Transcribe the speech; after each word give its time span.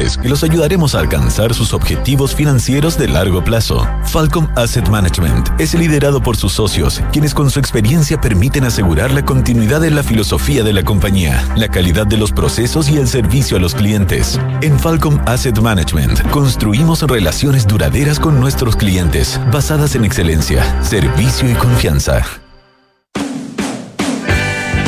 clientes 0.00 0.18
y 0.22 0.28
los 0.28 0.42
ayudaremos 0.42 0.94
a 0.94 1.00
alcanzar 1.00 1.54
sus 1.54 1.72
objetivos 1.72 2.34
financieros 2.34 2.98
de 2.98 3.08
largo 3.08 3.44
plazo. 3.44 3.86
Falcom 4.04 4.48
Asset 4.56 4.88
Management 4.88 5.48
es 5.58 5.74
liderado 5.74 6.22
por 6.22 6.36
sus 6.36 6.52
socios, 6.52 7.02
quienes 7.12 7.34
con 7.34 7.50
su 7.50 7.58
experiencia 7.58 8.20
permiten 8.20 8.64
asegurar 8.64 9.10
la 9.12 9.24
continuidad 9.24 9.80
de 9.80 9.90
la 9.90 10.02
filosofía 10.02 10.62
de 10.62 10.72
la 10.72 10.82
compañía, 10.84 11.44
la 11.56 11.68
calidad 11.68 12.06
de 12.06 12.16
los 12.16 12.32
procesos 12.32 12.88
y 12.88 12.96
el 12.96 13.08
servicio 13.08 13.56
a 13.56 13.60
los 13.60 13.74
clientes. 13.74 14.38
En 14.62 14.78
Falcom 14.78 15.18
Asset 15.26 15.58
Management 15.58 16.22
construimos 16.30 17.02
relaciones 17.02 17.66
duraderas 17.66 18.18
con 18.18 18.40
nuestros 18.40 18.76
clientes, 18.76 19.40
basadas 19.52 19.94
en 19.94 20.04
excelencia, 20.04 20.82
servicio 20.82 21.50
y 21.50 21.54
confianza. 21.54 22.24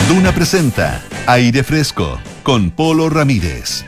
Duna 0.09 0.33
presenta 0.33 1.03
Aire 1.27 1.63
Fresco 1.63 2.19
con 2.43 2.71
Polo 2.71 3.09
Ramírez. 3.09 3.85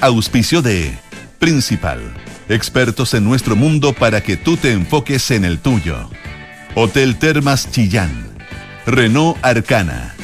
Auspicio 0.00 0.60
de 0.60 0.98
Principal, 1.38 2.00
expertos 2.48 3.14
en 3.14 3.24
nuestro 3.24 3.56
mundo 3.56 3.92
para 3.92 4.22
que 4.22 4.36
tú 4.36 4.56
te 4.56 4.72
enfoques 4.72 5.30
en 5.30 5.44
el 5.44 5.58
tuyo. 5.58 6.10
Hotel 6.74 7.16
Termas 7.16 7.70
Chillán, 7.70 8.10
Renault 8.86 9.38
Arcana 9.42 10.14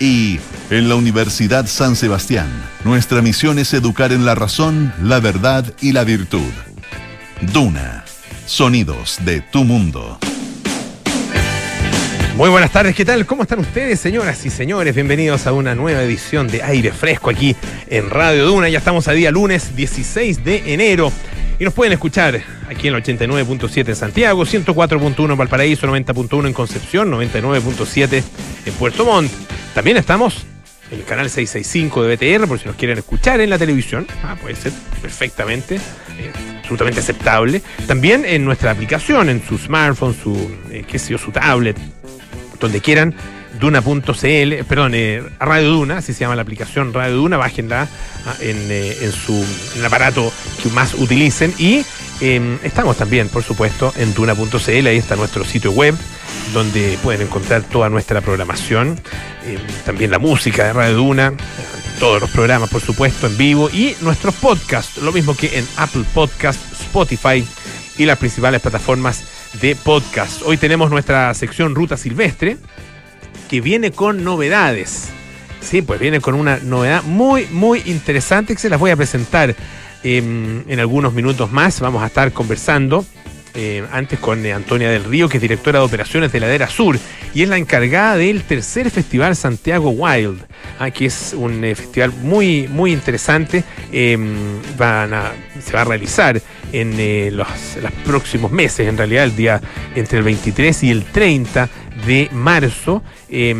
y 0.00 0.38
en 0.70 0.88
la 0.88 0.96
Universidad 0.96 1.66
San 1.66 1.94
Sebastián, 1.94 2.48
nuestra 2.84 3.22
misión 3.22 3.58
es 3.58 3.72
educar 3.72 4.12
en 4.12 4.24
la 4.24 4.34
razón, 4.34 4.92
la 5.02 5.20
verdad 5.20 5.72
y 5.80 5.92
la 5.92 6.04
virtud. 6.04 6.52
Duna, 7.52 8.04
sonidos 8.46 9.18
de 9.24 9.40
tu 9.40 9.64
mundo. 9.64 10.18
Muy 12.36 12.48
buenas 12.48 12.72
tardes, 12.72 12.94
¿qué 12.96 13.04
tal? 13.04 13.26
¿Cómo 13.26 13.42
están 13.42 13.58
ustedes, 13.58 14.00
señoras 14.00 14.46
y 14.46 14.50
señores? 14.50 14.94
Bienvenidos 14.94 15.46
a 15.46 15.52
una 15.52 15.74
nueva 15.74 16.02
edición 16.02 16.48
de 16.48 16.62
Aire 16.62 16.90
Fresco 16.90 17.28
aquí 17.28 17.54
en 17.88 18.08
Radio 18.08 18.46
Duna. 18.46 18.68
Ya 18.68 18.78
estamos 18.78 19.08
a 19.08 19.12
día 19.12 19.30
lunes 19.30 19.76
16 19.76 20.42
de 20.42 20.72
enero 20.72 21.12
y 21.58 21.64
nos 21.64 21.74
pueden 21.74 21.92
escuchar 21.92 22.40
aquí 22.68 22.88
en 22.88 22.94
el 22.94 23.02
89.7 23.02 23.88
en 23.88 23.96
Santiago, 23.96 24.46
104.1 24.46 25.32
en 25.32 25.36
Valparaíso, 25.36 25.86
90.1 25.86 26.46
en 26.46 26.52
Concepción, 26.54 27.12
99.7 27.12 28.22
en 28.64 28.72
Puerto 28.74 29.04
Montt. 29.04 29.30
También 29.74 29.98
estamos 29.98 30.46
en 30.90 31.00
el 31.00 31.04
canal 31.04 31.28
665 31.28 32.04
de 32.04 32.16
BTR, 32.16 32.48
por 32.48 32.58
si 32.58 32.66
nos 32.66 32.76
quieren 32.76 32.96
escuchar 32.98 33.40
en 33.40 33.50
la 33.50 33.58
televisión. 33.58 34.06
Ah, 34.24 34.36
puede 34.40 34.56
ser 34.56 34.72
perfectamente, 35.02 35.76
eh, 35.76 36.32
absolutamente 36.60 37.00
aceptable. 37.00 37.60
También 37.86 38.24
en 38.24 38.44
nuestra 38.44 38.70
aplicación, 38.70 39.28
en 39.28 39.42
su 39.46 39.58
smartphone, 39.58 40.14
su, 40.14 40.50
eh, 40.70 40.84
qué 40.88 40.98
sé 40.98 41.12
yo, 41.12 41.18
su 41.18 41.30
tablet, 41.30 41.76
donde 42.60 42.80
quieran, 42.80 43.14
duna.cl, 43.58 44.64
perdón, 44.68 44.92
eh, 44.94 45.22
Radio 45.40 45.70
Duna, 45.70 45.98
así 45.98 46.12
se 46.12 46.20
llama 46.20 46.36
la 46.36 46.42
aplicación 46.42 46.92
Radio 46.92 47.16
Duna, 47.16 47.36
bájenla 47.36 47.88
ah, 48.26 48.34
en, 48.40 48.70
eh, 48.70 48.98
en 49.00 49.12
su 49.12 49.44
el 49.76 49.84
aparato 49.84 50.32
que 50.62 50.68
más 50.68 50.94
utilicen 50.94 51.52
y 51.58 51.84
eh, 52.20 52.58
estamos 52.62 52.98
también, 52.98 53.28
por 53.28 53.42
supuesto, 53.42 53.94
en 53.96 54.12
duna.cl, 54.12 54.86
ahí 54.86 54.98
está 54.98 55.16
nuestro 55.16 55.42
sitio 55.44 55.72
web, 55.72 55.94
donde 56.52 56.98
pueden 57.02 57.22
encontrar 57.22 57.62
toda 57.62 57.88
nuestra 57.88 58.20
programación, 58.20 59.00
eh, 59.46 59.58
también 59.86 60.10
la 60.10 60.18
música 60.18 60.64
de 60.64 60.72
Radio 60.74 60.96
Duna, 60.96 61.32
todos 61.98 62.20
los 62.20 62.30
programas, 62.30 62.68
por 62.68 62.82
supuesto, 62.82 63.26
en 63.26 63.38
vivo 63.38 63.70
y 63.70 63.96
nuestros 64.02 64.34
podcasts, 64.34 64.98
lo 64.98 65.12
mismo 65.12 65.34
que 65.34 65.58
en 65.58 65.66
Apple 65.76 66.04
Podcast, 66.12 66.60
Spotify 66.72 67.46
y 67.96 68.04
las 68.04 68.18
principales 68.18 68.60
plataformas 68.60 69.24
de 69.54 69.76
podcast. 69.76 70.42
Hoy 70.44 70.56
tenemos 70.56 70.90
nuestra 70.90 71.32
sección 71.34 71.74
Ruta 71.74 71.96
Silvestre, 71.96 72.56
que 73.48 73.60
viene 73.60 73.90
con 73.90 74.24
novedades. 74.24 75.08
Sí, 75.60 75.82
pues 75.82 76.00
viene 76.00 76.20
con 76.20 76.34
una 76.34 76.58
novedad 76.58 77.02
muy, 77.02 77.46
muy 77.50 77.82
interesante 77.86 78.54
que 78.54 78.60
se 78.60 78.70
las 78.70 78.80
voy 78.80 78.90
a 78.90 78.96
presentar 78.96 79.54
eh, 80.02 80.62
en 80.66 80.80
algunos 80.80 81.12
minutos 81.12 81.50
más. 81.52 81.80
Vamos 81.80 82.02
a 82.02 82.06
estar 82.06 82.32
conversando 82.32 83.04
eh, 83.54 83.84
antes 83.92 84.18
con 84.18 84.44
eh, 84.46 84.52
Antonia 84.52 84.90
del 84.90 85.04
Río, 85.04 85.28
que 85.28 85.38
es 85.38 85.42
directora 85.42 85.80
de 85.80 85.84
operaciones 85.84 86.32
de 86.32 86.40
Ladera 86.40 86.68
Sur 86.68 86.98
y 87.34 87.42
es 87.42 87.48
la 87.48 87.58
encargada 87.58 88.16
del 88.16 88.42
tercer 88.42 88.90
festival 88.90 89.34
Santiago 89.36 89.90
Wild, 89.90 90.40
ah, 90.78 90.90
que 90.90 91.06
es 91.06 91.34
un 91.36 91.64
eh, 91.64 91.74
festival 91.74 92.12
muy, 92.22 92.68
muy 92.68 92.92
interesante. 92.92 93.64
A, 94.78 95.32
se 95.60 95.72
va 95.72 95.80
a 95.82 95.84
realizar 95.84 96.40
en 96.72 97.36
los, 97.36 97.48
los 97.82 97.92
próximos 98.04 98.52
meses, 98.52 98.88
en 98.88 98.96
realidad, 98.96 99.24
el 99.24 99.36
día 99.36 99.60
entre 99.94 100.18
el 100.18 100.24
23 100.24 100.84
y 100.84 100.90
el 100.90 101.04
30 101.04 101.68
de 102.06 102.28
marzo. 102.32 103.02
eh, 103.28 103.54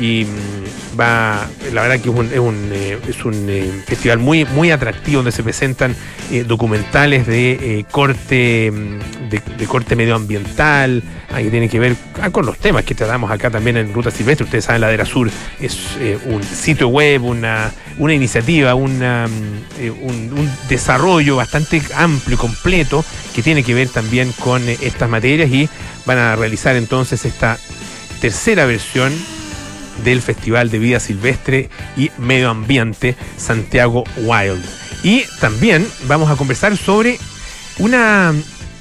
y 0.00 0.24
mm, 0.24 0.98
va, 0.98 1.48
la 1.72 1.82
verdad 1.82 2.00
que 2.00 2.10
es 2.10 2.14
un, 2.14 2.26
es 2.26 2.38
un, 2.38 2.70
eh, 2.72 2.98
es 3.08 3.24
un, 3.24 3.46
eh, 3.48 3.70
festival 3.86 4.18
muy, 4.18 4.44
muy 4.44 4.70
atractivo 4.70 5.18
donde 5.18 5.32
se 5.32 5.42
presentan 5.42 5.94
eh, 6.30 6.44
documentales 6.44 7.26
de 7.26 7.84
corte 7.90 8.70
mm, 8.70 9.28
de, 9.30 9.66
corte 9.66 9.96
medioambiental, 9.96 11.02
ah, 11.32 11.38
que 11.38 11.50
tiene 11.50 11.68
que 11.68 11.80
ver 11.80 11.96
ah, 12.22 12.30
con 12.30 12.46
los 12.46 12.58
temas 12.58 12.84
que 12.84 12.94
tratamos 12.94 13.30
acá 13.30 13.50
también 13.50 13.76
en 13.76 13.92
Ruta 13.92 14.10
Silvestre. 14.10 14.44
Ustedes 14.44 14.64
saben, 14.64 14.80
Ladera 14.80 15.04
Sur 15.04 15.30
es 15.60 15.76
un 16.26 16.42
sitio 16.42 16.88
web, 16.88 17.24
una, 17.24 17.72
una 17.98 18.14
iniciativa, 18.14 18.74
mm, 18.74 18.78
un, 18.78 19.02
un 20.02 20.50
desarrollo 20.68 21.36
bastante 21.36 21.82
amplio 21.94 22.36
y 22.36 22.38
completo 22.38 23.04
que 23.34 23.42
tiene 23.42 23.62
que 23.62 23.74
ver 23.74 23.88
también 23.88 24.32
con 24.32 24.62
estas 24.68 25.08
materias 25.10 25.50
y 25.50 25.68
van 26.06 26.18
a 26.18 26.36
realizar 26.36 26.76
entonces 26.76 27.24
esta 27.24 27.58
tercera 28.20 28.64
versión 28.64 29.12
del 30.04 30.22
Festival 30.22 30.70
de 30.70 30.78
Vida 30.78 31.00
Silvestre 31.00 31.68
y 31.96 32.10
Medio 32.18 32.50
Ambiente 32.50 33.16
Santiago 33.36 34.04
Wild. 34.18 34.64
Y 35.02 35.24
también 35.40 35.86
vamos 36.06 36.30
a 36.30 36.36
conversar 36.36 36.76
sobre 36.76 37.18
una, 37.78 38.34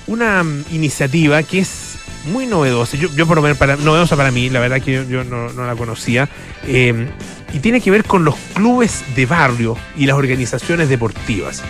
una 0.07 0.43
iniciativa 0.71 1.43
que 1.43 1.59
es 1.59 1.97
muy 2.25 2.47
novedosa, 2.47 2.97
yo, 2.97 3.27
por 3.27 3.35
lo 3.35 3.43
menos 3.43 3.57
para, 3.57 3.75
novedosa 3.75 4.15
para 4.15 4.31
mí, 4.31 4.49
la 4.49 4.59
verdad 4.59 4.81
que 4.81 5.05
yo, 5.07 5.23
no 5.23 5.49
la 5.49 5.75
conocía, 5.75 6.27
eh, 6.65 7.07
y 7.53 7.59
tiene 7.59 7.81
que 7.81 7.91
ver 7.91 8.03
con 8.03 8.25
los 8.25 8.35
clubes 8.53 9.03
de 9.15 9.25
barrio 9.25 9.77
y 9.95 10.05
las 10.07 10.17
organizaciones 10.17 10.89
deportivas. 10.89 11.61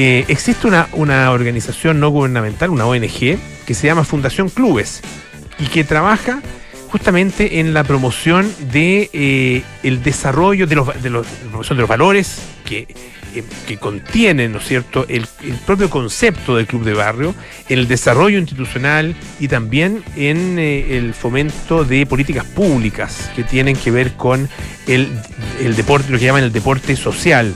Eh, 0.00 0.26
existe 0.28 0.68
una, 0.68 0.86
una 0.92 1.32
organización 1.32 1.98
no 1.98 2.10
gubernamental, 2.10 2.70
una 2.70 2.86
ONG, 2.86 3.36
que 3.66 3.74
se 3.74 3.88
llama 3.88 4.04
Fundación 4.04 4.48
Clubes 4.48 5.00
y 5.58 5.66
que 5.66 5.82
trabaja 5.82 6.40
justamente 6.92 7.58
en 7.58 7.74
la 7.74 7.82
promoción 7.82 8.48
de 8.70 9.10
eh, 9.12 9.64
el 9.82 10.04
desarrollo 10.04 10.68
de 10.68 10.76
los, 10.76 11.02
de 11.02 11.10
los, 11.10 11.26
de 11.68 11.74
los 11.74 11.88
valores 11.88 12.38
que, 12.64 12.86
eh, 13.34 13.42
que 13.66 13.76
contienen, 13.78 14.52
¿no 14.52 14.58
es 14.58 14.68
cierto?, 14.68 15.04
el, 15.08 15.26
el 15.42 15.56
propio 15.66 15.90
concepto 15.90 16.54
del 16.54 16.68
club 16.68 16.84
de 16.84 16.94
barrio, 16.94 17.34
en 17.68 17.80
el 17.80 17.88
desarrollo 17.88 18.38
institucional 18.38 19.16
y 19.40 19.48
también 19.48 20.04
en 20.14 20.60
eh, 20.60 20.96
el 20.96 21.12
fomento 21.12 21.82
de 21.82 22.06
políticas 22.06 22.44
públicas 22.44 23.32
que 23.34 23.42
tienen 23.42 23.74
que 23.74 23.90
ver 23.90 24.12
con 24.12 24.48
el, 24.86 25.08
el 25.60 25.74
deporte, 25.74 26.12
lo 26.12 26.20
que 26.20 26.26
llaman 26.26 26.44
el 26.44 26.52
deporte 26.52 26.94
social 26.94 27.52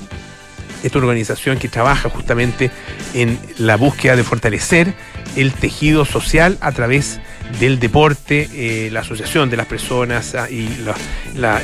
esta 0.83 0.99
organización 0.99 1.59
que 1.59 1.69
trabaja 1.69 2.09
justamente 2.09 2.71
en 3.15 3.39
la 3.59 3.77
búsqueda 3.77 4.17
de 4.17 4.25
fortalecer 4.25 4.95
el 5.37 5.53
tejido 5.53 6.05
social 6.05 6.59
a 6.61 6.73
través 6.73 7.21
del 7.59 7.79
deporte, 7.79 8.49
eh, 8.55 8.91
la 8.91 9.01
asociación 9.01 9.51
de 9.51 9.57
las 9.57 9.67
personas 9.67 10.35
ah, 10.35 10.51
y 10.51 10.69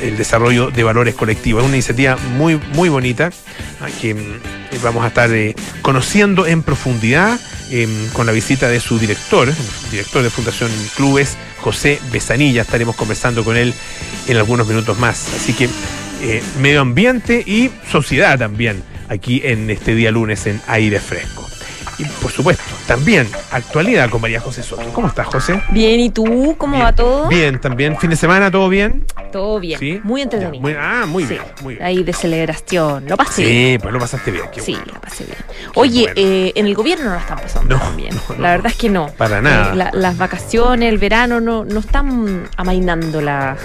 el 0.01 0.17
desarrollo 0.17 0.71
de 0.71 0.83
valores 0.83 1.15
colectivos. 1.15 1.61
Es 1.61 1.67
una 1.67 1.77
iniciativa 1.77 2.17
muy, 2.37 2.59
muy 2.73 2.89
bonita 2.89 3.31
ah, 3.81 3.87
que 4.01 4.13
mm, 4.13 4.39
vamos 4.83 5.03
a 5.03 5.07
estar 5.07 5.31
eh, 5.31 5.55
conociendo 5.81 6.45
en 6.45 6.63
profundidad 6.63 7.39
eh, 7.71 7.87
con 8.13 8.25
la 8.25 8.31
visita 8.31 8.67
de 8.67 8.79
su 8.79 8.97
director, 8.97 9.47
director 9.91 10.23
de 10.23 10.29
Fundación 10.29 10.71
Clubes, 10.95 11.37
José 11.59 11.99
Besanilla. 12.11 12.63
Estaremos 12.63 12.95
conversando 12.95 13.43
con 13.43 13.57
él 13.57 13.73
en 14.27 14.37
algunos 14.37 14.67
minutos 14.67 14.97
más. 14.97 15.33
Así 15.35 15.53
que 15.53 15.69
eh, 16.21 16.43
medio 16.59 16.81
ambiente 16.81 17.43
y 17.45 17.69
sociedad 17.91 18.37
también 18.37 18.81
aquí 19.09 19.41
en 19.43 19.69
este 19.69 19.93
día 19.95 20.11
lunes 20.11 20.45
en 20.47 20.61
aire 20.67 20.99
fresco. 20.99 21.45
Y 21.97 22.05
por 22.21 22.31
supuesto, 22.31 22.63
también 22.87 23.27
actualidad 23.51 24.09
con 24.09 24.21
María 24.21 24.39
José 24.39 24.63
Soto. 24.63 24.83
¿Cómo 24.93 25.07
estás, 25.07 25.27
José? 25.27 25.61
Bien, 25.71 25.99
¿y 25.99 26.09
tú? 26.09 26.55
¿Cómo 26.57 26.75
Bien. 26.75 26.85
va 26.85 26.95
todo? 26.95 27.27
Bien, 27.27 27.59
también. 27.59 27.97
¿Fin 27.97 28.09
de 28.11 28.15
semana 28.15 28.49
todo 28.49 28.69
bien? 28.69 29.03
Todo 29.33 29.59
bien. 29.59 29.77
¿Sí? 29.77 29.99
Muy 30.05 30.21
Ya, 30.21 30.23
entretenido. 30.23 30.61
muy- 30.61 30.75
ah, 30.79 31.03
muy 31.05 31.23
Sí. 31.23 31.29
bien, 31.31 31.41
muy 31.61 31.73
bien. 31.75 31.85
Ahí 31.85 32.01
de 32.03 32.13
celebración. 32.13 33.03
Lo 33.05 33.17
pasé 33.17 33.43
bien. 33.43 33.73
Sí, 33.73 33.79
pues 33.81 33.93
lo 33.93 33.99
pasaste 33.99 34.31
bien. 34.31 34.45
qué 34.53 34.61
Sí, 34.61 34.71
bueno. 34.75 34.93
la 34.93 35.01
pasé 35.01 35.25
bien. 35.25 35.37
Oye, 35.75 36.01
bueno. 36.03 36.13
eh, 36.15 36.53
en 36.55 36.65
el 36.67 36.73
gobierno 36.75 37.03
no 37.05 37.11
la 37.15 37.19
están 37.19 37.37
pasando 37.39 37.75
No, 37.75 37.81
tan 37.81 37.97
bien. 37.97 38.15
no, 38.15 38.35
no. 38.35 38.41
La 38.41 38.51
verdad 38.51 38.67
es 38.71 38.77
que 38.77 38.89
no. 38.89 39.07
Para 39.17 39.41
nada. 39.41 39.73
Eh, 39.73 39.75
la- 39.75 39.91
las 39.93 40.17
vacaciones, 40.17 40.87
el 40.87 40.99
verano 40.99 41.41
no, 41.41 41.65
no 41.65 41.79
están 41.81 42.47
amainando 42.55 43.19
la, 43.21 43.57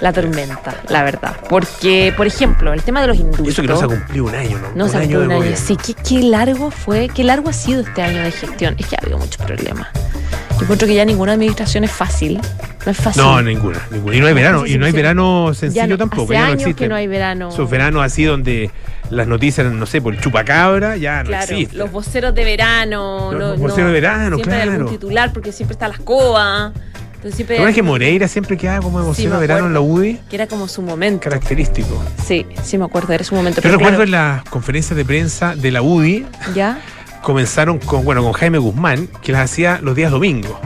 la 0.00 0.12
tormenta, 0.12 0.74
la 0.88 1.02
verdad. 1.02 1.36
Porque, 1.48 2.12
por 2.16 2.26
ejemplo, 2.26 2.72
el 2.72 2.82
tema 2.82 3.00
de 3.02 3.08
los 3.08 3.16
indultos. 3.18 3.46
Y 3.46 3.50
eso 3.50 3.62
que 3.62 3.68
no 3.68 3.76
se 3.76 3.84
ha 3.84 3.88
cumplido 3.88 4.24
un 4.26 4.34
año, 4.34 4.58
¿no? 4.58 4.68
No 4.74 4.88
se 4.88 4.96
ha 4.96 5.00
cumplido 5.00 5.22
un 5.24 5.30
año. 5.30 5.36
gobierno. 5.40 5.66
Sí, 5.66 5.76
¿qué, 5.76 5.94
qué 5.94 6.22
largo 6.22 6.70
fue, 6.70 7.08
qué 7.08 7.24
largo 7.24 7.48
ha 7.50 7.52
sido 7.52 7.80
este 7.82 8.02
año 8.02 8.22
de 8.22 8.30
gestión. 8.30 8.74
Es 8.78 8.86
que 8.86 8.96
ha 8.96 9.00
habido 9.02 9.18
muchos 9.18 9.44
problemas. 9.44 9.88
Yo 10.56 10.62
encuentro 10.64 10.86
que 10.86 10.94
ya 10.94 11.04
ninguna 11.04 11.32
administración 11.32 11.84
es 11.84 11.90
fácil. 11.90 12.38
No 12.84 12.92
es 12.92 12.96
fácil. 12.98 13.22
No, 13.22 13.42
ninguna, 13.42 13.78
ninguna. 13.90 14.16
Y 14.16 14.20
no 14.20 14.26
hay 14.26 14.34
verano, 14.34 14.66
y 14.66 14.78
no 14.78 14.86
hay 14.86 14.92
verano 14.92 15.52
sencillo 15.54 15.86
no- 15.86 15.98
tampoco. 15.98 16.24
hace 16.24 16.32
ya 16.34 16.40
no 16.40 16.46
años 16.46 16.60
existe. 16.62 16.84
que 16.84 16.88
no 16.88 16.94
hay 16.94 17.06
verano. 17.06 17.48
Esos 17.50 17.68
veranos 17.70 18.02
así 18.04 18.24
donde 18.24 18.70
las 19.10 19.26
noticias 19.26 19.70
no 19.72 19.86
sé, 19.86 20.00
por 20.00 20.14
el 20.14 20.20
chupacabra, 20.20 20.96
ya 20.96 21.22
no 21.22 21.28
Claro, 21.28 21.42
existe. 21.52 21.76
los 21.76 21.90
voceros 21.90 22.34
de 22.34 22.44
verano. 22.44 23.30
Los- 23.32 23.40
no- 23.40 23.48
los 23.50 23.58
no- 23.58 23.62
voceros 23.68 23.88
de 23.88 23.92
verano, 23.92 24.36
siempre 24.36 24.54
hay 24.56 24.62
algún 24.62 24.76
claro. 24.78 24.90
titular 24.92 25.32
porque 25.32 25.52
siempre 25.52 25.72
está 25.74 25.88
la 25.88 25.94
escoba. 25.94 26.72
Entonces 27.20 27.36
siempre 27.36 27.58
¿Te 27.58 27.74
que 27.74 27.82
Moreira 27.82 28.28
siempre 28.28 28.56
quedaba 28.56 28.80
como 28.80 29.02
de 29.02 29.14
Sí, 29.14 29.26
verano 29.26 29.66
en 29.66 29.74
la. 29.74 29.80
UDI? 29.82 30.18
que 30.30 30.36
era 30.36 30.46
como 30.46 30.66
su 30.68 30.80
momento. 30.80 31.20
Característico. 31.28 32.02
Sí, 32.26 32.46
sí 32.64 32.78
me 32.78 32.86
acuerdo, 32.86 33.12
era 33.12 33.22
su 33.24 33.34
momento. 33.34 33.60
Yo 33.60 33.62
pero 33.64 33.74
recuerdo 33.76 33.98
claro, 33.98 34.04
en 34.04 34.10
las 34.38 34.44
conferencias 34.44 34.96
de 34.96 35.04
prensa 35.04 35.54
de 35.54 35.70
la 35.70 35.82
UDI, 35.82 36.24
¿Ya? 36.54 36.80
comenzaron 37.22 37.78
con, 37.78 38.06
bueno, 38.06 38.22
con 38.22 38.32
Jaime 38.32 38.56
Guzmán, 38.56 39.06
que 39.20 39.32
las 39.32 39.42
hacía 39.50 39.80
los 39.82 39.94
días 39.94 40.10
domingos. 40.10 40.56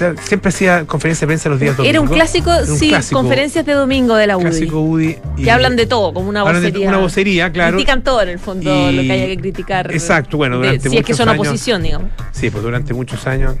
Sea, 0.00 0.14
siempre 0.16 0.48
hacía 0.48 0.86
conferencias 0.86 1.20
de 1.20 1.26
prensa 1.26 1.48
los 1.50 1.60
días 1.60 1.76
domingos. 1.76 1.90
Era 1.90 2.00
un 2.00 2.08
clásico, 2.08 2.50
Era 2.50 2.62
un 2.72 2.78
sí, 2.78 2.88
clásico, 2.88 3.20
conferencias 3.20 3.66
de 3.66 3.72
domingo 3.74 4.14
de 4.16 4.26
la 4.26 4.38
UDI. 4.38 4.44
Clásico 4.46 4.80
UDI. 4.80 5.18
y- 5.36 5.42
Que 5.42 5.50
hablan 5.50 5.76
de 5.76 5.84
todo, 5.84 6.14
como 6.14 6.30
una 6.30 6.40
hablan 6.40 6.62
de 6.62 6.68
vocería. 6.70 6.88
una 6.88 6.96
vocería, 6.96 7.52
claro. 7.52 7.76
Critican 7.76 8.02
todo 8.02 8.22
en 8.22 8.30
el 8.30 8.38
fondo, 8.38 8.90
Y- 8.90 8.96
lo 8.96 9.02
que 9.02 9.12
haya 9.12 9.26
que 9.26 9.36
criticar. 9.36 9.92
Exacto, 9.92 10.38
bueno, 10.38 10.56
de- 10.58 10.68
durante 10.68 10.88
Si 10.88 10.96
es 10.96 11.02
que 11.04 11.12
muchos 11.12 11.16
son 11.18 11.28
años- 11.28 11.40
oposición, 11.48 11.82
digamos. 11.82 12.08
Sí, 12.32 12.48
pues 12.48 12.62
durante 12.62 12.94
muchos 12.94 13.26
años. 13.26 13.56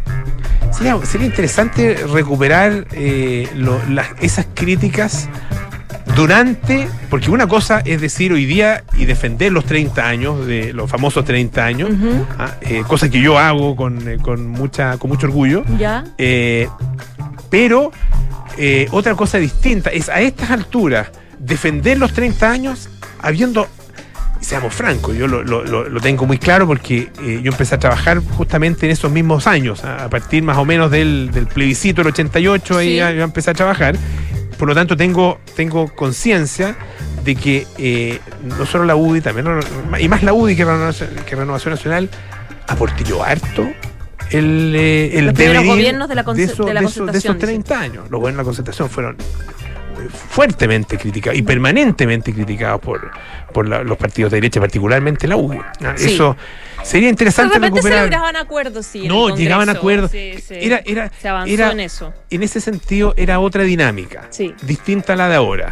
Sería, 0.72 0.98
sería 1.04 1.26
interesante 1.26 1.94
recuperar 2.10 2.86
eh, 2.92 3.46
lo- 3.54 3.78
las- 3.90 4.08
esas 4.22 4.46
críticas 4.54 5.28
durante, 6.14 6.88
porque 7.08 7.30
una 7.30 7.46
cosa 7.46 7.80
es 7.84 8.00
decir 8.00 8.32
hoy 8.32 8.44
día 8.46 8.84
y 8.96 9.04
defender 9.04 9.52
los 9.52 9.64
30 9.64 10.06
años, 10.06 10.46
de 10.46 10.72
los 10.72 10.90
famosos 10.90 11.24
30 11.24 11.64
años, 11.64 11.90
ah, 12.38 12.54
eh, 12.62 12.82
cosa 12.86 13.08
que 13.10 13.20
yo 13.20 13.38
hago 13.38 13.76
con, 13.76 14.08
eh, 14.08 14.18
con, 14.20 14.46
mucha, 14.48 14.96
con 14.98 15.10
mucho 15.10 15.26
orgullo, 15.26 15.64
¿Ya? 15.78 16.04
eh, 16.18 16.68
pero 17.50 17.92
otra 18.92 19.14
cosa 19.14 19.38
distinta 19.38 19.88
es 19.90 20.08
a 20.10 20.20
estas 20.20 20.50
alturas 20.50 21.08
defender 21.38 21.96
los 21.98 22.12
30 22.12 22.50
años 22.50 22.90
habiendo, 23.22 23.66
seamos 24.40 24.74
francos, 24.74 25.16
yo 25.16 25.26
lo, 25.26 25.42
lo- 25.42 25.64
lo- 25.64 26.00
tengo 26.00 26.26
muy 26.26 26.36
claro 26.36 26.66
porque 26.66 27.10
eh, 27.22 27.40
yo 27.42 27.50
empecé 27.52 27.76
a 27.76 27.78
trabajar 27.78 28.18
justamente 28.36 28.84
en 28.84 28.92
esos 28.92 29.10
mismos 29.10 29.46
años, 29.46 29.82
a, 29.84 30.10
partir 30.10 30.42
más 30.42 30.58
o 30.58 30.64
menos 30.66 30.90
del, 30.90 31.30
del 31.32 31.46
plebiscito 31.46 32.02
del 32.02 32.08
88, 32.12 32.76
ahí 32.78 32.88
Sí. 32.90 32.96
ya, 32.96 33.10
ya 33.12 33.22
empecé 33.24 33.50
a 33.50 33.54
trabajar, 33.54 33.96
por 34.60 34.68
lo 34.68 34.74
tanto 34.76 34.96
tengo, 34.96 35.40
tengo 35.56 35.88
conciencia 35.94 36.76
de 37.24 37.34
que 37.34 37.66
eh, 37.78 38.20
no 38.44 38.64
solo 38.66 38.84
la 38.84 38.94
UDI, 38.94 39.20
también, 39.22 39.46
y 39.98 40.08
más 40.08 40.22
la 40.22 40.32
UDI 40.32 40.54
que 40.54 40.64
Renovación, 40.64 41.10
que 41.26 41.34
Renovación 41.34 41.74
Nacional, 41.74 42.08
aportó 42.68 43.24
harto 43.24 43.68
el, 44.30 44.72
eh, 44.76 45.18
el 45.18 45.24
Los 45.26 45.34
primeros 45.34 45.64
gobiernos 45.64 46.08
de 46.08 46.14
la 46.14 46.24
conce- 46.24 46.44
eso- 46.44 46.64
de 46.64 46.74
la 46.74 46.80
esos- 46.80 46.94
de 46.94 47.00
concertación, 47.00 47.36
esos 47.36 47.46
30 47.48 47.80
años. 47.80 48.10
Los 48.10 48.20
gobiernos 48.20 48.32
de 48.36 48.42
la 48.42 48.44
concertación 48.44 48.88
fueron 48.90 49.16
eh, 49.16 50.08
fuertemente 50.28 50.96
criticados 50.98 51.38
y 51.38 51.42
permanentemente 51.42 52.32
criticados 52.32 52.80
por, 52.80 53.10
por 53.52 53.66
la- 53.68 53.82
los 53.82 53.96
partidos 53.98 54.30
de 54.30 54.36
derecha, 54.36 54.60
particularmente 54.60 55.26
la 55.26 55.36
UDI. 55.36 55.58
Ah, 55.84 55.94
Sí. 55.96 56.10
Sería 56.82 57.06
De 57.06 57.10
interesante 57.10 57.54
se 57.54 57.60
recuperar. 57.60 58.02
lograban 58.04 58.36
acuerdos, 58.36 58.86
sí. 58.86 59.06
No, 59.06 59.34
llegaban 59.36 59.68
a 59.68 59.72
acuerdos. 59.72 60.10
Sí, 60.10 60.34
sí. 60.46 60.54
Era, 60.60 60.82
era, 60.84 61.10
se 61.20 61.28
avanzó 61.28 61.52
era- 61.54 61.70
en 61.72 61.80
eso. 61.80 62.12
en 62.30 62.42
ese 62.42 62.60
sentido 62.60 63.14
era 63.16 63.38
otra 63.40 63.62
dinámica, 63.64 64.26
Sí. 64.30 64.54
distinta 64.62 65.12
a 65.12 65.16
la 65.16 65.28
de 65.28 65.36
ahora. 65.36 65.70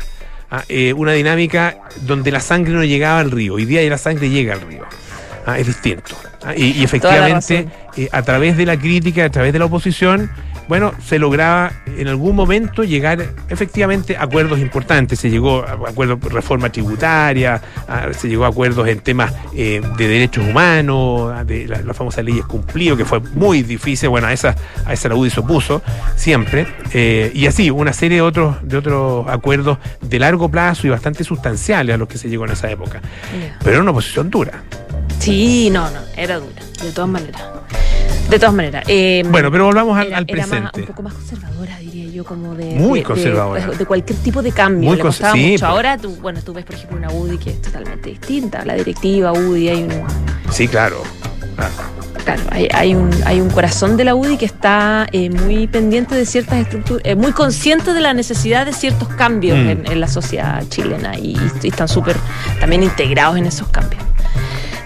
Ah, 0.51 0.65
eh, 0.69 0.93
una 0.95 1.13
dinámica 1.13 1.77
donde 2.03 2.31
la 2.31 2.41
sangre 2.41 2.73
no 2.73 2.83
llegaba 2.85 3.21
al 3.21 3.31
río. 3.31 3.55
Hoy 3.55 3.67
día 3.67 3.83
la 3.91 3.99
sangre 3.99 4.31
llega 4.31 4.55
al 4.55 4.63
río. 4.63 4.85
Ah, 5.51 5.59
es 5.59 5.67
distinto. 5.67 6.15
Ah, 6.45 6.55
y, 6.55 6.73
y 6.73 6.85
efectivamente, 6.85 7.69
eh, 7.97 8.09
a 8.13 8.23
través 8.23 8.57
de 8.57 8.67
la 8.67 8.77
crítica, 8.79 9.25
a 9.25 9.31
través 9.31 9.53
de 9.53 9.59
la 9.59 9.65
oposición, 9.65 10.31
bueno, 10.69 10.93
se 11.03 11.19
lograba 11.19 11.73
en 11.97 12.09
algún 12.09 12.37
momento 12.37 12.85
llegar 12.85 13.25
efectivamente 13.49 14.19
a 14.19 14.25
acuerdos 14.25 14.59
importantes. 14.59 15.19
Se 15.19 15.31
llegó 15.31 15.63
a 15.67 15.73
acuerdos 15.89 16.21
de 16.21 16.29
reforma 16.29 16.71
tributaria, 16.71 17.63
a- 17.89 18.13
se 18.13 18.29
llegó 18.29 18.45
a 18.45 18.49
acuerdos 18.49 18.87
en 18.89 19.01
temas 19.01 19.33
eh, 19.57 19.81
de 19.97 20.07
derechos 20.09 20.45
humanos, 20.47 21.33
de 21.47 21.67
la, 21.67 21.81
la 21.81 21.95
famosa 21.95 22.21
leyes 22.21 22.45
cumplido, 22.45 22.99
que 22.99 23.07
fue 23.07 23.21
muy 23.21 23.63
difícil. 23.63 24.11
Bueno, 24.11 24.27
a 24.27 24.33
esa, 24.35 24.55
a 24.85 24.93
esa 24.93 25.09
la 25.09 25.15
UDI 25.15 25.31
se 25.31 25.41
opuso 25.41 25.81
siempre. 26.17 26.67
Eh, 26.93 27.33
y 27.35 27.47
así, 27.47 27.71
una 27.71 27.95
serie 27.95 28.17
de 28.19 28.23
otros, 28.23 28.57
de 28.63 28.77
otros 28.77 29.27
acuerdos 29.29 29.79
de 30.03 30.19
largo 30.19 30.51
plazo 30.51 30.87
y 30.87 30.91
bastante 30.91 31.25
sustanciales 31.25 31.95
a 31.95 31.97
los 31.97 32.07
que 32.09 32.19
se 32.19 32.29
llegó 32.29 32.45
en 32.45 32.53
esa 32.53 32.71
época. 32.71 33.01
Pero 33.61 33.71
era 33.77 33.81
una 33.81 33.93
oposición 33.93 34.29
dura. 34.29 34.63
Sí, 35.19 35.69
no, 35.71 35.91
no, 35.91 35.99
era 36.17 36.39
dura, 36.39 36.63
de 36.83 36.93
todas 36.93 37.11
maneras. 37.11 37.43
De 38.31 38.39
todas 38.39 38.55
maneras. 38.55 38.85
eh, 38.89 39.23
Bueno, 39.31 39.51
pero 39.51 39.65
volvamos 39.65 39.97
al, 39.99 40.09
era, 40.09 40.19
al 40.19 40.25
era 40.29 40.41
más- 40.47 40.49
presente. 40.51 40.81
un 40.81 40.87
poco 40.87 41.03
más 41.03 41.15
conservadora, 41.15 41.79
diría 41.79 42.11
yo, 42.13 42.25
como 42.25 42.55
de. 42.55 42.67
Muy 42.75 43.01
de- 43.01 43.05
conservadora. 43.05 43.67
De, 43.69 43.77
de 43.77 43.87
cualquier 43.87 44.19
tipo 44.19 44.43
de 44.43 44.53
cambio. 44.53 44.89
Muy 44.91 44.97
Le 44.99 45.03
cons- 45.03 45.07
costaba 45.07 45.33
sí, 45.33 45.53
mucho. 45.53 45.67
Ahora, 45.67 45.97
tú, 45.97 46.15
bueno, 46.17 46.41
tú 46.43 46.53
ves, 46.53 46.65
por 46.65 46.75
ejemplo, 46.75 46.99
una 46.99 47.11
UDI 47.11 47.39
que 47.39 47.51
es 47.51 47.63
totalmente 47.63 48.11
distinta. 48.11 48.65
La 48.67 48.75
directiva 48.75 49.33
UDI, 49.33 49.69
hay 49.71 49.83
un. 49.85 50.03
Sí, 50.51 50.69
claro. 50.69 51.03
claro. 51.57 51.73
Claro, 52.25 52.43
hay, 52.51 52.69
hay 52.75 52.95
un, 52.95 53.09
hay 53.25 53.41
un 53.41 53.49
corazón 53.49 53.97
de 53.97 54.05
la 54.05 54.15
UDI 54.15 54.37
que 54.37 54.45
está 54.45 55.07
eh, 55.13 55.31
muy 55.31 55.67
pendiente 55.67 56.15
de 56.15 56.27
ciertas 56.27 56.59
estructuras, 56.59 57.01
eh, 57.07 57.15
muy 57.15 57.33
consciente 57.33 57.95
de 57.95 58.01
la 58.03 58.13
necesidad 58.13 58.67
de 58.67 58.75
ciertos 58.75 59.09
cambios 59.09 59.57
Mm. 59.57 59.69
en, 59.71 59.91
en 59.93 60.01
la 60.01 60.09
sociedad 60.09 60.63
chilena 60.69 61.17
y, 61.17 61.39
y 61.63 61.69
están 61.69 61.89
súper 61.89 62.17
también 62.61 62.83
integrados 62.83 63.39
en 63.39 63.47
esos 63.47 63.69
cambios. 63.69 64.03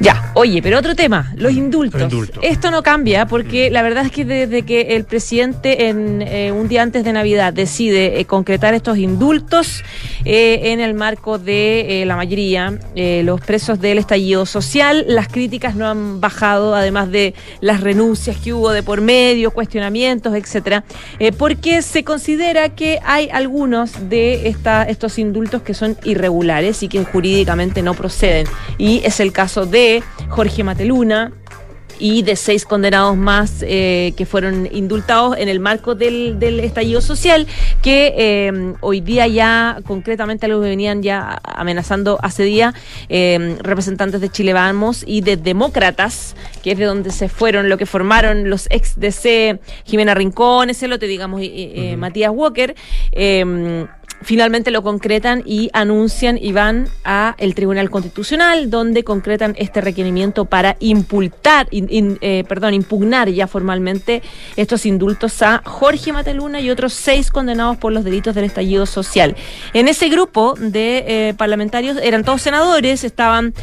Ya, 0.02 0.32
oye, 0.34 0.60
pero 0.60 0.81
otro 0.81 0.96
tema, 0.96 1.32
los 1.37 1.52
indultos. 1.52 2.00
Los 2.00 2.12
indultos. 2.12 2.43
Esto 2.43 2.72
no 2.72 2.82
cambia 2.82 3.26
porque 3.26 3.70
la 3.70 3.82
verdad 3.82 4.04
es 4.04 4.10
que 4.10 4.25
desde 4.25 4.62
que 4.62 4.96
el 4.96 5.04
presidente 5.04 5.87
en 5.87 6.22
eh, 6.22 6.50
un 6.50 6.66
día 6.66 6.82
antes 6.82 7.04
de 7.04 7.12
Navidad 7.12 7.52
decide 7.52 8.19
eh, 8.19 8.25
concretar 8.25 8.75
estos 8.75 8.99
indultos 8.99 9.84
eh, 10.25 10.72
en 10.72 10.81
el 10.81 10.94
marco 10.94 11.38
de 11.38 12.02
la 12.04 12.16
mayoría, 12.16 12.81
los 12.96 13.40
presos 13.43 13.81
del 13.81 13.99
estallido 13.99 14.44
social, 14.44 15.04
las 15.06 15.28
críticas 15.28 15.76
no 15.76 15.87
han 15.87 16.20
bajado, 16.20 16.75
además 16.75 17.10
de 17.12 17.34
las 17.60 17.81
renuncias 17.81 18.37
que 18.37 18.52
hubo 18.52 18.70
de 18.70 18.82
por 18.82 19.00
medio, 19.00 19.52
cuestionamientos, 19.52 20.34
etcétera, 20.34 20.84
porque 21.38 21.82
se 21.82 22.02
considera 22.02 22.70
que 22.70 22.99
hay 23.04 23.28
algunos 23.31 24.08
de 24.08 24.49
esta, 24.49 24.82
estos 24.84 25.19
indultos 25.19 25.62
que 25.62 25.75
son 25.75 25.96
irregulares 26.04 26.82
y 26.82 26.88
que 26.88 27.04
jurídicamente 27.04 27.82
no 27.82 27.94
proceden. 27.94 28.46
Y 28.78 29.02
es 29.04 29.20
el 29.20 29.32
caso 29.32 29.66
de 29.66 29.92
Jorge 30.29 30.65
Mateluna, 30.65 31.33
y 32.03 32.23
de 32.23 32.35
seis 32.35 32.65
condenados 32.65 33.17
más 33.17 33.62
eh, 33.62 34.12
que 34.17 34.27
fueron 34.27 34.69
indultados 34.73 35.37
en 35.39 35.49
el 35.49 35.61
marco 35.61 35.94
del, 35.94 36.39
del 36.41 36.59
estallido 36.59 37.00
social, 37.00 37.47
que 37.81 38.15
eh, 38.17 38.75
hoy 38.81 39.00
día 39.00 39.29
ya 39.29 39.79
concretamente 39.87 40.47
algo 40.47 40.61
que 40.62 40.69
venían 40.69 41.03
ya 41.03 41.41
amenazando 41.44 42.19
hace 42.21 42.43
día 42.43 42.75
eh, 43.09 43.56
representantes 43.61 44.21
de 44.21 44.29
Chile 44.31 44.53
Vamos 44.53 45.05
y 45.06 45.21
de 45.21 45.37
Demócratas, 45.37 46.35
que 46.65 46.73
es 46.73 46.79
de 46.79 46.87
donde 46.87 47.12
se 47.12 47.28
fueron, 47.28 47.69
lo 47.69 47.78
que 47.78 47.87
formaron 47.87 48.50
los 48.50 48.66
ex 48.71 48.99
DC, 48.99 49.61
Jimena 49.85 50.14
Rincón, 50.14 50.71
ese 50.71 50.88
lote, 50.88 51.07
digamos, 51.07 51.40
y, 51.40 51.95
Matías 51.97 52.33
Walker. 52.35 52.75
Finalmente 54.23 54.71
lo 54.71 54.83
concretan 54.83 55.43
y 55.45 55.71
anuncian 55.73 56.38
y 56.38 56.52
van 56.52 56.88
a 57.05 57.35
el 57.38 57.55
Tribunal 57.55 57.91
Constitucional 57.91 58.71
donde 58.71 59.05
concretan 59.05 59.55
este 59.59 59.81
requerimiento 59.81 60.45
para 60.45 60.76
impultar, 60.81 61.69
eh, 61.71 62.45
perdón, 62.49 62.75
impugnar 62.75 63.29
ya 63.29 63.47
formalmente 63.47 64.23
estos 64.57 64.87
indultos 64.87 65.43
a 65.43 65.62
Jorge 65.64 66.12
Mateluna 66.12 66.61
y 66.61 66.71
otros 66.71 66.93
seis 66.93 67.31
condenados 67.31 67.76
por 67.76 67.93
los 67.93 68.05
delitos 68.05 68.35
del 68.35 68.45
estallido 68.45 68.87
social. 68.87 69.37
En 69.73 69.88
ese 69.88 70.09
grupo 70.09 70.55
de 70.59 71.05
eh, 71.07 71.35
parlamentarios 71.35 71.97
eran 72.02 72.25
todos 72.25 72.43
senadores, 72.43 73.05
estaban 73.05 73.55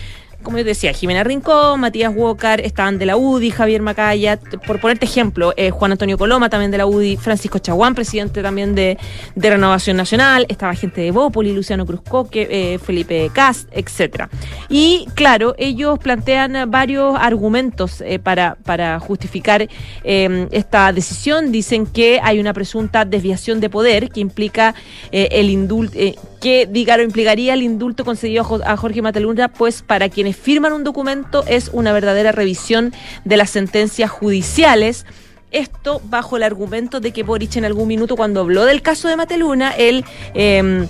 como 0.44 0.58
yo 0.58 0.64
decía, 0.64 0.94
Jimena 0.94 1.24
Rincón, 1.24 1.80
Matías 1.80 2.14
Walker, 2.16 2.62
estaban 2.62 2.98
de 3.00 3.06
la 3.06 3.18
UDI, 3.18 3.50
Javier 3.52 3.82
Macaya, 3.82 4.40
por 4.68 4.80
ponerte 4.80 5.06
ejemplo, 5.06 5.54
eh, 5.58 5.72
Juan 5.72 5.92
Antonio 5.94 6.18
Coloma 6.18 6.50
también 6.50 6.70
de 6.72 6.78
la 6.78 6.86
UDI, 6.86 7.18
Francisco 7.18 7.60
Chaguán, 7.60 7.96
presidente 7.96 8.42
también 8.44 8.76
de, 8.76 8.98
de 9.36 9.50
Renovación 9.50 9.98
Nacional, 9.98 10.46
estaba 10.50 10.74
gente 10.76 11.02
de 11.02 11.12
Bópoli, 11.12 11.54
Luciano 11.54 11.86
Cruzcoque, 11.86 12.48
eh, 12.50 12.80
Felipe 12.80 13.32
Cast, 13.34 13.68
etcétera. 13.72 14.30
Y 14.70 15.08
claro, 15.16 15.56
ellos 15.58 15.98
plantean 16.00 16.70
varios 16.70 17.16
argumentos 17.20 18.02
eh, 18.02 18.20
para, 18.20 18.56
para 18.64 19.00
justificar 19.00 19.68
eh, 20.04 20.48
esta 20.52 20.94
decisión. 20.94 21.52
Dicen 21.52 21.86
que 21.86 22.20
hay 22.22 22.40
una 22.40 22.54
presunta 22.54 23.04
desviación 23.06 23.60
de 23.60 23.70
poder 23.70 24.10
que 24.10 24.20
implica 24.20 24.76
el 25.12 25.50
indulto, 25.50 25.98
que 26.40 26.68
diga 26.70 27.02
implicaría 27.02 27.54
el 27.54 27.62
indulto 27.64 28.04
concedido 28.06 28.42
a 28.42 28.46
Jo- 28.46 28.62
a 28.66 28.78
Jorge 28.78 29.02
Mateluna, 29.02 29.48
pues 29.48 29.82
para 29.82 30.10
quienes 30.10 30.29
firman 30.34 30.74
un 30.74 30.84
documento 30.84 31.44
es 31.48 31.70
una 31.74 31.94
verdadera 31.94 32.32
revisión 32.32 32.94
de 33.26 33.38
las 33.38 33.50
sentencias 33.50 34.12
judiciales. 34.12 35.06
Esto 35.52 36.02
bajo 36.06 36.38
el 36.38 36.44
argumento 36.44 37.00
de 37.00 37.12
que 37.12 37.24
Boric 37.24 37.56
en 37.56 37.66
algún 37.66 37.88
minuto 37.88 38.16
cuando 38.16 38.42
habló 38.42 38.66
del 38.66 38.82
caso 38.82 39.08
de 39.08 39.16
Mateluna, 39.16 39.72
él 39.72 40.06
eh, 40.36 40.88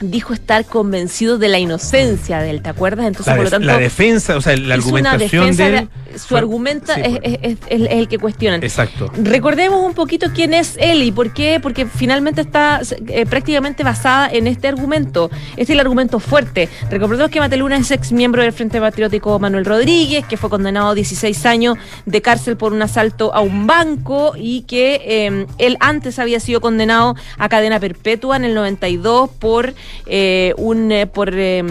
dijo 0.00 0.32
estar 0.32 0.64
convencido 0.64 1.38
de 1.38 1.48
la 1.48 1.58
inocencia 1.58 2.38
de 2.40 2.50
él, 2.50 2.62
¿te 2.62 2.68
acuerdas? 2.70 3.06
Entonces, 3.06 3.26
La, 3.32 3.36
por 3.36 3.44
lo 3.44 3.50
tanto, 3.50 3.66
la 3.66 3.78
defensa, 3.78 4.36
o 4.36 4.40
sea, 4.40 4.56
la 4.56 4.74
argumentación 4.74 5.46
defensa 5.46 5.64
de 5.70 5.78
él 5.78 5.88
su 6.18 6.36
argumento 6.36 6.92
sí, 6.94 7.00
es, 7.04 7.10
fue. 7.10 7.20
es- 7.24 7.38
es- 7.42 7.58
es 7.68 7.90
el 7.90 8.08
que 8.08 8.18
cuestionan. 8.18 8.62
Exacto. 8.64 9.10
Recordemos 9.22 9.84
un 9.84 9.94
poquito 9.94 10.28
quién 10.34 10.52
es 10.54 10.76
él 10.80 11.02
y 11.02 11.12
por 11.12 11.32
qué, 11.32 11.60
porque 11.62 11.86
finalmente 11.86 12.40
está 12.40 12.80
eh, 13.08 13.24
prácticamente 13.26 13.84
basada 13.84 14.28
en 14.28 14.46
este 14.46 14.66
argumento. 14.68 15.30
Este 15.50 15.62
es 15.64 15.70
el 15.70 15.80
argumento 15.80 16.18
fuerte. 16.18 16.68
Recordemos 16.90 17.30
que 17.30 17.38
Mateluna 17.40 17.76
es 17.76 17.90
ex 17.90 18.10
miembro 18.12 18.42
del 18.42 18.52
Frente 18.52 18.80
Patriótico 18.80 19.38
Manuel 19.38 19.64
Rodríguez, 19.64 20.24
que 20.26 20.36
fue 20.36 20.50
condenado 20.50 20.88
a 20.88 20.94
16 20.94 21.46
años 21.46 21.76
de 22.06 22.22
cárcel 22.22 22.56
por 22.56 22.72
un 22.72 22.82
asalto 22.82 23.32
a 23.34 23.40
un 23.40 23.66
banco 23.66 24.32
y 24.36 24.62
que 24.62 25.00
eh, 25.04 25.46
él 25.58 25.76
antes 25.80 26.18
había 26.18 26.40
sido 26.40 26.60
condenado 26.60 27.14
a 27.36 27.48
cadena 27.48 27.78
perpetua 27.78 28.36
en 28.36 28.44
el 28.44 28.54
92 28.54 29.30
por 29.38 29.74
eh, 30.06 30.54
un 30.56 30.90
eh, 30.92 31.06
por, 31.06 31.30
eh, 31.34 31.64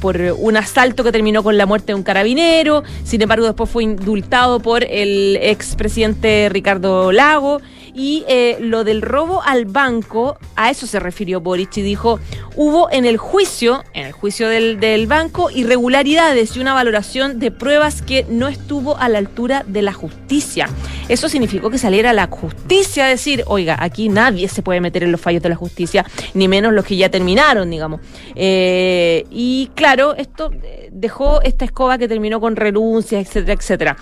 por 0.00 0.20
un 0.38 0.56
asalto 0.56 1.04
que 1.04 1.12
terminó 1.12 1.42
con 1.42 1.56
la 1.56 1.66
muerte 1.66 1.88
de 1.88 1.94
un 1.94 2.02
carabinero. 2.02 2.82
Sin 3.04 3.22
embargo, 3.22 3.46
después 3.46 3.70
fue 3.70 3.84
indultado 3.84 4.60
por 4.60 4.84
el 4.84 5.38
expresidente 5.40 6.48
Ricardo 6.50 7.12
Lago. 7.12 7.60
Y 7.98 8.24
eh, 8.28 8.58
lo 8.60 8.84
del 8.84 9.02
robo 9.02 9.42
al 9.42 9.64
banco, 9.64 10.38
a 10.54 10.70
eso 10.70 10.86
se 10.86 11.00
refirió 11.00 11.40
Boric 11.40 11.78
y 11.78 11.82
dijo, 11.82 12.20
hubo 12.54 12.88
en 12.92 13.04
el 13.04 13.16
juicio, 13.16 13.82
en 13.92 14.06
el 14.06 14.12
juicio 14.12 14.48
del, 14.48 14.78
del 14.78 15.08
banco, 15.08 15.50
irregularidades 15.50 16.56
y 16.56 16.60
una 16.60 16.74
valoración 16.74 17.40
de 17.40 17.50
pruebas 17.50 18.00
que 18.00 18.24
no 18.28 18.46
estuvo 18.46 18.96
a 18.98 19.08
la 19.08 19.18
altura 19.18 19.64
de 19.66 19.82
la 19.82 19.92
justicia. 19.92 20.68
Eso 21.08 21.28
significó 21.28 21.70
que 21.70 21.78
saliera 21.78 22.12
la 22.12 22.28
justicia 22.28 23.06
a 23.06 23.08
decir, 23.08 23.42
oiga, 23.48 23.76
aquí 23.80 24.08
nadie 24.08 24.46
se 24.46 24.62
puede 24.62 24.80
meter 24.80 25.02
en 25.02 25.10
los 25.10 25.20
fallos 25.20 25.42
de 25.42 25.48
la 25.48 25.56
justicia, 25.56 26.06
ni 26.34 26.46
menos 26.46 26.72
los 26.72 26.84
que 26.84 26.96
ya 26.96 27.08
terminaron, 27.08 27.68
digamos. 27.68 28.00
Eh, 28.36 29.26
y 29.28 29.72
claro, 29.74 30.14
esto 30.14 30.52
eh, 30.62 30.88
dejó 30.92 31.42
esta 31.42 31.64
escoba 31.64 31.98
que 31.98 32.06
terminó 32.06 32.40
con 32.40 32.54
renuncias, 32.54 33.26
etcétera, 33.26 33.54
etcétera. 33.54 33.96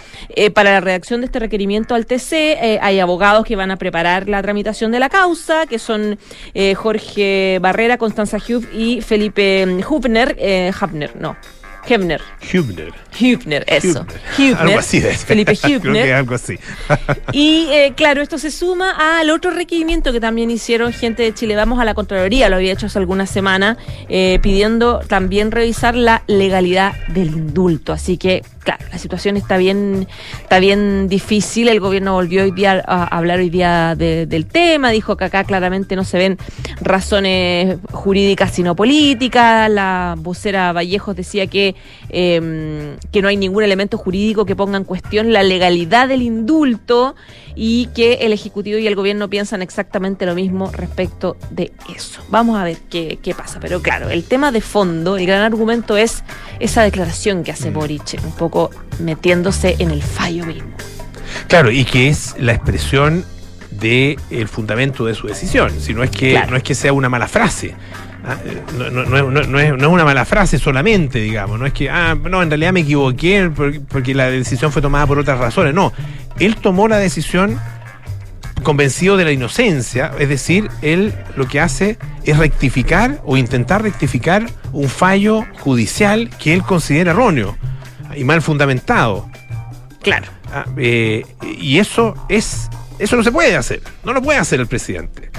Para 0.52 0.72
la 0.72 0.80
redacción 0.80 1.22
de 1.22 1.26
este 1.26 1.38
requerimiento 1.38 1.94
al 1.94 2.04
TC 2.04 2.78
hay 2.82 3.00
abogados 3.00 3.46
que 3.46 3.56
van 3.56 3.70
a 3.70 3.78
preparar 3.86 4.28
la 4.28 4.42
tramitación 4.42 4.90
de 4.90 4.98
la 4.98 5.08
causa, 5.08 5.66
que 5.66 5.78
son 5.78 6.18
eh, 6.54 6.74
Jorge 6.74 7.58
Barrera, 7.60 7.98
Constanza 7.98 8.38
Hub 8.38 8.66
y 8.72 9.00
Felipe 9.00 9.64
Hubner, 9.88 10.34
eh, 10.40 10.72
Hubner, 10.80 11.14
no, 11.14 11.36
Hebner. 11.88 12.20
Hübner. 12.52 12.92
Hübner, 13.20 13.64
eso. 13.68 14.04
Hübner. 14.36 14.56
Algo 14.56 14.64
Hübner. 14.64 14.78
así 14.78 14.98
de 14.98 15.12
Felipe 15.30 15.56
Creo 15.56 15.80
que 15.80 15.88
Hübner. 15.88 16.14
algo 16.14 16.34
así. 16.34 16.58
Y 17.32 17.68
eh, 17.70 17.92
claro, 17.96 18.22
esto 18.22 18.38
se 18.38 18.50
suma 18.50 19.18
al 19.20 19.30
otro 19.30 19.50
requerimiento 19.52 20.12
que 20.12 20.20
también 20.20 20.50
hicieron 20.50 20.92
gente 20.92 21.22
de 21.22 21.32
Chile. 21.32 21.54
Vamos 21.54 21.78
a 21.78 21.84
la 21.84 21.94
Contraloría, 21.94 22.48
lo 22.48 22.56
había 22.56 22.72
hecho 22.72 22.86
hace 22.86 22.98
algunas 22.98 23.30
semanas, 23.30 23.76
eh, 24.08 24.38
pidiendo 24.42 25.00
también 25.06 25.50
revisar 25.52 25.94
la 25.94 26.22
legalidad 26.26 26.94
del 27.08 27.28
indulto. 27.28 27.92
Así 27.92 28.16
que, 28.16 28.42
claro, 28.66 28.84
la 28.90 28.98
situación 28.98 29.36
está 29.36 29.56
bien, 29.56 30.08
está 30.42 30.58
bien 30.58 31.06
difícil. 31.08 31.68
El 31.68 31.78
gobierno 31.78 32.12
volvió 32.14 32.42
hoy 32.42 32.50
día 32.50 32.82
a 32.86 33.04
hablar 33.16 33.38
hoy 33.38 33.48
día 33.48 33.94
de- 33.96 34.26
del 34.26 34.46
tema, 34.46 34.90
dijo 34.90 35.16
que 35.16 35.24
acá 35.24 35.44
claramente 35.44 35.94
no 35.94 36.02
se 36.04 36.18
ven 36.18 36.36
razones 36.80 37.78
jurídicas 37.92 38.50
sino 38.52 38.74
políticas. 38.74 39.70
La 39.70 40.16
vocera 40.18 40.72
Vallejos 40.72 41.14
decía 41.14 41.46
que, 41.46 41.76
eh, 42.10 42.96
que 43.12 43.22
no 43.22 43.28
hay 43.28 43.36
ningún 43.36 43.62
elemento 43.62 43.98
jurídico 43.98 44.44
que 44.44 44.56
ponga 44.56 44.76
en 44.78 44.84
cuestión 44.84 45.32
la 45.32 45.42
legalidad 45.44 46.08
del 46.08 46.22
indulto 46.22 47.14
y 47.54 47.86
que 47.94 48.14
el 48.22 48.32
Ejecutivo 48.32 48.78
y 48.78 48.86
el 48.86 48.94
Gobierno 48.96 49.30
piensan 49.30 49.62
exactamente 49.62 50.26
lo 50.26 50.34
mismo 50.34 50.70
respecto 50.72 51.36
de 51.50 51.72
eso. 51.96 52.20
Vamos 52.28 52.58
a 52.58 52.64
ver 52.64 52.76
qué, 52.90 53.18
qué 53.22 53.34
pasa. 53.34 53.60
Pero 53.60 53.80
claro, 53.80 54.10
el 54.10 54.24
tema 54.24 54.52
de 54.52 54.60
fondo, 54.60 55.16
el 55.16 55.24
gran 55.26 55.40
argumento 55.42 55.96
es 55.96 56.22
esa 56.60 56.82
declaración 56.82 57.44
que 57.44 57.52
hace 57.52 57.70
Boric, 57.70 58.18
un 58.22 58.32
poco 58.32 58.55
metiéndose 59.00 59.76
en 59.78 59.90
el 59.90 60.02
fallo 60.02 60.44
mismo. 60.46 60.70
Claro, 61.48 61.70
y 61.70 61.84
que 61.84 62.08
es 62.08 62.34
la 62.38 62.52
expresión 62.52 63.24
del 63.70 64.48
fundamento 64.48 65.04
de 65.04 65.14
su 65.14 65.26
decisión. 65.26 65.70
Si 65.80 65.92
no 65.92 66.02
es 66.02 66.10
que, 66.10 66.30
Claro. 66.32 66.52
no 66.52 66.56
es 66.56 66.62
que 66.62 66.74
sea 66.74 66.92
una 66.92 67.08
mala 67.08 67.28
frase. 67.28 67.74
Ah, 68.28 68.36
No, 68.76 68.90
no- 68.90 69.04
no 69.44 69.58
es- 69.60 69.76
no- 69.78 69.90
una 69.90 70.04
mala 70.04 70.24
frase 70.24 70.58
solamente, 70.58 71.20
digamos. 71.20 71.58
No 71.60 71.66
es 71.66 71.72
que, 71.72 71.88
ah, 71.90 72.16
no, 72.16 72.42
en 72.42 72.48
realidad 72.50 72.72
me 72.72 72.80
equivoqué 72.80 73.50
por- 73.54 73.80
porque 73.86 74.14
la 74.14 74.28
decisión 74.30 74.72
fue 74.72 74.82
tomada 74.82 75.06
por 75.06 75.18
otras 75.18 75.38
razones. 75.38 75.74
No, 75.74 75.92
él 76.40 76.56
tomó 76.56 76.88
la 76.88 76.96
decisión 76.98 77.58
convencido 78.62 79.16
de 79.16 79.24
la 79.24 79.32
inocencia, 79.32 80.10
es 80.18 80.28
decir, 80.28 80.68
él 80.82 81.14
lo 81.36 81.46
que 81.46 81.60
hace 81.60 81.98
es 82.24 82.36
rectificar 82.38 83.20
o 83.24 83.36
intentar 83.36 83.82
rectificar 83.82 84.46
un 84.72 84.88
fallo 84.88 85.44
judicial 85.60 86.30
que 86.38 86.52
él 86.54 86.62
considera 86.62 87.12
erróneo 87.12 87.56
y 88.16 88.24
mal 88.24 88.42
fundamentado. 88.42 89.28
Claro. 90.02 90.26
Ah, 90.52 90.64
eh, 90.76 91.24
y 91.58 91.78
eso 91.78 92.14
es. 92.28 92.68
Eso 92.98 93.16
no 93.16 93.22
se 93.22 93.30
puede 93.32 93.56
hacer. 93.56 93.82
No 94.04 94.12
lo 94.12 94.22
puede 94.22 94.38
hacer 94.38 94.58
el 94.60 94.66
presidente. 94.66 95.30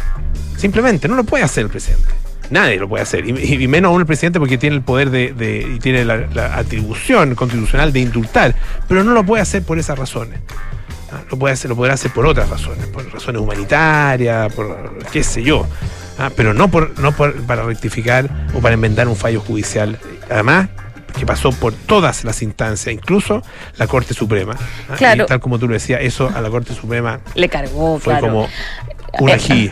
Simplemente 0.57 1.07
no 1.07 1.15
lo 1.15 1.23
puede 1.23 1.43
hacer 1.43 1.63
el 1.63 1.69
presidente. 1.69 2.07
Nadie 2.49 2.77
lo 2.77 2.87
puede 2.87 3.03
hacer. 3.03 3.27
Y, 3.27 3.63
y 3.63 3.67
menos 3.67 3.89
aún 3.89 4.01
el 4.01 4.07
presidente 4.07 4.39
porque 4.39 4.57
tiene 4.57 4.75
el 4.75 4.81
poder 4.81 5.09
de, 5.09 5.33
de- 5.33 5.73
y 5.75 5.79
tiene 5.79 6.05
la, 6.05 6.17
la 6.33 6.57
atribución 6.57 7.35
constitucional 7.35 7.91
de 7.91 7.99
indultar. 8.01 8.55
Pero 8.87 9.03
no 9.03 9.11
lo 9.13 9.23
puede 9.25 9.41
hacer 9.41 9.63
por 9.63 9.79
esas 9.79 9.97
razones. 9.99 10.39
Ah, 11.11 11.21
Lo, 11.31 11.37
puede 11.39 11.53
hacer, 11.53 11.69
lo 11.69 11.75
podrá 11.75 11.93
hacer 11.93 12.11
por 12.11 12.25
otras 12.25 12.49
razones, 12.49 12.85
por 12.87 13.09
razones 13.11 13.41
humanitarias, 13.41 14.51
por 14.53 14.97
qué 15.11 15.23
sé 15.23 15.41
yo. 15.43 15.65
Ah, 16.19 16.29
pero 16.35 16.53
no, 16.53 16.69
por, 16.69 16.97
no 16.99 17.11
por- 17.13 17.35
para 17.43 17.63
rectificar 17.63 18.29
o 18.53 18.59
para 18.59 18.73
enmendar 18.75 19.07
un 19.07 19.15
fallo 19.15 19.39
judicial. 19.41 19.97
Además, 20.29 20.69
que 21.17 21.25
pasó 21.25 21.51
por 21.51 21.73
todas 21.73 22.23
las 22.23 22.41
instancias, 22.41 22.93
incluso 22.93 23.41
la 23.77 23.87
Corte 23.87 24.13
Suprema. 24.13 24.55
Ah, 24.89 24.95
Claro. 24.97 25.23
Y 25.23 25.27
tal 25.27 25.39
como 25.39 25.59
tú 25.59 25.67
lo 25.67 25.73
decías, 25.73 26.01
eso 26.01 26.31
a 26.33 26.41
la 26.41 26.49
Corte 26.49 26.73
Suprema 26.73 27.19
Le 27.35 27.49
cargó, 27.49 27.99
fue 27.99 28.13
claro. 28.13 28.27
como 28.27 28.49
un 29.19 29.29
Eh, 29.29 29.33
ají. 29.33 29.53
Ají, 29.53 29.71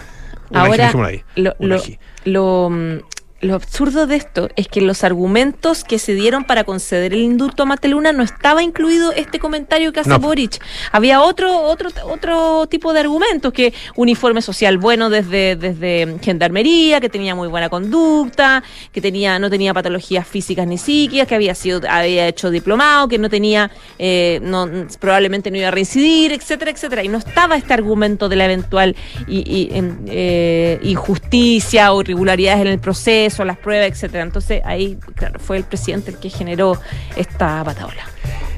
Ahora, 0.54 0.92
ahí. 1.08 1.24
lo, 1.36 1.56
lo, 1.60 1.76
ají. 1.76 1.98
lo, 2.26 2.70
mm, 2.70 2.98
lo 3.46 3.56
absurdo 3.56 4.08
de 4.08 4.16
esto 4.16 4.50
es 4.56 4.68
que 4.68 4.80
en 4.80 4.88
los 4.88 5.04
argumentos 5.04 5.84
que 5.84 6.00
se 6.00 6.14
dieron 6.14 6.46
para 6.46 6.64
conceder 6.64 7.14
el 7.14 7.22
indulto 7.22 7.64
a 7.64 7.66
Mateluna 7.66 8.12
no 8.12 8.24
estaba 8.24 8.64
incluido 8.64 9.12
este 9.12 9.40
comentario 9.40 9.94
que 9.94 10.00
hace 10.00 10.10
No. 10.10 10.20
Boric. 10.20 10.60
Había 10.92 11.22
otro, 11.22 11.62
otro, 11.62 11.90
otro 12.06 12.68
tipo 12.68 12.94
de 12.94 13.02
argumentos, 13.02 13.54
que 13.54 13.74
uniforme 13.96 14.42
social 14.42 14.78
bueno 14.78 15.10
desde, 15.10 15.56
desde 15.56 16.18
gendarmería, 16.22 17.00
que 17.00 17.10
tenía 17.10 17.36
muy 17.36 17.48
buena 17.48 17.70
conducta, 17.70 18.64
que 18.92 19.02
tenía, 19.02 19.38
no 19.40 19.50
tenía 19.50 19.74
patologías 19.74 20.28
físicas 20.28 20.66
ni 20.66 20.78
psíquicas, 20.78 21.28
que 21.28 21.36
había 21.36 21.56
sido, 21.56 21.82
había 21.88 22.28
hecho 22.28 22.50
diplomado, 22.50 23.08
que 23.08 23.18
no 23.18 23.30
tenía, 23.30 23.72
eh, 24.00 24.40
no, 24.42 24.68
probablemente 25.00 25.52
no 25.52 25.58
iba 25.58 25.68
a 25.68 25.72
reincidir, 25.72 26.32
etcétera, 26.32 26.72
etcétera. 26.72 27.04
Y 27.04 27.08
no 27.08 27.20
estaba 27.20 27.56
este 27.58 27.74
argumento 27.74 28.30
de 28.30 28.36
la 28.36 28.46
eventual 28.46 28.96
y, 29.28 29.40
y, 29.40 29.78
em, 29.78 29.98
eh, 30.08 30.80
injusticia 30.84 31.94
o 31.94 32.02
irregularidades 32.02 32.62
en 32.62 32.68
el 32.68 32.80
proceso, 32.80 33.35
las 33.44 33.58
pruebas, 33.58 33.90
etcétera. 33.90 34.24
Entonces 34.24 34.62
ahí, 34.66 34.98
claro, 35.16 35.40
fue 35.40 35.58
el 35.58 35.64
presidente 35.64 36.12
el 36.12 36.18
que 36.18 36.30
generó 36.30 36.80
esta 37.16 37.64
pataola. 37.64 38.04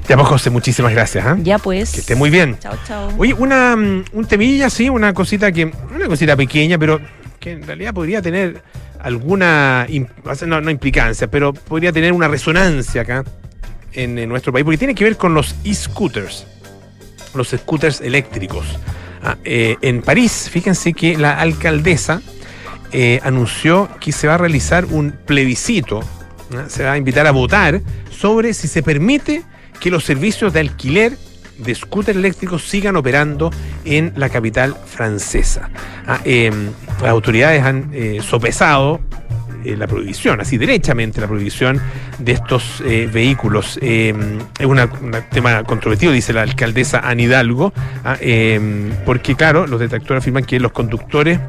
Ya 0.08 0.16
pues, 0.16 0.28
José, 0.28 0.50
muchísimas 0.50 0.92
gracias. 0.92 1.26
¿ah? 1.26 1.36
Ya 1.42 1.58
pues. 1.58 1.92
Que 1.92 2.00
esté 2.00 2.14
muy 2.14 2.30
bien. 2.30 2.56
Chao, 2.60 2.74
chao. 2.86 3.12
Oye, 3.18 3.34
una, 3.34 3.76
mm, 3.76 4.04
un 4.12 4.24
temilla, 4.26 4.70
sí, 4.70 4.88
una 4.88 5.12
cosita 5.12 5.52
que, 5.52 5.70
una 5.94 6.06
cosita 6.06 6.36
pequeña, 6.36 6.78
pero 6.78 7.00
que 7.38 7.52
en 7.52 7.66
realidad 7.66 7.92
podría 7.92 8.22
tener 8.22 8.62
alguna, 9.00 9.86
no, 10.46 10.60
no 10.60 10.70
implicancia, 10.70 11.28
pero 11.28 11.52
podría 11.52 11.92
tener 11.92 12.12
una 12.12 12.26
resonancia 12.26 13.02
acá 13.02 13.24
en, 13.92 14.18
en 14.18 14.28
nuestro 14.28 14.52
país, 14.52 14.64
porque 14.64 14.78
tiene 14.78 14.94
que 14.94 15.04
ver 15.04 15.16
con 15.16 15.34
los 15.34 15.54
e-scooters, 15.64 16.46
los 17.34 17.48
scooters 17.48 18.00
eléctricos. 18.00 18.66
Ah, 19.22 19.36
eh, 19.44 19.76
en 19.82 20.02
París, 20.02 20.48
fíjense 20.50 20.92
que 20.92 21.16
la 21.16 21.38
alcaldesa 21.38 22.22
eh, 22.92 23.20
anunció 23.22 23.88
que 24.00 24.12
se 24.12 24.26
va 24.26 24.34
a 24.34 24.38
realizar 24.38 24.84
un 24.86 25.12
plebiscito, 25.12 26.00
se 26.68 26.84
va 26.84 26.92
a 26.92 26.98
invitar 26.98 27.26
a 27.26 27.30
votar 27.30 27.80
sobre 28.10 28.54
si 28.54 28.68
se 28.68 28.82
permite 28.82 29.42
que 29.80 29.90
los 29.90 30.04
servicios 30.04 30.52
de 30.52 30.60
alquiler 30.60 31.16
de 31.58 31.74
scooter 31.74 32.16
eléctricos 32.16 32.62
sigan 32.62 32.96
operando 32.96 33.50
en 33.84 34.12
la 34.16 34.28
capital 34.28 34.76
francesa. 34.86 35.70
Ah, 36.06 36.20
eh, 36.24 36.50
las 37.02 37.10
autoridades 37.10 37.62
han 37.64 37.90
eh, 37.92 38.20
sopesado 38.22 39.00
eh, 39.64 39.76
la 39.76 39.88
prohibición, 39.88 40.40
así 40.40 40.56
derechamente 40.56 41.20
la 41.20 41.26
prohibición 41.26 41.80
de 42.18 42.32
estos 42.32 42.80
eh, 42.86 43.08
vehículos. 43.12 43.78
Eh, 43.82 44.14
es 44.58 44.66
un 44.66 44.80
tema 45.32 45.64
controvertido, 45.64 46.12
dice 46.12 46.32
la 46.32 46.42
alcaldesa 46.42 47.00
Anne 47.00 47.24
Hidalgo, 47.24 47.72
ah, 48.04 48.16
eh, 48.20 48.92
porque 49.04 49.34
claro, 49.34 49.66
los 49.66 49.80
detractores 49.80 50.22
afirman 50.22 50.44
que 50.44 50.60
los 50.60 50.70
conductores 50.70 51.40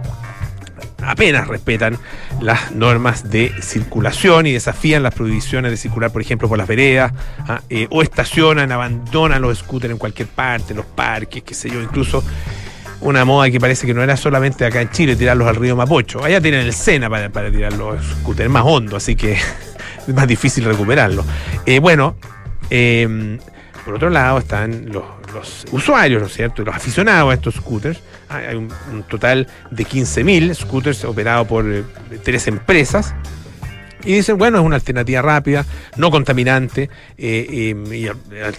apenas 1.04 1.48
respetan 1.48 1.98
las 2.42 2.72
normas 2.72 3.30
de 3.30 3.52
circulación 3.62 4.46
y 4.46 4.52
desafían 4.52 5.04
las 5.04 5.14
prohibiciones 5.14 5.72
de 5.72 5.78
circular, 5.78 6.12
por 6.12 6.22
ejemplo, 6.22 6.48
por 6.48 6.58
las 6.58 6.68
veredas, 6.68 7.12
ah, 7.48 7.62
eh, 7.70 7.88
o 7.90 8.02
estacionan, 8.02 8.72
abandonan 8.72 9.42
los 9.42 9.60
scooters 9.60 9.92
en 9.92 9.98
cualquier 9.98 10.28
parte, 10.28 10.74
los 10.74 10.86
parques, 10.86 11.44
qué 11.44 11.54
sé 11.54 11.70
yo, 11.70 11.82
incluso 11.82 12.24
una 13.02 13.24
moda 13.24 13.50
que 13.50 13.60
parece 13.60 13.88
que 13.88 13.94
no 13.94 14.04
era 14.04 14.18
solamente 14.18 14.66
acá 14.66 14.82
en 14.82 14.90
Chile, 14.90 15.16
tirarlos 15.16 15.48
al 15.48 15.56
río 15.56 15.76
Mapocho. 15.76 16.24
Allá 16.24 16.42
tienen 16.42 16.62
el 16.62 16.74
Sena 16.74 17.10
para, 17.10 17.30
para 17.30 17.52
tirar 17.52 17.74
los 17.74 18.04
scooters, 18.22 18.50
más 18.50 18.64
hondo, 18.66 18.98
así 18.98 19.16
que 19.16 19.34
es 20.08 20.14
más 20.14 20.28
difícil 20.28 20.66
recuperarlo. 20.66 21.24
Eh, 21.66 21.80
bueno, 21.80 22.16
eh, 22.70 23.38
por 23.90 23.96
otro 23.96 24.12
lado 24.12 24.38
están 24.38 24.92
los, 24.92 25.66
usuarios, 25.72 26.22
¿no 26.22 26.28
es 26.28 26.34
cierto? 26.36 26.64
Los 26.64 26.76
aficionados 26.76 27.32
a 27.32 27.34
estos 27.34 27.56
scooters. 27.56 28.00
Hay 28.30 28.56
un, 28.56 28.70
total 29.10 29.48
de 29.72 29.84
15.000 29.84 30.54
scooters 30.54 31.06
operados 31.06 31.48
por 31.48 31.66
eh, 31.68 31.84
tres 32.24 32.48
empresas. 32.48 33.16
Y 34.04 34.14
dicen, 34.14 34.38
bueno, 34.38 34.60
es 34.60 34.64
una 34.64 34.76
alternativa 34.76 35.24
rápida, 35.24 35.66
no 35.98 36.12
contaminante, 36.12 36.84
eh, 37.18 37.48
eh, 37.50 37.96
y 37.98 38.08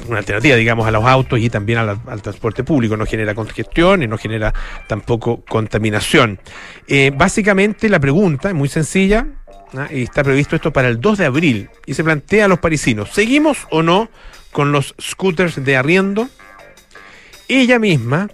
una 0.08 0.18
alternativa, 0.18 0.56
digamos, 0.56 0.84
a 0.88 0.90
los 0.90 1.04
autos 1.04 1.38
y 1.38 1.48
también 1.48 1.78
al, 1.78 2.22
transporte 2.22 2.64
público. 2.64 2.96
No 2.96 3.06
genera 3.06 3.32
congestión 3.32 4.02
y 4.02 4.08
no 4.08 4.18
genera 4.18 4.52
tampoco 4.88 5.44
contaminación. 5.48 6.40
Básicamente 7.14 7.88
la 7.88 8.00
pregunta 8.00 8.48
es 8.48 8.54
muy 8.56 8.68
sencilla, 8.68 9.28
¿ah? 9.76 9.86
y 9.92 10.02
está 10.02 10.24
previsto 10.24 10.56
esto 10.56 10.72
para 10.72 10.88
el 10.88 11.00
2 11.00 11.18
de 11.18 11.26
abril, 11.26 11.70
y 11.86 11.94
se 11.94 12.02
plantea 12.02 12.46
a 12.46 12.48
los 12.48 12.58
parisinos, 12.58 13.10
¿seguimos 13.12 13.68
o 13.70 13.84
no 13.84 14.10
con 14.52 14.72
los 14.72 14.94
scooters 15.00 15.64
de 15.64 15.76
arriendo? 15.76 16.28
Ella 17.48 17.78
misma 17.78 18.28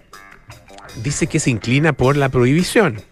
dice 1.02 1.26
que 1.26 1.40
se 1.40 1.50
inclina 1.50 1.92
por 1.92 2.16
la 2.16 2.28
prohibición. 2.28 3.02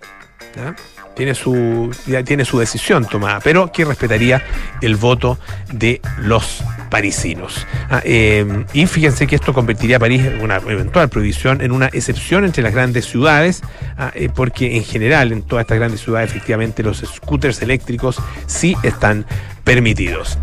Tiene 1.16 1.34
su, 1.34 1.94
tiene 2.24 2.44
su 2.44 2.58
decisión 2.58 3.06
tomada, 3.06 3.38
pero 3.40 3.70
que 3.70 3.84
respetaría 3.84 4.42
el 4.82 4.96
voto 4.96 5.38
de 5.72 6.00
los 6.18 6.62
parisinos. 6.90 7.66
Ah, 7.88 8.02
eh, 8.04 8.64
y 8.72 8.86
fíjense 8.86 9.26
que 9.26 9.36
esto 9.36 9.52
convertiría 9.52 9.96
a 9.96 10.00
París, 10.00 10.22
una 10.40 10.56
eventual 10.56 11.08
prohibición, 11.08 11.60
en 11.60 11.72
una 11.72 11.86
excepción 11.86 12.44
entre 12.44 12.62
las 12.62 12.72
grandes 12.72 13.06
ciudades, 13.06 13.62
ah, 13.96 14.10
eh, 14.14 14.28
porque 14.34 14.76
en 14.76 14.84
general 14.84 15.32
en 15.32 15.42
todas 15.42 15.64
estas 15.64 15.78
grandes 15.78 16.00
ciudades 16.00 16.30
efectivamente 16.30 16.82
los 16.82 16.98
scooters 16.98 17.62
eléctricos 17.62 18.20
sí 18.46 18.76
están 18.82 19.24
permitidos. 19.62 20.38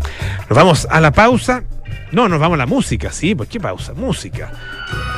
Nos 0.48 0.56
vamos 0.56 0.86
a 0.90 1.00
la 1.00 1.12
pausa. 1.12 1.64
No, 2.12 2.28
nos 2.28 2.38
vamos 2.38 2.56
a 2.56 2.58
la 2.58 2.66
música, 2.66 3.10
sí, 3.10 3.34
¿por 3.34 3.46
qué 3.46 3.58
pausa? 3.58 3.94
Música. 3.94 4.52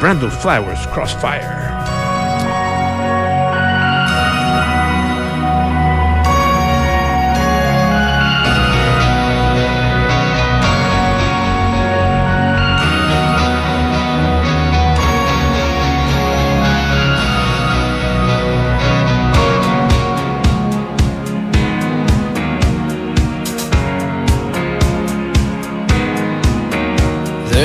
Brandon 0.00 0.30
Flowers, 0.30 0.86
Crossfire. 0.88 1.83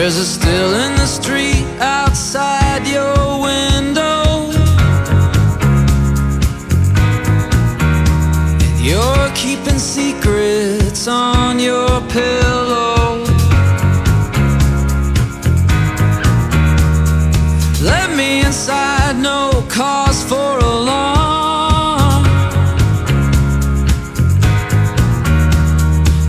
There's 0.01 0.15
a 0.15 0.23
still 0.23 0.73
in 0.75 0.95
the 0.95 1.05
street 1.05 1.65
outside 1.81 2.87
your 2.87 3.41
window. 3.41 4.49
And 8.63 8.79
you're 8.79 9.29
keeping 9.35 9.77
secrets 9.77 11.05
on 11.05 11.59
your 11.59 11.99
pillow. 12.07 13.25
Let 17.83 18.15
me 18.15 18.45
inside, 18.45 19.17
no 19.17 19.65
cause 19.67 20.23
for 20.23 20.59
alarm. 20.59 22.23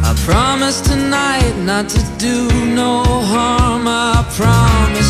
I 0.02 0.12
promise 0.26 0.80
tonight 0.80 1.54
not 1.64 1.88
to 1.90 2.00
do 2.18 2.48
no 2.74 3.04
harm 3.04 3.59
promise 4.36 5.09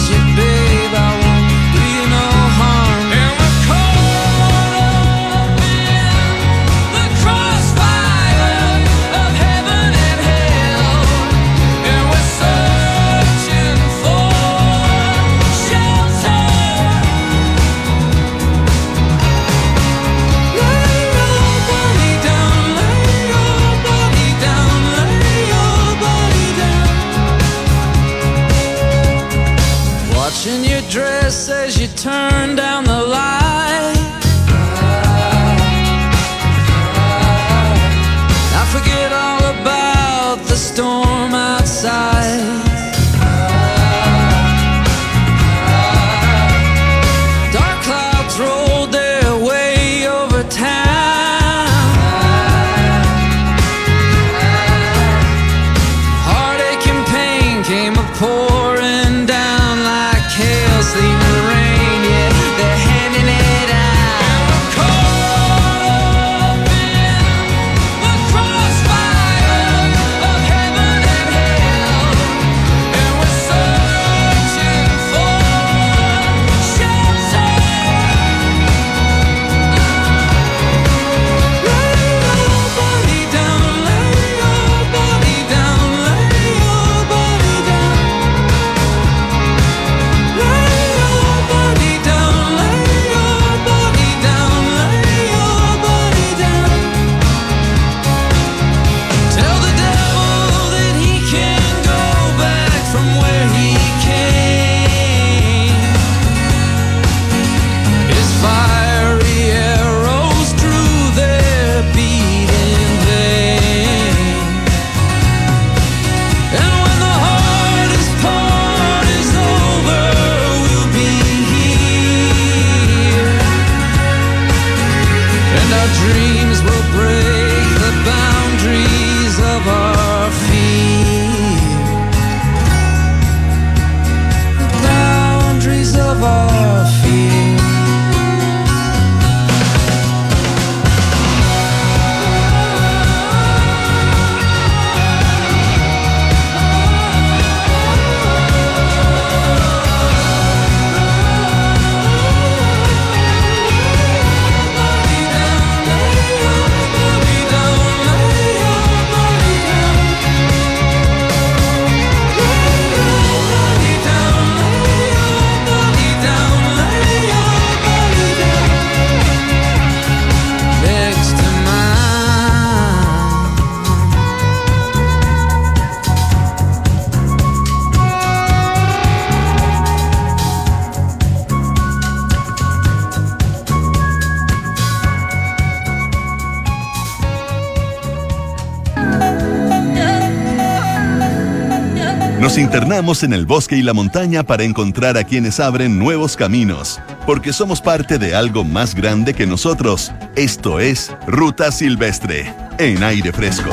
internamos 192.70 193.24
en 193.24 193.32
el 193.32 193.46
bosque 193.46 193.74
y 193.74 193.82
la 193.82 193.92
montaña 193.92 194.44
para 194.44 194.62
encontrar 194.62 195.18
a 195.18 195.24
quienes 195.24 195.58
abren 195.58 195.98
nuevos 195.98 196.36
caminos, 196.36 197.00
porque 197.26 197.52
somos 197.52 197.80
parte 197.80 198.16
de 198.16 198.36
algo 198.36 198.62
más 198.62 198.94
grande 198.94 199.34
que 199.34 199.44
nosotros. 199.44 200.12
Esto 200.36 200.78
es 200.78 201.12
Ruta 201.26 201.72
Silvestre, 201.72 202.54
en 202.78 203.02
aire 203.02 203.32
fresco. 203.32 203.70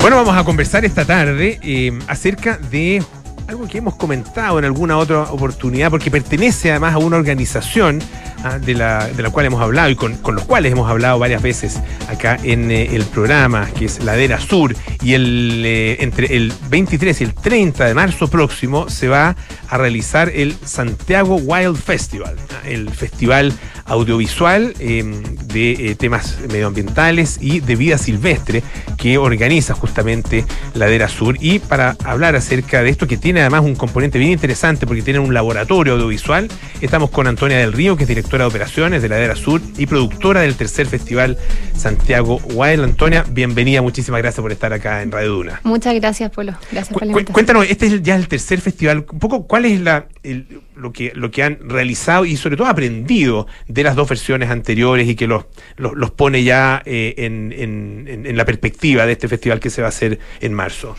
Bueno, 0.00 0.16
vamos 0.16 0.34
a 0.34 0.44
conversar 0.44 0.86
esta 0.86 1.04
tarde 1.04 1.58
eh, 1.62 1.92
acerca 2.08 2.56
de 2.56 3.02
algo 3.46 3.68
que 3.68 3.76
hemos 3.76 3.94
comentado 3.96 4.58
en 4.58 4.64
alguna 4.64 4.96
otra 4.96 5.24
oportunidad, 5.24 5.90
porque 5.90 6.10
pertenece 6.10 6.70
además 6.70 6.94
a 6.94 6.98
una 6.98 7.18
organización 7.18 8.00
ah, 8.42 8.58
de, 8.58 8.72
la, 8.72 9.08
de 9.08 9.22
la 9.22 9.28
cual 9.28 9.44
hemos 9.44 9.60
hablado 9.60 9.90
y 9.90 9.94
con, 9.94 10.16
con 10.16 10.34
los 10.34 10.44
cuales 10.44 10.72
hemos 10.72 10.88
hablado 10.88 11.18
varias 11.18 11.42
veces 11.42 11.80
acá 12.08 12.38
en 12.42 12.70
eh, 12.70 12.94
el 12.94 13.04
programa, 13.04 13.66
que 13.66 13.84
es 13.84 14.02
Ladera 14.02 14.40
Sur. 14.40 14.74
Y 15.04 15.12
el, 15.12 15.62
eh, 15.66 15.98
entre 16.00 16.34
el 16.34 16.52
23 16.70 17.20
y 17.20 17.24
el 17.24 17.34
30 17.34 17.84
de 17.84 17.94
marzo 17.94 18.28
próximo 18.28 18.88
se 18.88 19.06
va 19.06 19.36
a 19.68 19.76
realizar 19.76 20.30
el 20.34 20.56
Santiago 20.64 21.36
Wild 21.36 21.76
Festival, 21.76 22.36
el 22.64 22.88
festival 22.90 23.52
audiovisual 23.86 24.74
eh, 24.78 25.04
de 25.44 25.72
eh, 25.72 25.94
temas 25.94 26.38
medioambientales 26.50 27.38
y 27.40 27.60
de 27.60 27.76
vida 27.76 27.98
silvestre 27.98 28.62
que 28.96 29.18
organiza 29.18 29.74
justamente 29.74 30.44
Ladera 30.74 31.08
Sur. 31.08 31.36
Y 31.40 31.58
para 31.58 31.96
hablar 32.04 32.34
acerca 32.34 32.82
de 32.82 32.90
esto, 32.90 33.06
que 33.06 33.16
tiene 33.16 33.40
además 33.40 33.62
un 33.62 33.74
componente 33.74 34.18
bien 34.18 34.32
interesante 34.32 34.86
porque 34.86 35.02
tiene 35.02 35.18
un 35.18 35.34
laboratorio 35.34 35.94
audiovisual, 35.94 36.48
estamos 36.80 37.10
con 37.10 37.26
Antonia 37.26 37.58
del 37.58 37.72
Río, 37.72 37.96
que 37.96 38.04
es 38.04 38.08
directora 38.08 38.44
de 38.44 38.48
operaciones 38.48 39.02
de 39.02 39.08
Ladera 39.08 39.36
Sur 39.36 39.60
y 39.76 39.86
productora 39.86 40.40
del 40.40 40.54
tercer 40.54 40.86
festival 40.86 41.36
Santiago 41.76 42.40
Wild. 42.54 42.84
Antonia, 42.84 43.24
bienvenida, 43.28 43.82
muchísimas 43.82 44.22
gracias 44.22 44.40
por 44.40 44.52
estar 44.52 44.72
acá 44.72 44.93
en 45.02 45.10
Radio 45.12 45.32
Duna. 45.32 45.60
Muchas 45.64 45.94
gracias, 45.94 46.30
Polo. 46.30 46.52
Gracias 46.72 46.88
por 46.92 47.02
la 47.02 47.12
invitación. 47.12 47.32
Cuéntanos, 47.34 47.66
este 47.68 47.86
es 47.86 48.02
ya 48.02 48.16
el 48.16 48.28
tercer 48.28 48.60
festival. 48.60 49.04
Un 49.10 49.18
poco, 49.18 49.46
¿cuál 49.46 49.64
es 49.64 49.80
la, 49.80 50.06
el- 50.22 50.46
lo, 50.76 50.92
que, 50.92 51.12
lo 51.14 51.30
que 51.30 51.42
han 51.42 51.58
realizado 51.68 52.24
y 52.24 52.36
sobre 52.36 52.56
todo 52.56 52.66
aprendido 52.66 53.46
de 53.68 53.82
las 53.84 53.94
dos 53.96 54.08
versiones 54.08 54.50
anteriores 54.50 55.08
y 55.08 55.14
que 55.14 55.26
los, 55.26 55.44
los, 55.76 55.94
los 55.94 56.10
pone 56.10 56.42
ya 56.44 56.82
eh, 56.84 57.14
en- 57.18 57.52
en- 57.56 58.26
en 58.26 58.36
la 58.36 58.44
perspectiva 58.44 59.06
de 59.06 59.12
este 59.12 59.28
festival 59.28 59.60
que 59.60 59.70
se 59.70 59.80
va 59.82 59.88
a 59.88 59.90
hacer 59.90 60.18
en 60.40 60.52
marzo? 60.54 60.96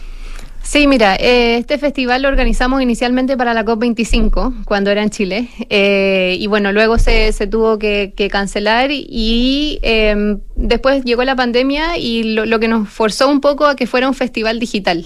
Sí, 0.68 0.88
mira, 0.88 1.16
eh, 1.16 1.58
este 1.58 1.78
festival 1.78 2.24
lo 2.24 2.28
organizamos 2.28 2.82
inicialmente 2.82 3.38
para 3.38 3.54
la 3.54 3.64
COP25, 3.64 4.66
cuando 4.66 4.90
era 4.90 5.04
en 5.04 5.12
Chile. 5.12 5.48
Eh, 5.70 6.38
y 6.40 6.48
bueno, 6.48 6.72
luego 6.72 6.98
se, 6.98 7.32
se 7.34 7.46
tuvo 7.46 7.78
que, 7.78 8.14
que 8.18 8.30
cancelar 8.30 8.90
y 8.92 9.78
eh, 9.84 10.38
después 10.56 11.04
llegó 11.06 11.24
la 11.24 11.36
pandemia 11.36 11.98
y 12.00 12.24
lo, 12.34 12.46
lo 12.46 12.60
que 12.60 12.68
nos 12.68 12.90
forzó 12.90 13.30
un 13.30 13.42
poco 13.42 13.68
a 13.68 13.76
que 13.76 13.86
fuera 13.86 14.08
un 14.08 14.16
festival 14.16 14.60
digital. 14.60 15.06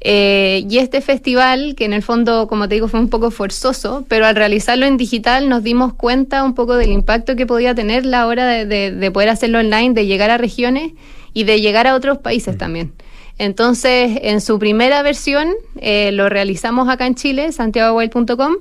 Eh, 0.00 0.64
y 0.70 0.78
este 0.78 1.00
festival, 1.00 1.74
que 1.76 1.86
en 1.86 1.92
el 1.92 2.02
fondo, 2.02 2.46
como 2.46 2.68
te 2.68 2.76
digo, 2.76 2.86
fue 2.86 3.00
un 3.00 3.08
poco 3.08 3.32
forzoso, 3.32 4.04
pero 4.08 4.26
al 4.26 4.36
realizarlo 4.36 4.86
en 4.86 4.96
digital 4.96 5.48
nos 5.48 5.64
dimos 5.64 5.94
cuenta 5.94 6.44
un 6.44 6.54
poco 6.54 6.76
del 6.76 6.92
impacto 6.92 7.34
que 7.34 7.46
podía 7.46 7.74
tener 7.74 8.06
la 8.06 8.26
hora 8.28 8.46
de, 8.46 8.64
de- 8.64 8.92
de 8.92 9.10
poder 9.10 9.28
hacerlo 9.30 9.58
online, 9.58 9.92
de 9.92 10.06
llegar 10.06 10.30
a 10.30 10.38
regiones 10.38 10.92
y 11.32 11.44
de 11.44 11.60
llegar 11.60 11.88
a 11.88 11.94
otros 11.96 12.18
países 12.18 12.56
también. 12.56 12.92
Entonces, 13.38 14.18
en 14.22 14.40
su 14.40 14.58
primera 14.58 15.02
versión, 15.02 15.48
eh, 15.76 16.12
lo 16.12 16.28
realizamos 16.28 16.88
acá 16.88 17.06
en 17.06 17.14
Chile, 17.14 17.52
santiagowild.com. 17.52 18.54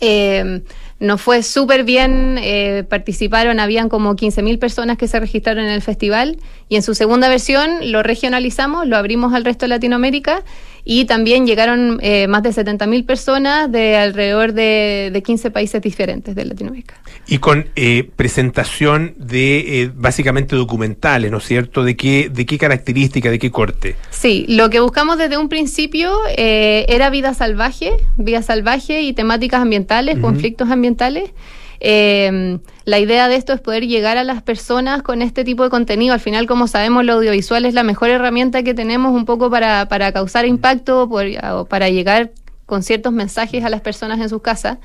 Eh, 0.00 0.62
nos 1.02 1.20
fue 1.20 1.42
súper 1.42 1.82
bien, 1.82 2.38
eh, 2.40 2.84
participaron, 2.88 3.58
habían 3.58 3.88
como 3.88 4.14
15.000 4.14 4.60
personas 4.60 4.96
que 4.98 5.08
se 5.08 5.18
registraron 5.18 5.64
en 5.64 5.72
el 5.72 5.82
festival 5.82 6.38
y 6.68 6.76
en 6.76 6.82
su 6.82 6.94
segunda 6.94 7.28
versión 7.28 7.90
lo 7.90 8.04
regionalizamos, 8.04 8.86
lo 8.86 8.96
abrimos 8.96 9.34
al 9.34 9.44
resto 9.44 9.64
de 9.64 9.70
Latinoamérica 9.70 10.44
y 10.84 11.04
también 11.04 11.46
llegaron 11.46 11.98
eh, 12.02 12.26
más 12.26 12.42
de 12.42 12.50
70.000 12.50 13.06
personas 13.06 13.70
de 13.70 13.96
alrededor 13.96 14.52
de, 14.52 15.10
de 15.12 15.22
15 15.22 15.50
países 15.50 15.80
diferentes 15.80 16.34
de 16.34 16.44
Latinoamérica. 16.44 16.94
Y 17.26 17.38
con 17.38 17.68
eh, 17.76 18.10
presentación 18.16 19.14
de 19.16 19.82
eh, 19.82 19.90
básicamente 19.94 20.56
documentales, 20.56 21.30
¿no 21.30 21.38
es 21.38 21.44
cierto? 21.44 21.84
¿De 21.84 21.96
qué, 21.96 22.28
¿De 22.32 22.46
qué 22.46 22.58
característica, 22.58 23.30
de 23.30 23.38
qué 23.38 23.50
corte? 23.50 23.96
Sí, 24.10 24.44
lo 24.48 24.70
que 24.70 24.80
buscamos 24.80 25.18
desde 25.18 25.36
un 25.36 25.48
principio 25.48 26.18
eh, 26.36 26.84
era 26.88 27.10
vida 27.10 27.32
salvaje, 27.34 27.92
vida 28.16 28.42
salvaje 28.42 29.02
y 29.02 29.12
temáticas 29.12 29.62
ambientales, 29.62 30.18
conflictos 30.18 30.68
ambientales. 30.70 31.30
Eh, 31.78 32.58
la 32.84 32.98
idea 32.98 33.28
de 33.28 33.36
esto 33.36 33.52
es 33.52 33.60
poder 33.60 33.86
llegar 33.86 34.18
a 34.18 34.24
las 34.24 34.42
personas 34.42 35.02
con 35.02 35.22
este 35.22 35.44
tipo 35.44 35.62
de 35.64 35.70
contenido. 35.70 36.14
Al 36.14 36.20
final, 36.20 36.46
como 36.46 36.66
sabemos, 36.66 37.04
lo 37.04 37.14
audiovisual 37.14 37.64
es 37.64 37.74
la 37.74 37.82
mejor 37.82 38.10
herramienta 38.10 38.62
que 38.62 38.74
tenemos 38.74 39.12
un 39.12 39.24
poco 39.24 39.50
para, 39.50 39.86
para 39.88 40.12
causar 40.12 40.46
impacto, 40.46 41.08
por- 41.08 41.26
o 41.52 41.64
para 41.66 41.88
llegar 41.90 42.30
con 42.66 42.82
ciertos 42.82 43.12
mensajes 43.12 43.64
a 43.64 43.68
las 43.68 43.80
personas 43.82 44.20
en 44.20 44.28
sus 44.28 44.42
casas. 44.42 44.78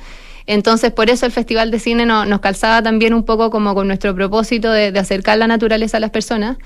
Entonces, 0.45 0.91
por 0.91 1.09
eso 1.09 1.25
el 1.25 1.31
Festival 1.31 1.71
de 1.71 1.79
Cine 1.79 2.05
no- 2.05 2.25
nos 2.25 2.39
calzaba 2.39 2.81
también 2.81 3.13
un 3.13 3.23
poco 3.23 3.49
como 3.49 3.73
con 3.75 3.87
nuestro 3.87 4.13
propósito 4.15 4.71
de, 4.71 4.91
de 4.91 4.99
acercar 4.99 5.37
la 5.37 5.47
naturaleza 5.47 5.97
a 5.97 5.99
las 5.99 6.11
personas. 6.11 6.57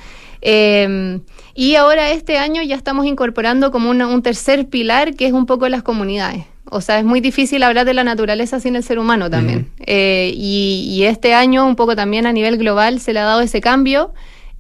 Eh, 0.42 1.20
y 1.54 1.76
ahora 1.76 2.12
este 2.12 2.38
año 2.38 2.62
ya 2.64 2.76
estamos 2.76 3.06
incorporando 3.06 3.72
como 3.72 3.90
una- 3.90 4.08
un 4.08 4.22
tercer 4.22 4.68
pilar 4.68 5.16
que 5.16 5.26
es 5.28 5.34
un 5.34 5.46
poco 5.46 5.68
las 5.70 5.84
comunidades. 5.84 6.46
O 6.74 6.82
sea, 6.82 7.00
es 7.00 7.06
muy 7.06 7.20
difícil 7.20 7.62
hablar 7.64 7.86
de 7.86 7.94
la 7.94 8.04
naturaleza 8.04 8.60
sin 8.60 8.76
el 8.76 8.84
ser 8.84 8.98
humano 8.98 9.30
también. 9.30 9.70
Eh, 9.80 10.32
y, 10.34 10.88
y 10.90 11.04
este 11.04 11.34
año 11.34 11.68
un 11.68 11.76
poco 11.76 11.96
también 11.96 12.26
a 12.26 12.32
nivel 12.32 12.58
global 12.58 13.00
se 13.02 13.14
le 13.14 13.20
ha 13.20 13.26
dado 13.26 13.42
ese 13.42 13.60
cambio 13.60 14.14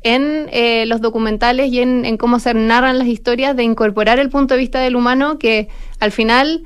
en 0.04 0.47
eh, 0.52 0.86
los 0.88 1.00
documentales 1.00 1.71
y 1.71 1.80
en, 1.80 2.06
en 2.06 2.17
cómo 2.17 2.39
se 2.39 2.54
narran 2.54 3.00
las 3.00 3.08
historias 3.08 3.56
de 3.56 3.63
incorporar 3.63 4.19
el 4.19 4.30
punto 4.30 4.56
de 4.56 4.60
vista 4.60 4.80
del 4.82 4.95
humano 4.95 5.39
que 5.39 5.69
al 6.00 6.12
final 6.12 6.63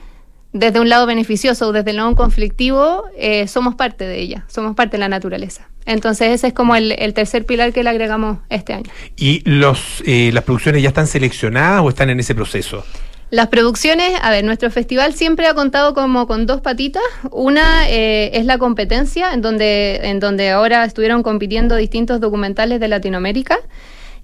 desde 0.56 0.80
un 0.80 0.88
lado 0.88 1.06
beneficioso 1.06 1.68
o 1.68 1.72
desde 1.74 1.90
el 1.90 1.98
lado 1.98 2.16
conflictivo, 2.16 3.04
eh, 3.18 3.46
somos 3.50 3.76
parte 3.76 4.06
de 4.06 4.22
ella, 4.22 4.46
somos 4.48 4.74
parte 4.74 4.94
de 4.94 5.00
la 5.00 5.10
naturaleza. 5.10 5.68
Entonces 5.86 6.30
ese 6.30 6.48
es 6.48 6.54
como 6.54 6.78
el, 6.78 6.94
el 6.94 7.14
tercer 7.14 7.46
pilar 7.46 7.74
que 7.74 7.84
le 7.84 7.90
agregamos 7.90 8.38
este 8.50 8.72
año. 8.72 8.90
¿Y 9.18 9.42
los, 9.48 10.02
eh, 10.06 10.32
las 10.34 10.46
producciones 10.46 10.82
ya 10.82 10.88
están 10.88 11.08
seleccionadas 11.08 11.82
o 11.82 11.90
están 11.90 12.10
en 12.10 12.22
ese 12.22 12.34
proceso? 12.34 12.86
Las 13.36 13.50
producciones, 13.50 14.18
a 14.22 14.32
ver, 14.32 14.46
nuestro 14.46 14.72
festival 14.72 15.14
siempre 15.14 15.46
ha 15.48 15.54
contado 15.54 15.94
como 15.94 16.26
con 16.26 16.46
dos 16.46 16.62
patitas. 16.62 17.04
Una 17.32 17.86
eh, 17.90 18.30
es 18.34 18.46
la 18.46 18.58
competencia, 18.58 19.34
en 19.34 19.42
donde, 19.42 20.00
en 20.04 20.22
donde 20.22 20.52
ahora 20.52 20.86
estuvieron 20.86 21.22
compitiendo 21.22 21.76
distintos 21.76 22.22
documentales 22.22 22.80
de 22.80 22.88
Latinoamérica. 22.88 23.60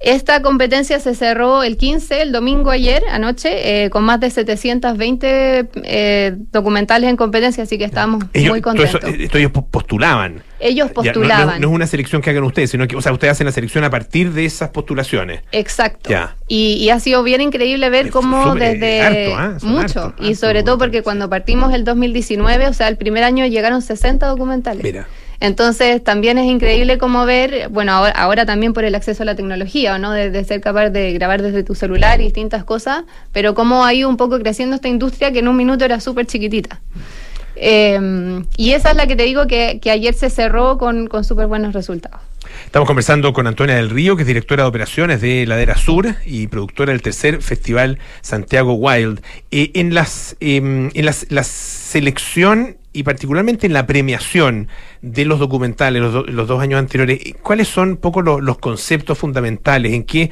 Esta 0.04 0.42
competencia 0.42 1.00
se 1.00 1.14
cerró 1.14 1.62
el 1.64 1.78
15, 1.78 2.24
el 2.24 2.32
domingo 2.32 2.72
ayer, 2.72 3.04
anoche, 3.12 3.84
eh, 3.86 3.90
con 3.92 4.04
más 4.04 4.20
de 4.20 4.32
720 4.32 5.70
eh, 5.84 6.36
documentales 6.52 7.10
en 7.10 7.18
competencia, 7.18 7.64
así 7.64 7.78
que 7.78 7.84
estamos 7.86 8.24
Ellos, 8.34 8.50
muy 8.50 8.60
eso, 8.60 8.64
contentos. 8.64 9.04
eh, 9.04 9.24
esto 9.26 9.38
ellos 9.38 9.52
po- 9.52 9.66
postulaban. 9.68 10.44
Ellos 10.60 10.76
Ya, 10.78 10.84
no- 10.86 10.88
no- 10.90 10.94
postulaban. 10.94 11.62
no, 11.62 11.68
es 11.70 11.74
una 11.74 11.88
selección 11.88 12.22
que 12.22 12.30
hagan 12.32 12.44
ustedes, 12.44 12.72
sino 12.72 12.88
que, 12.88 12.96
o 12.96 13.02
sea, 13.02 13.12
ustedes 13.14 13.34
hacen 13.34 13.46
la 13.46 13.52
selección 13.52 13.84
a 13.84 13.90
partir 13.90 14.32
de 14.34 14.46
esas 14.46 14.70
postulaciones. 14.70 15.42
Exacto. 15.52 16.10
Ya. 16.10 16.36
Y, 16.48 16.74
y 16.76 16.90
ha 16.90 17.00
sido 17.00 17.24
bien 17.24 17.42
increíble 17.42 17.90
ver 17.90 18.10
cómo 18.10 18.54
súper, 18.54 18.80
desde 18.80 18.98
eh, 19.28 19.34
harto. 19.34 19.60
Son 19.60 19.70
mucho. 19.70 20.00
harto, 20.02 20.24
y 20.24 20.28
harto 20.30 20.40
sobre 20.40 20.64
todo 20.64 20.78
porque 20.78 21.04
cuando 21.04 21.30
partimos 21.30 21.74
el 21.74 21.84
2019, 21.84 22.68
o 22.68 22.74
sea, 22.74 22.88
el 22.88 22.98
primer 22.98 23.24
año 23.24 23.46
llegaron 23.46 23.82
60 23.82 24.26
documentales. 24.28 24.84
Mira. 24.84 25.08
Entonces 25.42 26.04
también 26.04 26.38
es 26.38 26.46
increíble 26.46 27.00
como 27.00 27.26
ver, 27.26 27.68
bueno, 27.70 27.94
ahora, 27.94 28.12
ahora 28.12 28.46
también 28.46 28.74
por 28.74 28.84
el 28.84 28.94
acceso 28.94 29.24
a 29.24 29.26
la 29.26 29.34
tecnología, 29.34 29.98
¿no? 29.98 30.12
De, 30.12 30.44
ser 30.44 30.62
capaz 30.62 30.92
de 30.92 31.14
grabar 31.14 31.42
desde 31.42 31.64
tu 31.64 31.74
celular 31.74 32.22
y 32.22 32.26
distintas 32.26 32.64
cosas, 32.64 33.06
pero 33.32 33.56
cómo 33.56 33.84
ha 33.84 33.92
ido 33.92 34.08
un 34.08 34.18
poco 34.18 34.38
creciendo 34.38 34.76
esta 34.76 34.88
industria 34.88 35.32
que 35.32 35.40
en 35.40 35.48
un 35.48 35.58
minuto 35.58 35.84
era 35.84 36.00
súper 36.00 36.28
chiquitita. 36.28 36.80
Eh, 37.56 38.44
y 38.56 38.74
esa 38.74 38.92
es 38.92 38.96
la 38.96 39.08
que 39.08 39.16
te 39.16 39.24
digo 39.24 39.48
que, 39.48 39.82
ayer 39.92 40.14
se 40.14 40.30
cerró 40.30 40.78
con, 40.78 41.08
con 41.08 41.24
súper 41.24 41.48
buenos 41.48 41.74
resultados. 41.74 42.22
Estamos 42.66 42.86
conversando 42.86 43.34
con 43.34 43.48
Antonia 43.48 43.76
del 43.76 43.90
Río, 43.90 44.16
que 44.16 44.22
es 44.22 44.28
directora 44.28 44.64
de 44.64 44.70
operaciones 44.70 45.22
de 45.22 45.48
Ladera 45.48 45.76
Sur 45.76 46.18
y 46.24 46.48
productora 46.48 46.92
del 46.92 47.02
tercer 47.02 47.42
Festival 47.42 47.98
Santiago 48.22 48.74
Wild. 48.74 49.22
Eh, 49.50 49.72
en 49.74 49.96
las, 49.96 50.36
em, 50.40 50.92
en 50.94 51.06
las, 51.06 51.26
la 51.30 51.44
selección 51.44 52.78
y 52.94 53.04
particularmente 53.04 53.68
en 53.68 53.74
la 53.74 53.88
premiación 53.88 54.68
de 55.02 55.24
los 55.26 55.40
documentales, 55.40 56.02
los, 56.02 56.14
do- 56.14 56.26
los 56.26 56.48
dos 56.48 56.62
años 56.62 56.80
anteriores, 56.80 57.20
¿cuáles 57.42 57.68
son 57.68 57.90
un 57.92 57.98
poco 57.98 58.22
lo- 58.22 58.42
los 58.42 58.58
conceptos 58.58 59.18
fundamentales? 59.18 59.94
¿En 59.94 60.04
qué, 60.04 60.30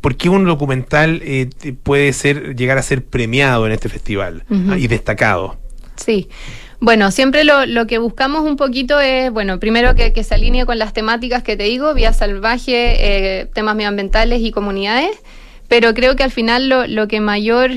¿Por 0.00 0.16
qué 0.16 0.28
un 0.28 0.44
documental 0.44 1.20
eh, 1.22 1.50
puede 1.82 2.12
ser, 2.12 2.56
llegar 2.56 2.78
a 2.78 2.82
ser 2.82 3.04
premiado 3.04 3.66
en 3.66 3.72
este 3.72 3.88
festival 3.88 4.44
ah, 4.70 4.78
y 4.78 4.86
destacado? 4.86 5.58
Sí. 5.96 6.28
Bueno, 6.78 7.10
siempre 7.10 7.44
lo, 7.44 7.64
lo 7.64 7.86
que 7.86 7.96
buscamos 7.98 8.42
un 8.42 8.56
poquito 8.56 9.00
es, 9.00 9.30
bueno, 9.30 9.58
primero 9.58 9.94
que, 9.94 10.12
que 10.12 10.22
se 10.24 10.34
alinee 10.34 10.66
con 10.66 10.78
las 10.78 10.92
temáticas 10.92 11.42
que 11.42 11.56
te 11.56 11.64
digo, 11.64 11.94
vía 11.94 12.12
salvaje, 12.12 13.40
eh, 13.40 13.46
temas 13.46 13.76
medioambientales 13.76 14.42
y 14.42 14.50
comunidades, 14.50 15.10
pero 15.68 15.94
creo 15.94 16.16
que 16.16 16.22
al 16.22 16.30
final 16.30 16.68
lo, 16.68 16.86
lo 16.86 17.08
que 17.08 17.20
mayor 17.20 17.70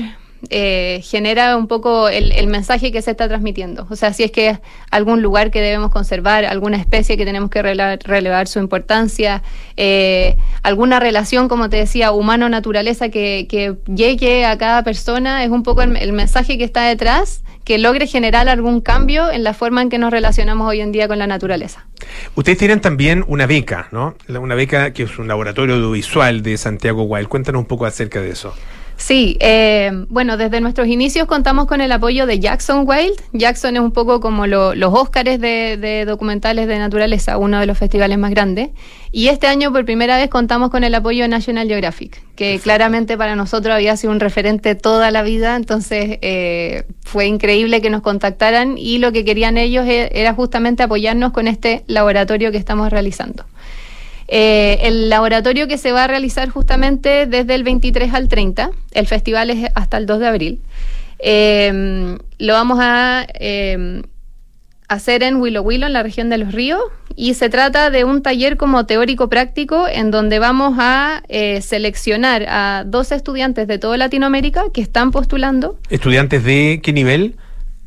eh, 0.48 1.02
genera 1.04 1.56
un 1.56 1.66
poco 1.66 2.08
el, 2.08 2.32
el 2.32 2.46
mensaje 2.46 2.92
que 2.92 3.02
se 3.02 3.10
está 3.10 3.28
transmitiendo. 3.28 3.86
O 3.90 3.96
sea, 3.96 4.12
si 4.12 4.22
es 4.22 4.30
que 4.30 4.48
es 4.48 4.58
algún 4.90 5.20
lugar 5.20 5.50
que 5.50 5.60
debemos 5.60 5.90
conservar, 5.90 6.44
alguna 6.44 6.78
especie 6.78 7.16
que 7.16 7.24
tenemos 7.24 7.50
que 7.50 7.62
relevar 7.62 8.48
su 8.48 8.58
importancia, 8.58 9.42
eh, 9.76 10.36
alguna 10.62 10.98
relación, 11.00 11.48
como 11.48 11.68
te 11.68 11.76
decía, 11.76 12.12
humano-naturaleza 12.12 13.10
que, 13.10 13.46
que 13.48 13.76
llegue 13.92 14.46
a 14.46 14.56
cada 14.56 14.82
persona, 14.82 15.44
es 15.44 15.50
un 15.50 15.62
poco 15.62 15.82
el, 15.82 16.12
mensaje 16.12 16.58
que 16.58 16.64
está 16.64 16.84
detrás, 16.84 17.42
que 17.64 17.78
logre 17.78 18.06
generar 18.06 18.48
algún 18.48 18.80
cambio 18.80 19.30
en 19.30 19.44
la 19.44 19.54
forma 19.54 19.82
en 19.82 19.90
que 19.90 19.98
nos 19.98 20.10
relacionamos 20.10 20.68
hoy 20.68 20.80
en 20.80 20.92
día 20.92 21.06
con 21.06 21.18
la 21.18 21.26
naturaleza. 21.26 21.86
Ustedes 22.34 22.58
tienen 22.58 22.80
también 22.80 23.24
una 23.28 23.46
beca, 23.46 23.88
¿no? 23.92 24.14
Una 24.28 24.54
beca 24.54 24.92
que 24.92 25.04
es 25.04 25.18
un 25.18 25.28
laboratorio 25.28 25.74
audiovisual 25.74 26.42
de 26.42 26.56
Santiago 26.56 27.02
Wild. 27.02 27.28
Cuéntanos 27.28 27.60
un 27.60 27.66
poco 27.66 27.86
acerca 27.86 28.20
de 28.20 28.30
eso. 28.30 28.54
Sí, 29.00 29.38
eh, 29.40 29.90
bueno, 30.10 30.36
desde 30.36 30.60
nuestros 30.60 30.86
inicios 30.86 31.26
contamos 31.26 31.64
con 31.66 31.80
el 31.80 31.90
apoyo 31.90 32.26
de 32.26 32.38
Jackson 32.38 32.84
Wild. 32.86 33.14
Jackson 33.32 33.74
es 33.76 33.80
un 33.82 33.92
poco 33.92 34.20
como 34.20 34.46
lo- 34.46 34.74
los 34.74 34.92
Óscares 34.92 35.40
de, 35.40 35.78
de 35.78 36.04
documentales 36.04 36.68
de 36.68 36.78
naturaleza, 36.78 37.38
uno 37.38 37.58
de 37.58 37.64
los 37.66 37.78
festivales 37.78 38.18
más 38.18 38.30
grandes. 38.30 38.68
Y 39.10 39.28
este 39.28 39.46
año 39.46 39.72
por 39.72 39.86
primera 39.86 40.18
vez 40.18 40.28
contamos 40.28 40.68
con 40.68 40.84
el 40.84 40.94
apoyo 40.94 41.22
de 41.22 41.28
National 41.28 41.66
Geographic, 41.66 42.22
que 42.36 42.60
claramente 42.62 43.16
para 43.16 43.36
nosotros 43.36 43.74
había 43.74 43.96
sido 43.96 44.12
un 44.12 44.20
referente 44.20 44.74
toda 44.74 45.10
la 45.10 45.22
vida, 45.22 45.56
entonces 45.56 46.18
eh, 46.20 46.84
fue 47.02 47.24
increíble 47.26 47.80
que 47.80 47.88
nos 47.88 48.02
contactaran 48.02 48.76
y 48.76 48.98
lo 48.98 49.12
que 49.12 49.24
querían 49.24 49.56
ellos 49.56 49.86
e- 49.88 50.10
era 50.12 50.34
justamente 50.34 50.82
apoyarnos 50.82 51.32
con 51.32 51.48
este 51.48 51.84
laboratorio 51.86 52.52
que 52.52 52.58
estamos 52.58 52.90
realizando. 52.90 53.46
Eh, 54.32 54.78
el 54.86 55.08
laboratorio 55.08 55.66
que 55.66 55.76
se 55.76 55.90
va 55.90 56.04
a 56.04 56.06
realizar 56.06 56.48
justamente 56.50 57.26
desde 57.26 57.52
el 57.56 57.64
23 57.64 58.14
al 58.14 58.28
30, 58.28 58.70
el 58.92 59.06
festival 59.08 59.50
es 59.50 59.68
hasta 59.74 59.96
el 59.96 60.06
2 60.06 60.20
de 60.20 60.26
abril, 60.28 60.60
eh, 61.18 62.16
lo 62.38 62.52
vamos 62.52 62.78
a 62.80 63.26
eh, 63.34 64.02
hacer 64.86 65.24
en 65.24 65.40
Willow 65.40 65.64
Willow, 65.64 65.88
en 65.88 65.94
la 65.94 66.04
región 66.04 66.30
de 66.30 66.38
los 66.38 66.52
ríos, 66.52 66.80
y 67.16 67.34
se 67.34 67.48
trata 67.48 67.90
de 67.90 68.04
un 68.04 68.22
taller 68.22 68.56
como 68.56 68.86
teórico 68.86 69.28
práctico 69.28 69.88
en 69.88 70.12
donde 70.12 70.38
vamos 70.38 70.76
a 70.78 71.22
seleccionar 71.60 72.46
a 72.48 72.84
dos 72.86 73.10
estudiantes 73.10 73.66
de 73.66 73.78
toda 73.78 73.96
Latinoamérica 73.96 74.66
que 74.72 74.80
están 74.80 75.10
postulando. 75.10 75.76
¿Estudiantes 75.90 76.44
de 76.44 76.80
qué 76.84 76.92
nivel? 76.92 77.34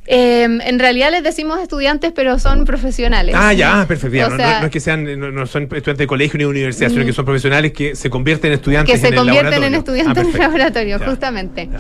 Eh, 0.06 0.44
en 0.44 0.80
realidad 0.80 1.12
les 1.12 1.24
decimos 1.24 1.60
estudiantes, 1.60 2.12
pero 2.14 2.38
son 2.40 2.66
profesionales. 2.66 3.36
Ah, 3.38 3.54
ya, 3.54 3.82
ah, 3.82 3.88
perfecto. 3.88 4.18
ya. 4.18 4.28
O 4.28 4.30
no, 4.32 4.36
sea, 4.38 4.54
no- 4.56 4.60
no 4.62 4.66
es 4.66 4.72
que 4.72 4.80
sean, 4.80 5.20
no, 5.20 5.32
no 5.32 5.46
son 5.48 5.64
estudiantes 5.64 5.98
de 5.98 6.08
colegio 6.08 6.38
ni 6.38 6.44
universidad, 6.46 6.90
sino 6.90 7.06
que 7.06 7.14
son 7.14 7.24
profesionales 7.26 7.72
que 7.72 7.96
se 7.96 8.10
convierten 8.10 8.52
en 8.52 8.56
estudiantes 8.56 8.94
que 8.94 9.00
se 9.00 9.08
en 9.08 9.14
el 9.14 9.20
convierten 9.20 9.64
en 9.64 9.72
laboratorio. 9.72 9.80
estudiantes 9.80 10.24
Ah, 10.26 10.28
en 10.30 10.34
el 10.36 10.40
laboratorio, 10.42 11.00
Ya, 11.00 11.06
justamente. 11.06 11.70
ya. 11.72 11.80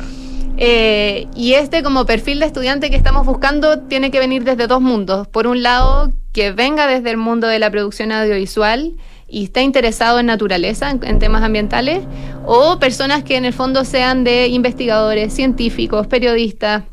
Eh, 0.57 1.27
y 1.35 1.53
este 1.53 1.81
como 1.83 2.05
perfil 2.05 2.39
de 2.39 2.45
estudiante 2.45 2.89
que 2.91 2.95
estamos 2.95 3.25
buscando 3.25 3.79
tiene 3.79 4.11
que 4.11 4.19
venir 4.19 4.43
desde 4.43 4.67
dos 4.67 4.81
mundos. 4.81 5.27
Por 5.27 5.47
un 5.47 5.63
lado, 5.63 6.11
que 6.31 6.51
venga 6.51 6.87
desde 6.87 7.09
el 7.09 7.17
mundo 7.17 7.47
de 7.47 7.59
la 7.59 7.71
producción 7.71 8.11
audiovisual 8.11 8.93
y 9.27 9.45
esté 9.45 9.61
interesado 9.63 10.19
en 10.19 10.27
naturaleza, 10.27 10.91
en, 10.91 11.03
en 11.03 11.17
temas 11.19 11.41
ambientales, 11.43 12.03
o 12.45 12.77
personas 12.79 13.23
que 13.23 13.35
en 13.35 13.45
el 13.45 13.53
fondo 13.53 13.83
sean 13.83 14.23
de 14.23 14.47
investigadores, 14.47 15.33
científicos, 15.33 16.05
periodistas, 16.07 16.83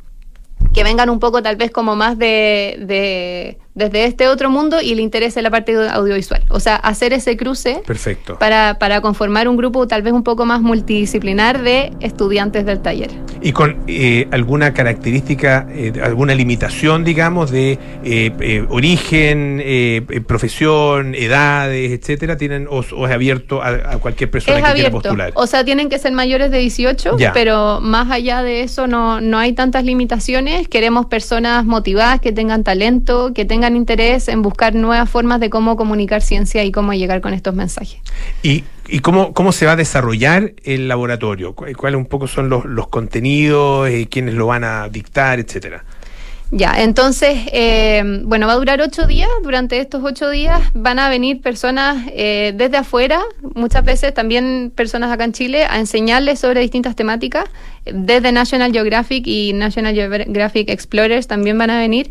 que 0.72 0.84
vengan 0.84 1.10
un 1.10 1.18
poco 1.20 1.42
tal 1.42 1.56
vez 1.56 1.70
como 1.70 1.96
más 1.96 2.18
de, 2.18 2.76
de- 2.80 3.58
desde 3.74 4.04
este 4.04 4.26
otro 4.28 4.50
mundo 4.50 4.80
y 4.82 4.94
le 4.94 5.02
interese 5.02 5.40
la 5.42 5.50
parte 5.50 5.74
audiovisual. 5.76 6.42
O 6.50 6.58
sea, 6.60 6.76
hacer 6.76 7.12
ese 7.12 7.36
cruce 7.36 7.82
Perfecto. 7.86 8.38
para, 8.38 8.78
para 8.78 9.00
conformar 9.00 9.48
un 9.48 9.56
grupo 9.56 9.86
tal 9.86 10.02
vez 10.02 10.12
un 10.12 10.24
poco 10.24 10.44
más 10.44 10.60
multidisciplinar 10.60 11.62
de 11.62 11.92
estudiantes 12.00 12.66
del 12.66 12.80
taller. 12.80 13.10
¿Y 13.42 13.52
con 13.52 13.78
eh, 13.86 14.28
alguna 14.32 14.74
característica, 14.74 15.66
eh, 15.70 15.92
alguna 16.02 16.34
limitación, 16.34 17.04
digamos, 17.04 17.50
de 17.50 17.78
eh, 18.04 18.32
eh, 18.40 18.66
origen, 18.68 19.60
eh, 19.62 20.02
eh, 20.10 20.20
profesión, 20.20 21.14
edades, 21.14 21.92
etcétera? 21.92 22.36
¿Tienen, 22.36 22.66
o, 22.68 22.80
o 22.80 23.06
es 23.06 23.12
abierto 23.12 23.62
a, 23.62 23.68
a 23.68 23.98
cualquier 23.98 24.30
persona 24.30 24.58
es 24.58 24.64
que 24.64 24.72
quiera 24.72 24.88
abierto, 24.88 25.08
postular? 25.08 25.32
o 25.34 25.46
sea, 25.46 25.64
tienen 25.64 25.88
que 25.88 25.98
ser 25.98 26.12
mayores 26.12 26.50
de 26.50 26.58
18, 26.58 27.16
Ya. 27.18 27.32
pero 27.32 27.80
más 27.80 28.10
allá 28.10 28.42
de 28.42 28.62
eso 28.62 28.86
no, 28.86 29.20
no 29.20 29.38
hay 29.38 29.52
tantas 29.52 29.84
limitaciones. 29.84 30.68
Queremos 30.68 31.06
personas 31.06 31.64
motivadas, 31.64 32.20
que 32.20 32.32
tengan 32.32 32.64
talento, 32.64 33.32
que 33.34 33.44
tengan 33.44 33.59
interés 33.68 34.28
en 34.28 34.42
buscar 34.42 34.74
nuevas 34.74 35.08
formas 35.08 35.40
de 35.40 35.50
cómo 35.50 35.76
comunicar 35.76 36.22
ciencia 36.22 36.64
y 36.64 36.72
cómo 36.72 36.92
llegar 36.94 37.20
con 37.20 37.34
estos 37.34 37.54
mensajes. 37.54 38.00
¿Y, 38.42 38.64
y 38.88 39.00
cómo, 39.00 39.32
cómo 39.34 39.52
se 39.52 39.66
va 39.66 39.72
a 39.72 39.76
desarrollar 39.76 40.52
el 40.64 40.88
laboratorio? 40.88 41.54
¿Cu- 41.54 41.66
¿Cuáles 41.76 41.98
un 41.98 42.06
poco 42.06 42.26
son 42.26 42.48
los, 42.48 42.64
los 42.64 42.88
contenidos, 42.88 43.88
eh, 43.88 44.08
quiénes 44.10 44.34
lo 44.34 44.46
van 44.46 44.64
a 44.64 44.88
dictar, 44.88 45.38
etcétera? 45.38 45.84
Ya, 46.52 46.82
entonces, 46.82 47.38
eh, 47.52 48.02
bueno, 48.24 48.48
va 48.48 48.54
a 48.54 48.56
durar 48.56 48.80
ocho 48.80 49.06
días. 49.06 49.28
Durante 49.44 49.78
estos 49.78 50.02
ocho 50.02 50.28
días 50.30 50.60
van 50.74 50.98
a 50.98 51.08
venir 51.08 51.40
personas 51.40 52.08
eh, 52.12 52.52
desde 52.56 52.78
afuera, 52.78 53.20
muchas 53.54 53.84
veces 53.84 54.12
también 54.12 54.72
personas 54.74 55.12
acá 55.12 55.22
en 55.22 55.32
Chile, 55.32 55.64
a 55.64 55.78
enseñarles 55.78 56.40
sobre 56.40 56.60
distintas 56.60 56.96
temáticas. 56.96 57.44
Desde 57.84 58.32
National 58.32 58.72
Geographic 58.72 59.28
y 59.28 59.52
National 59.52 59.94
Geographic 59.94 60.70
Explorers 60.70 61.28
también 61.28 61.56
van 61.56 61.70
a 61.70 61.78
venir. 61.78 62.10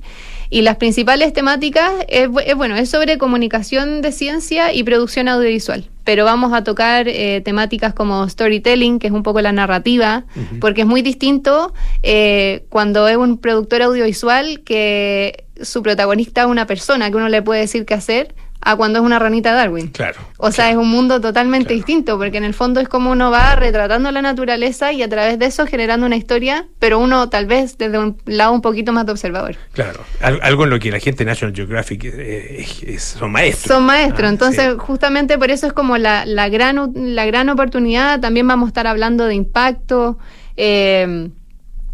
Y 0.50 0.64
las 0.64 0.78
principales 0.78 1.32
temáticas 1.34 1.92
es, 2.08 2.28
es, 2.46 2.56
bueno, 2.56 2.76
es 2.76 2.90
sobre 2.90 3.18
comunicación 3.18 4.02
de 4.02 4.12
ciencia 4.12 4.74
y 4.74 4.84
producción 4.84 5.28
audiovisual. 5.28 5.88
Pero 6.04 6.26
vamos 6.26 6.54
a 6.54 6.64
tocar 6.64 7.08
eh, 7.08 7.42
temáticas 7.46 7.94
como 7.94 8.28
storytelling, 8.28 8.98
que 8.98 9.08
es 9.08 9.14
un 9.14 9.22
poco 9.22 9.42
la 9.42 9.52
narrativa, 9.52 10.26
porque 10.60 10.82
es 10.82 10.88
muy 10.88 11.04
distinto 11.04 11.72
eh, 12.02 12.66
cuando 12.70 13.08
es 13.08 13.18
un 13.18 13.38
productor 13.38 13.84
audiovisual 13.84 14.62
que 14.62 15.44
su 15.62 15.84
protagonista 15.84 16.42
es 16.42 16.48
una 16.48 16.66
persona 16.66 17.12
que 17.12 17.18
uno 17.18 17.30
le 17.30 17.44
puede 17.44 17.62
decir 17.62 17.86
qué 17.86 17.94
hacer, 17.94 18.34
a 18.62 18.76
cuando 18.76 19.00
es 19.00 19.06
una 19.06 19.20
ranita 19.20 19.54
Darwin. 19.54 19.88
Claro. 19.88 20.20
O 20.38 20.52
sea, 20.52 20.70
es 20.70 20.76
un 20.76 20.90
mundo 20.90 21.22
totalmente 21.22 21.68
Claro. 21.68 21.78
distinto, 21.78 22.18
porque 22.18 22.38
en 22.38 22.44
el 22.44 22.54
fondo 22.54 22.80
es 22.82 22.90
como 22.90 23.10
uno 23.12 23.32
va 23.32 23.56
retratando 23.56 24.12
la 24.12 24.22
naturaleza 24.22 24.92
y 24.92 25.02
a 25.02 25.08
través 25.10 25.40
de 25.40 25.46
eso 25.46 25.66
generando 25.66 26.06
una 26.06 26.18
historia, 26.18 26.68
pero 26.78 27.00
uno 27.00 27.30
tal 27.30 27.46
vez 27.46 27.78
desde 27.78 27.98
un 27.98 28.18
lado 28.26 28.52
un 28.52 28.62
poquito 28.62 28.92
más 28.92 29.06
de 29.06 29.14
observador. 29.14 29.56
Claro, 29.74 30.02
Al- 30.22 30.40
algo 30.44 30.66
en 30.66 30.72
lo 30.72 30.80
que 30.80 30.92
la 30.92 31.00
gente 31.00 31.20
de 31.24 31.30
National 31.32 31.56
Geographic 31.56 32.04
eh, 32.06 32.62
es- 32.62 32.84
es- 32.84 33.04
son 33.04 33.32
maestros. 33.32 33.74
Son 33.76 33.86
maestros, 33.86 34.24
Ah, 34.28 34.30
entonces 34.30 34.72
sí. 34.74 34.78
justamente 34.78 35.38
por 35.38 35.52
eso 35.52 35.66
es 35.68 35.74
como 35.74 35.98
la, 35.98 36.26
la, 36.26 36.50
gran, 36.50 36.92
la 36.96 37.26
gran 37.26 37.48
oportunidad. 37.50 38.20
También 38.20 38.48
vamos 38.48 38.68
a 38.68 38.70
estar 38.70 38.88
hablando 38.88 39.26
de 39.26 39.36
impacto, 39.36 40.18
eh, 40.58 41.30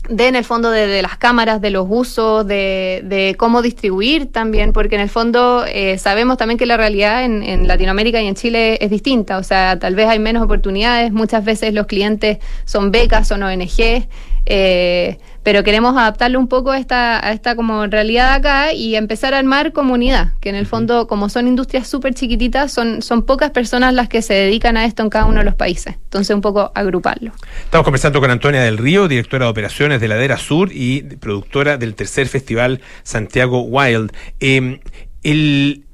de 0.10 0.28
en 0.28 0.36
el 0.36 0.44
fondo 0.44 0.72
de, 0.72 0.88
de 0.88 1.02
las 1.02 1.18
cámaras, 1.18 1.62
de 1.62 1.70
los 1.70 1.86
usos, 1.90 2.46
de, 2.48 3.02
de 3.04 3.36
cómo 3.38 3.62
distribuir 3.62 4.32
también, 4.32 4.74
porque 4.74 4.96
en 4.96 5.02
el 5.02 5.10
fondo 5.10 5.66
eh, 5.68 5.98
sabemos 5.98 6.38
también 6.38 6.58
que 6.58 6.66
la 6.66 6.78
realidad 6.78 7.24
en, 7.24 7.68
Latinoamérica 7.68 8.22
y 8.22 8.28
en 8.28 8.36
Chile 8.36 8.78
es 8.82 8.90
distinta, 8.90 9.38
o 9.38 9.44
sea, 9.44 9.80
tal 9.80 9.96
vez 9.96 10.08
hay 10.08 10.20
menos 10.20 10.44
oportunidades, 10.44 11.12
muchas 11.12 11.44
veces 11.44 11.74
los 11.74 11.88
clientes 11.88 12.40
son 12.66 12.92
becas, 12.92 13.28
son 13.28 13.44
ONG, 13.44 14.08
eh, 14.46 15.18
pero 15.46 15.64
queremos 15.64 15.96
adaptarlo 15.96 16.40
un 16.40 16.48
poco 16.48 16.72
a 16.72 16.80
esta, 16.80 17.24
a 17.24 17.32
esta 17.32 17.56
como 17.56 17.86
realidad 17.86 18.34
acá 18.34 18.74
y 18.74 18.96
empezar 18.96 19.36
a 19.36 19.38
armar 19.38 19.74
comunidad, 19.74 20.34
que 20.42 20.50
en 20.50 20.56
el 20.56 20.66
fondo, 20.66 21.06
como 21.06 21.30
son 21.30 21.48
industrias 21.48 21.88
súper 21.88 22.16
chiquititas, 22.16 22.72
son, 22.72 23.04
son 23.04 23.22
pocas 23.22 23.52
personas 23.52 23.94
las 23.94 24.10
que 24.10 24.24
se 24.24 24.34
dedican 24.34 24.76
a 24.76 24.86
esto 24.86 25.04
en 25.04 25.12
cada 25.12 25.26
uno 25.26 25.38
de 25.38 25.46
los 25.46 25.54
países. 25.54 25.98
Entonces, 26.06 26.36
un 26.36 26.42
poco 26.42 26.72
agruparlo. 26.74 27.32
Estamos 27.64 27.86
conversando 27.86 28.20
con 28.20 28.32
Antonia 28.32 28.64
del 28.64 28.80
Río, 28.80 29.08
directora 29.08 29.46
de 29.46 29.52
operaciones 29.52 30.02
de 30.02 30.08
Ladera 30.08 30.38
Sur 30.38 30.72
y 30.74 31.04
productora 31.04 31.78
del 31.78 31.94
tercer 31.94 32.28
festival 32.28 32.82
Santiago 33.04 33.62
Wild. 33.62 34.14
Eh, 34.40 34.80
el, 35.22 35.85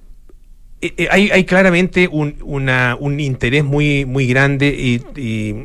eh, 0.82 0.94
eh, 0.98 1.08
hay, 1.12 1.30
hay 1.32 1.44
claramente 1.46 2.08
un, 2.12 2.36
una- 2.44 2.98
un 3.00 3.20
interés 3.20 3.64
muy, 3.64 4.06
muy 4.06 4.26
grande 4.28 4.68
y, 4.68 5.02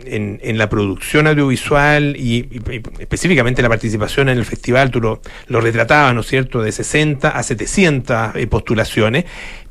en, 0.07 0.41
en 0.43 0.59
la 0.59 0.69
producción 0.69 1.27
audiovisual 1.27 2.17
y, 2.19 2.61
específicamente 2.99 3.63
la 3.63 3.69
participación 3.69 4.29
en 4.29 4.39
el 4.39 4.45
festival, 4.45 4.91
tú 4.91 5.01
lo, 5.01 5.21
lo 5.49 5.61
retratabas, 5.61 6.15
¿no 6.15 6.21
es 6.21 6.27
cierto?, 6.27 6.63
de 6.63 6.73
60 6.73 7.29
a 7.31 7.43
700 7.43 8.37
eh, 8.37 8.47
postulaciones. 8.47 9.25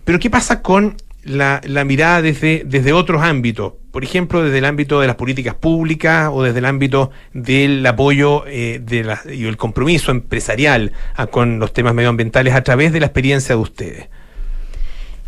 Pero 0.03 0.19
¿qué 0.19 0.29
pasa 0.29 0.61
con 0.61 0.95
la, 1.23 1.61
mirada 1.85 2.21
desde, 2.21 2.63
desde 2.65 2.93
otros 2.93 3.21
ámbitos? 3.23 3.73
Por 3.91 4.03
ejemplo, 4.03 4.43
desde 4.43 4.57
el 4.57 4.65
ámbito 4.65 4.99
de 4.99 5.07
las 5.07 5.15
políticas 5.15 5.55
públicas 5.55 6.29
o 6.31 6.43
desde 6.43 6.59
el 6.59 6.65
ámbito 6.65 7.11
del 7.33 7.85
apoyo 7.85 8.43
eh, 8.47 8.79
de 8.83 9.03
la- 9.03 9.21
y 9.31 9.45
el 9.45 9.57
compromiso 9.57 10.11
empresarial 10.11 10.91
ah, 11.15 11.27
con 11.27 11.59
los 11.59 11.71
temas 11.73 11.93
medioambientales 11.93 12.53
a 12.53 12.63
través 12.63 12.91
de 12.93 12.99
la 12.99 13.05
experiencia 13.07 13.55
de 13.55 13.61
ustedes. 13.61 14.09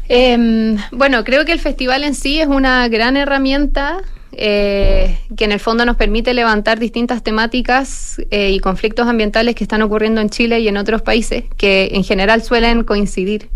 Eh, 0.10 0.78
bueno, 0.91 1.24
creo 1.24 1.46
que 1.46 1.52
el 1.52 1.60
festival 1.60 2.04
en 2.04 2.15
sí 2.15 2.39
es 2.39 2.48
una 2.48 2.88
gran 2.88 3.17
herramienta 3.17 4.04
eh, 4.39 5.17
que 5.36 5.46
en 5.46 5.52
el 5.52 5.60
fondo 5.60 5.86
nos 5.86 5.96
permite 5.96 6.34
levantar 6.34 6.80
distintas 6.80 7.24
temáticas 7.24 8.22
eh, 8.30 8.52
y 8.52 8.60
conflictos 8.60 9.08
ambientales 9.08 9.56
que 9.56 9.63
están 9.63 9.82
ocurriendo 9.82 10.22
en 10.22 10.30
Chile 10.30 10.60
y 10.60 10.67
en 10.67 10.78
otros 10.78 11.02
países, 11.02 11.46
que 11.58 11.89
en 11.93 12.04
general 12.04 12.43
suelen 12.43 12.84
coincidir 12.84 13.50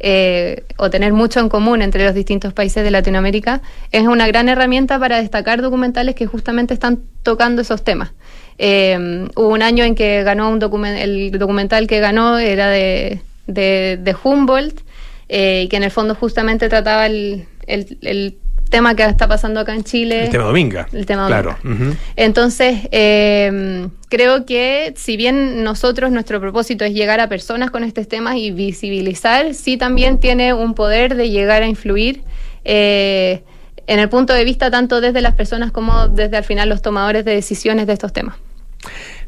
eh, 0.00 0.64
o 0.76 0.90
tener 0.90 1.12
mucho 1.12 1.40
en 1.40 1.48
común 1.48 1.82
entre 1.82 2.04
los 2.04 2.14
distintos 2.14 2.52
países 2.52 2.84
de 2.84 2.90
Latinoamérica. 2.90 3.62
Es 3.90 4.06
una 4.06 4.26
gran 4.26 4.48
herramienta 4.48 4.98
para 4.98 5.16
destacar 5.16 5.62
documentales 5.62 6.14
que 6.14 6.26
justamente 6.26 6.74
están 6.74 7.00
tocando 7.22 7.62
esos 7.62 7.82
temas. 7.82 8.12
Eh, 8.58 9.28
hubo 9.34 9.48
un 9.48 9.62
año 9.62 9.84
en 9.84 9.94
que 9.94 10.22
ganó 10.24 10.50
un 10.50 10.58
documental, 10.58 11.08
el 11.08 11.30
documental 11.38 11.86
que 11.86 12.00
ganó 12.00 12.38
era 12.38 12.68
de, 12.68 13.22
de 13.46 14.16
Humboldt, 14.22 14.82
eh, 15.28 15.66
que 15.70 15.76
en 15.76 15.82
el 15.84 15.90
fondo 15.90 16.14
justamente 16.14 16.68
trataba 16.68 17.06
el, 17.06 17.46
el- 17.66 17.98
el 18.02 18.36
tema 18.70 18.94
que 18.94 19.02
está 19.02 19.26
pasando 19.26 19.60
acá 19.60 19.74
en 19.74 19.82
Chile. 19.82 20.24
El 20.24 20.30
tema 20.30 20.44
Dominga. 20.44 20.88
El 20.92 21.06
tema 21.06 21.26
Claro. 21.26 21.56
Dominga. 21.62 21.84
ujú. 21.86 21.96
Entonces, 22.16 22.80
eh, 22.92 23.88
creo 24.10 24.44
que 24.44 24.92
si 24.96 25.16
bien 25.16 25.64
nosotros, 25.64 26.10
nuestro 26.10 26.38
propósito 26.38 26.84
es 26.84 26.92
llegar 26.92 27.18
a 27.20 27.28
personas 27.30 27.70
con 27.70 27.82
estos 27.82 28.06
temas 28.08 28.36
y 28.36 28.50
visibilizar, 28.50 29.54
sí 29.54 29.78
también 29.78 30.20
tiene 30.20 30.52
un 30.52 30.74
poder 30.74 31.14
de 31.14 31.30
llegar 31.30 31.62
a 31.62 31.66
influir 31.66 32.20
eh, 32.64 33.42
en 33.86 34.00
el 34.00 34.10
punto 34.10 34.34
de 34.34 34.44
vista 34.44 34.70
tanto 34.70 35.00
desde 35.00 35.22
las 35.22 35.34
personas 35.34 35.72
como 35.72 36.08
desde 36.08 36.36
al 36.36 36.44
final 36.44 36.68
los 36.68 36.82
tomadores 36.82 37.24
de 37.24 37.34
decisiones 37.34 37.86
de 37.86 37.94
estos 37.94 38.12
temas. 38.12 38.36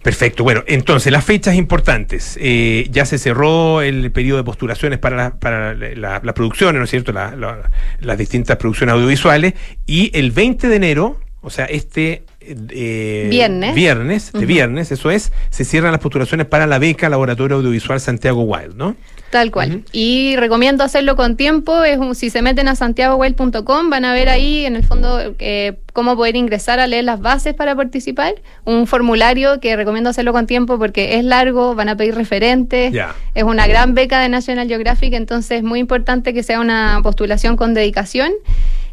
Perfecto. 0.03 0.45
Bueno, 0.45 0.65
entonces, 0.67 1.13
las 1.13 1.25
fechas 1.25 1.55
importantes. 1.57 2.39
Eh, 2.41 2.89
ya 2.91 3.05
se 3.05 3.19
cerró 3.19 3.83
el 3.83 4.11
periodo 4.13 4.39
de 4.39 4.45
postulaciones 4.45 4.99
para, 4.99 5.17
la- 5.17 5.35
para 5.39 5.75
la- 5.75 6.21
las 6.25 6.33
producciones, 6.35 6.79
¿no 6.79 6.85
es 6.85 6.91
cierto? 6.91 7.13
La- 7.13 7.37
la- 7.37 7.71
las 8.01 8.17
distintas 8.17 8.57
producciones 8.57 8.95
audiovisuales. 8.95 9.55
Y 9.87 10.11
el 10.19 10.31
20 10.31 10.69
de 10.69 10.77
enero, 10.77 11.21
o 11.43 11.51
sea, 11.51 11.67
este... 11.67 12.25
eh, 12.41 13.27
Viernes. 13.31 13.75
Viernes, 13.75 14.31
este 14.33 14.47
viernes, 14.47 14.91
eso 14.91 15.11
es, 15.11 15.33
se 15.51 15.65
cierran 15.67 15.93
las 15.93 16.01
postulaciones 16.01 16.47
para 16.47 16.67
la 16.67 16.79
beca 16.79 17.09
Laboratorio 17.11 17.59
Audiovisual 17.59 18.01
Santiago 18.01 18.43
Wild, 18.43 18.77
¿no? 18.77 18.97
Tal 19.31 19.53
cual. 19.53 19.85
Y 19.93 20.35
recomiendo 20.37 20.83
hacerlo 20.83 21.14
con 21.14 21.37
tiempo. 21.37 21.85
Es 21.85 21.99
un- 21.99 22.16
si 22.16 22.31
se 22.31 22.43
meten 22.43 22.66
a 22.66 22.75
santiagowell.com 22.75 23.88
van 23.88 24.05
a 24.05 24.12
ver 24.12 24.29
ahí 24.29 24.66
en 24.66 24.75
el 24.75 24.83
fondo 24.85 25.35
eh, 25.38 25.77
cómo 25.93 26.16
poder 26.16 26.35
ingresar 26.35 26.81
a 26.81 26.88
leer 26.88 27.05
las 27.05 27.21
bases 27.21 27.55
para 27.55 27.77
participar. 27.77 28.35
Un 28.64 28.88
formulario 28.88 29.61
que 29.61 29.77
recomiendo 29.77 30.11
hacerlo 30.11 30.33
con 30.33 30.49
tiempo 30.49 30.79
porque 30.79 31.16
es 31.16 31.25
largo, 31.25 31.77
van 31.77 31.88
a 31.88 31.97
pedir 31.97 32.16
referentes. 32.16 32.93
Es 33.35 33.45
una 33.45 33.69
gran 33.69 33.95
beca 33.95 34.21
de 34.21 34.29
National 34.29 34.66
Geographic, 34.66 35.12
entonces 35.14 35.59
es 35.59 35.62
muy 35.62 35.79
importante 35.79 36.35
que 36.35 36.43
sea 36.43 36.59
una 36.59 36.99
postulación 37.03 37.57
con 37.57 37.73
dedicación. 37.73 38.33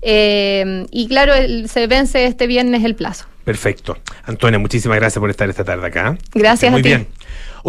Eh, 0.04 0.86
y 0.92 1.08
claro, 1.08 1.34
el- 1.34 1.68
se 1.70 1.88
vence 1.88 2.26
este 2.26 2.46
viernes 2.48 2.84
el 2.84 2.94
plazo. 2.96 3.26
Perfecto. 3.44 3.98
Antonia, 4.26 4.60
muchísimas 4.60 4.98
gracias 5.00 5.20
por 5.20 5.30
estar 5.30 5.50
esta 5.50 5.64
tarde 5.64 5.88
acá. 5.88 6.18
Gracias 6.34 6.70
Muy 6.72 6.82
a 6.82 6.84
ti. 6.84 6.90
bien. 6.90 7.08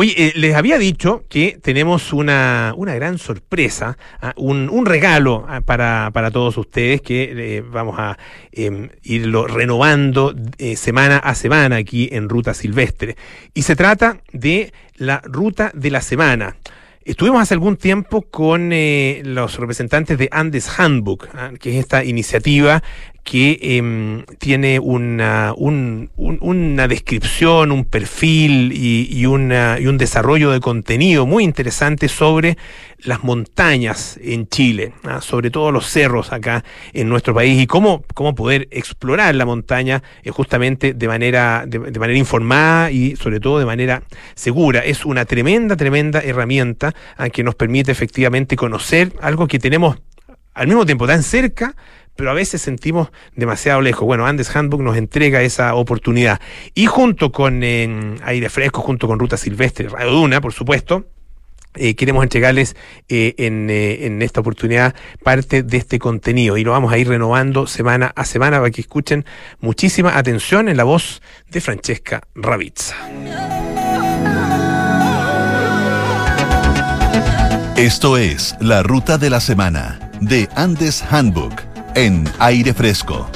Oye, 0.00 0.14
eh, 0.16 0.32
les 0.36 0.54
había 0.54 0.78
dicho 0.78 1.24
que 1.28 1.58
tenemos 1.60 2.12
una, 2.12 2.72
una 2.76 2.94
gran 2.94 3.18
sorpresa, 3.18 3.98
ah, 4.22 4.32
un, 4.36 4.68
un 4.70 4.86
regalo 4.86 5.44
ah, 5.48 5.60
para, 5.60 6.12
para 6.12 6.30
todos 6.30 6.56
ustedes 6.56 7.02
que 7.02 7.32
eh, 7.36 7.64
vamos 7.68 7.96
a 7.98 8.16
eh, 8.52 8.90
irlo 9.02 9.48
renovando 9.48 10.36
eh, 10.58 10.76
semana 10.76 11.16
a 11.18 11.34
semana 11.34 11.74
aquí 11.74 12.10
en 12.12 12.28
Ruta 12.28 12.54
Silvestre. 12.54 13.16
Y 13.54 13.62
se 13.62 13.74
trata 13.74 14.20
de 14.32 14.72
la 14.94 15.20
Ruta 15.24 15.72
de 15.74 15.90
la 15.90 16.00
Semana. 16.00 16.54
Estuvimos 17.08 17.40
hace 17.40 17.54
algún 17.54 17.78
tiempo 17.78 18.20
con 18.20 18.70
eh, 18.70 19.22
los 19.24 19.58
representantes 19.58 20.18
de 20.18 20.28
Andes 20.30 20.78
Handbook, 20.78 21.26
ah, 21.32 21.52
que 21.58 21.70
es 21.70 21.76
esta 21.76 22.04
iniciativa 22.04 22.82
que 23.30 23.58
em, 23.60 24.24
tiene 24.38 24.78
una, 24.78 25.52
un- 25.54 26.08
un- 26.16 26.38
una 26.40 26.88
descripción, 26.88 27.72
un 27.72 27.84
perfil 27.84 28.72
y, 28.72 29.26
una- 29.26 29.78
y 29.78 29.86
un 29.86 29.98
desarrollo 29.98 30.50
de 30.50 30.60
contenido 30.60 31.26
muy 31.26 31.44
interesante 31.44 32.08
sobre 32.08 32.56
las 33.00 33.22
montañas 33.24 34.18
en 34.22 34.48
Chile, 34.48 34.94
ah, 35.04 35.20
sobre 35.20 35.50
todo 35.50 35.70
los 35.72 35.86
cerros 35.90 36.32
acá 36.32 36.64
en 36.94 37.10
nuestro 37.10 37.34
país 37.34 37.60
y 37.60 37.66
cómo, 37.66 38.02
cómo 38.14 38.34
poder 38.34 38.66
explorar 38.70 39.34
la 39.34 39.44
montaña 39.44 40.02
eh, 40.22 40.30
justamente 40.30 40.94
de 40.94 41.06
manera, 41.06 41.64
de, 41.66 41.78
manera 41.80 42.18
informada 42.18 42.90
y 42.90 43.14
sobre 43.16 43.40
todo 43.40 43.58
de 43.58 43.66
manera 43.66 44.04
segura. 44.36 44.80
Es 44.80 45.04
una 45.04 45.26
tremenda, 45.26 45.76
tremenda 45.76 46.20
herramienta 46.20 46.94
ah, 47.18 47.28
que 47.28 47.44
nos 47.44 47.54
permite 47.56 47.92
efectivamente 47.92 48.56
conocer 48.56 49.12
algo 49.20 49.46
que 49.48 49.58
tenemos 49.58 49.98
al 50.54 50.66
mismo 50.66 50.84
tiempo 50.86 51.06
tan 51.06 51.22
cerca, 51.22 51.76
pero 52.18 52.32
a 52.32 52.34
veces 52.34 52.60
sentimos 52.60 53.10
demasiado 53.36 53.80
lejos. 53.80 54.04
Bueno, 54.04 54.26
Andes 54.26 54.54
Handbook 54.54 54.82
nos 54.82 54.96
entrega 54.96 55.40
esa 55.42 55.76
oportunidad. 55.76 56.40
Y 56.74 56.86
junto 56.86 57.30
con 57.30 57.62
Aire 57.62 58.48
Fresco, 58.50 58.80
junto 58.80 59.06
con 59.06 59.20
Ruta 59.20 59.36
Silvestre, 59.36 59.88
Radio 59.88 60.10
Duna, 60.10 60.40
por 60.40 60.52
supuesto, 60.52 61.06
eh, 61.76 61.94
queremos 61.94 62.24
entregarles 62.24 62.74
eh, 63.08 63.36
en, 63.38 63.70
eh, 63.70 64.06
en 64.06 64.20
esta 64.20 64.40
oportunidad 64.40 64.96
parte 65.22 65.62
de 65.62 65.76
este 65.76 66.00
contenido 66.00 66.56
y 66.56 66.64
lo 66.64 66.72
vamos 66.72 66.92
a 66.92 66.98
ir 66.98 67.06
renovando 67.06 67.68
semana 67.68 68.12
a 68.16 68.24
semana 68.24 68.58
para 68.58 68.72
que 68.72 68.80
escuchen 68.80 69.24
muchísima 69.60 70.18
atención 70.18 70.68
en 70.68 70.76
la 70.76 70.82
voz 70.82 71.22
de 71.50 71.60
Francesca 71.60 72.22
Ravizza. 72.34 72.96
Esto 77.76 78.16
es 78.16 78.56
La 78.60 78.82
Ruta 78.82 79.18
de 79.18 79.30
la 79.30 79.40
Semana 79.40 80.10
de 80.20 80.48
Andes 80.56 81.04
Handbook 81.08 81.67
en 81.94 82.24
aire 82.38 82.74
fresco. 82.74 83.28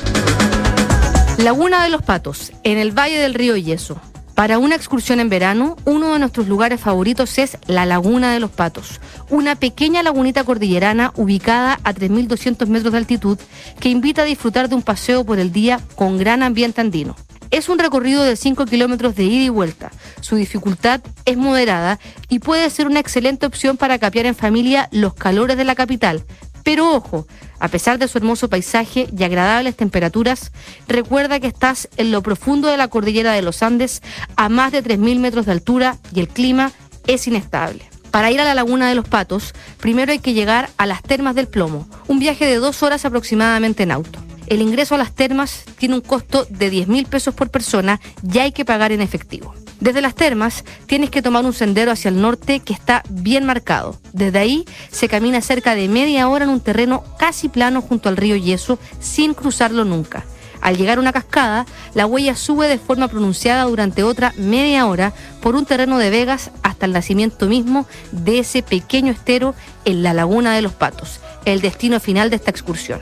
Laguna 1.38 1.83
de 1.83 1.91
los 1.91 2.03
Patos, 2.03 2.53
en 2.62 2.79
el 2.79 2.97
Valle 2.97 3.19
del 3.19 3.35
Río 3.35 3.57
Yeso. 3.57 4.01
Para 4.35 4.59
una 4.59 4.75
excursión 4.75 5.21
en 5.21 5.29
verano, 5.29 5.77
uno 5.85 6.12
de 6.12 6.19
nuestros 6.19 6.49
lugares 6.49 6.81
favoritos 6.81 7.38
es 7.38 7.59
la 7.67 7.85
Laguna 7.85 8.33
de 8.33 8.41
los 8.41 8.51
Patos, 8.51 9.01
una 9.29 9.57
pequeña 9.57 10.03
lagunita 10.03 10.45
cordillerana 10.45 11.12
ubicada 11.17 11.79
a 11.85 11.93
3.200 11.93 12.67
metros 12.67 12.93
de 12.93 12.99
altitud 12.99 13.38
que 13.79 13.91
invita 13.91 14.23
a 14.23 14.27
disfrutar 14.27 14.69
de 14.69 14.75
un 14.75 14.83
paseo 14.83 15.25
por 15.25 15.38
el 15.38 15.53
día 15.53 15.81
con 15.97 16.19
gran 16.19 16.43
ambiente 16.43 16.81
andino. 16.81 17.15
Es 17.51 17.69
un 17.69 17.79
recorrido 17.79 18.23
de 18.25 18.37
5 18.37 18.65
kilómetros 18.65 19.15
de 19.15 19.25
ida 19.25 19.45
y 19.45 19.49
vuelta. 19.51 19.91
Su 20.23 20.37
dificultad 20.37 21.03
es 21.27 21.37
moderada 21.37 21.99
y 22.31 22.38
puede 22.38 22.71
ser 22.71 22.87
una 22.87 23.01
excelente 23.01 23.45
opción 23.45 23.77
para 23.77 23.99
capear 23.99 24.25
en 24.25 24.35
familia 24.35 24.88
los 24.91 25.12
calores 25.12 25.59
de 25.59 25.65
la 25.65 25.75
capital. 25.75 26.25
Pero 26.65 26.95
ojo, 26.95 27.27
a 27.62 27.68
pesar 27.68 27.96
de 27.96 28.09
su 28.09 28.18
hermoso 28.18 28.48
paisaje 28.48 29.07
y 29.16 29.22
agradables 29.22 29.77
temperaturas, 29.77 30.51
recuerda 30.88 31.38
que 31.38 31.46
estás 31.46 31.88
en 31.96 32.11
lo 32.11 32.20
profundo 32.20 32.66
de 32.66 32.77
la 32.77 32.88
cordillera 32.88 33.35
de 33.35 33.42
los 33.42 33.62
Andes, 33.62 34.03
a 34.35 34.48
más 34.48 34.72
de 34.72 34.83
3.000 34.83 35.20
metros 35.20 35.46
de 35.46 35.53
altura 35.53 35.96
y 36.12 36.18
el 36.18 36.27
clima 36.27 36.72
es 37.07 37.29
inestable. 37.29 37.85
Para 38.11 38.33
ir 38.33 38.40
a 38.40 38.44
la 38.44 38.55
Laguna 38.55 38.88
de 38.88 38.96
los 38.96 39.07
Patos, 39.07 39.55
primero 39.79 40.11
hay 40.11 40.18
que 40.18 40.35
llegar 40.35 40.70
a 40.77 40.87
las 40.87 41.03
Termas 41.03 41.37
del 41.37 41.46
Plomo, 41.46 41.88
un 42.09 42.18
viaje 42.18 42.46
de 42.46 42.57
dos 42.57 42.83
horas 42.83 43.05
aproximadamente 43.05 43.85
en 43.85 43.92
auto. 43.92 44.18
El 44.53 44.61
ingreso 44.61 44.97
a 44.97 44.99
las 44.99 45.15
termas 45.15 45.65
tiene 45.79 45.95
un 45.95 46.03
costo 46.03 46.47
de 46.51 46.69
10 46.69 46.87
mil 46.87 47.07
pesos 47.07 47.33
por 47.35 47.49
persona 47.49 48.03
y 48.23 48.37
hay 48.37 48.53
que 48.53 48.67
pagar 48.67 48.93
en 48.93 49.01
efectivo. 49.01 49.55
Desde 49.81 50.03
las 50.03 50.15
termas 50.15 50.62
tienes 50.85 51.09
que 51.09 51.23
tomar 51.23 51.47
un 51.47 51.55
sendero 51.55 51.91
hacia 51.91 52.11
el 52.11 52.21
norte 52.21 52.61
que 52.61 52.75
está 52.75 53.03
bien 53.09 53.47
marcado. 53.47 53.99
Desde 54.12 54.38
ahí 54.38 54.67
se 54.91 55.09
camina 55.09 55.41
cerca 55.41 55.75
de 55.75 55.88
media 55.88 56.29
hora 56.29 56.45
en 56.45 56.51
un 56.51 56.61
terreno 56.61 57.03
casi 57.19 57.49
plano 57.49 57.81
junto 57.81 58.11
al 58.11 58.19
río 58.19 58.37
Yeso 58.37 58.79
sin 59.01 59.33
cruzarlo 59.33 59.87
nunca. 59.87 60.23
Al 60.61 60.77
llegar 60.77 60.99
a 60.99 61.01
una 61.01 61.15
cascada, 61.15 61.65
la 61.95 62.05
huella 62.05 62.37
sube 62.37 62.69
de 62.69 62.79
forma 62.79 63.09
pronunciada 63.09 63.65
durante 63.65 64.03
otra 64.03 64.35
media 64.37 64.85
hora 64.85 65.15
por 65.41 65.57
un 65.57 65.65
terreno 65.65 65.97
de 65.97 66.11
vegas 66.11 66.51
hasta 66.62 66.85
el 66.85 66.93
nacimiento 66.93 67.47
mismo 67.47 67.87
de 68.11 68.41
ese 68.41 68.62
pequeño 68.62 69.12
estero 69.12 69.55
en 69.87 70.03
la 70.03 70.12
Laguna 70.12 70.55
de 70.55 70.61
los 70.61 70.75
Patos, 70.75 71.21
el 71.47 71.62
destino 71.62 72.01
final 72.01 72.29
de 72.29 72.37
esta 72.37 72.51
excursión. 72.51 73.01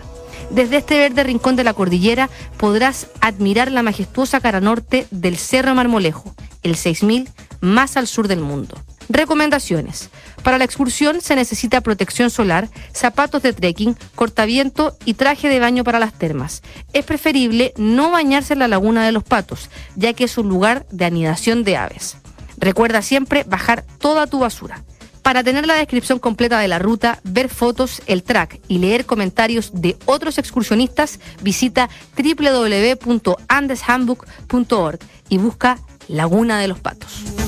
Desde 0.50 0.78
este 0.78 0.98
verde 0.98 1.22
rincón 1.22 1.54
de 1.54 1.64
la 1.64 1.74
cordillera 1.74 2.28
podrás 2.56 3.06
admirar 3.20 3.70
la 3.70 3.82
majestuosa 3.82 4.40
cara 4.40 4.60
norte 4.60 5.06
del 5.12 5.36
Cerro 5.36 5.74
Marmolejo, 5.74 6.34
el 6.62 6.74
6000 6.74 7.28
más 7.60 7.96
al 7.96 8.08
sur 8.08 8.26
del 8.26 8.40
mundo. 8.40 8.76
Recomendaciones. 9.08 10.10
Para 10.42 10.58
la 10.58 10.64
excursión 10.64 11.20
se 11.20 11.36
necesita 11.36 11.80
protección 11.80 12.30
solar, 12.30 12.68
zapatos 12.92 13.42
de 13.42 13.52
trekking, 13.52 13.96
cortaviento 14.14 14.96
y 15.04 15.14
traje 15.14 15.48
de 15.48 15.60
baño 15.60 15.84
para 15.84 15.98
las 15.98 16.14
termas. 16.14 16.62
Es 16.92 17.04
preferible 17.04 17.72
no 17.76 18.10
bañarse 18.10 18.54
en 18.54 18.60
la 18.60 18.68
laguna 18.68 19.04
de 19.04 19.12
los 19.12 19.22
patos, 19.22 19.70
ya 19.94 20.14
que 20.14 20.24
es 20.24 20.36
un 20.36 20.48
lugar 20.48 20.86
de 20.90 21.04
anidación 21.04 21.62
de 21.62 21.76
aves. 21.76 22.16
Recuerda 22.56 23.02
siempre 23.02 23.44
bajar 23.44 23.84
toda 23.98 24.26
tu 24.26 24.40
basura. 24.40 24.82
Para 25.22 25.42
tener 25.44 25.66
la 25.66 25.74
descripción 25.74 26.18
completa 26.18 26.58
de 26.60 26.68
la 26.68 26.78
ruta, 26.78 27.20
ver 27.24 27.48
fotos, 27.48 28.02
el 28.06 28.22
track 28.22 28.60
y 28.68 28.78
leer 28.78 29.06
comentarios 29.06 29.72
de 29.74 29.96
otros 30.06 30.38
excursionistas, 30.38 31.20
visita 31.42 31.90
www.andeshandbook.org 32.16 34.98
y 35.28 35.38
busca 35.38 35.78
Laguna 36.08 36.58
de 36.58 36.68
los 36.68 36.80
Patos. 36.80 37.39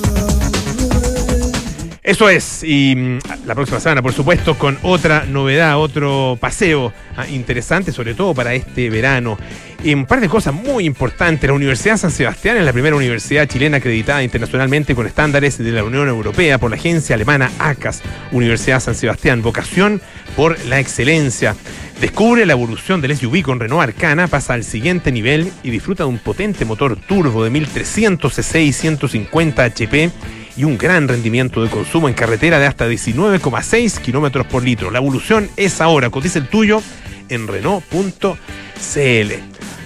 Eso 2.03 2.27
es, 2.27 2.65
y 2.65 2.93
mm, 2.97 3.19
la 3.45 3.55
próxima 3.55 3.79
semana, 3.79 4.01
por 4.01 4.11
supuesto, 4.11 4.57
con 4.57 4.77
otra 4.81 5.23
novedad, 5.25 5.79
otro 5.79 6.37
paseo 6.37 6.91
ah, 7.15 7.25
interesante, 7.29 7.93
sobre 7.93 8.13
todo 8.13 8.33
para 8.33 8.53
este 8.53 8.89
verano. 8.89 9.37
Y 9.81 9.93
un 9.93 10.05
par 10.05 10.19
de 10.19 10.27
cosas 10.27 10.53
muy 10.53 10.83
importantes. 10.83 11.47
La 11.47 11.53
Universidad 11.53 11.95
San 11.95 12.11
Sebastián 12.11 12.57
es 12.57 12.65
la 12.65 12.73
primera 12.73 12.97
universidad 12.97 13.47
chilena 13.47 13.77
acreditada 13.77 14.21
internacionalmente 14.21 14.95
con 14.95 15.07
estándares 15.07 15.57
de 15.57 15.71
la 15.71 15.85
Unión 15.85 16.09
Europea 16.09 16.57
por 16.57 16.71
la 16.71 16.75
agencia 16.75 17.15
alemana 17.15 17.49
ACAS, 17.57 18.01
Universidad 18.33 18.81
San 18.81 18.95
Sebastián, 18.95 19.41
vocación 19.41 20.01
por 20.35 20.59
la 20.65 20.81
excelencia. 20.81 21.55
Descubre 22.01 22.45
la 22.45 22.51
evolución 22.51 22.99
del 22.99 23.15
SUV 23.15 23.43
con 23.43 23.61
Renault 23.61 23.81
Arcana, 23.81 24.27
pasa 24.27 24.55
al 24.55 24.65
siguiente 24.65 25.09
nivel 25.09 25.53
y 25.63 25.69
disfruta 25.69 26.03
de 26.03 26.09
un 26.09 26.19
potente 26.19 26.65
motor 26.65 26.97
turbo 26.97 27.45
de 27.45 27.49
1300 27.49 28.33
cc 28.33 28.61
y 28.61 28.73
150 28.73 29.63
HP 29.63 30.11
y 30.55 30.63
un 30.63 30.77
gran 30.77 31.07
rendimiento 31.07 31.63
de 31.63 31.69
consumo 31.69 32.07
en 32.07 32.13
carretera 32.13 32.59
de 32.59 32.65
hasta 32.65 32.87
19,6 32.87 33.99
kilómetros 33.99 34.45
por 34.47 34.63
litro. 34.63 34.91
La 34.91 34.99
evolución 34.99 35.49
es 35.57 35.81
ahora. 35.81 36.09
Cotiza 36.09 36.39
el 36.39 36.47
tuyo 36.47 36.81
en 37.29 37.47
Renault.cl. 37.47 38.37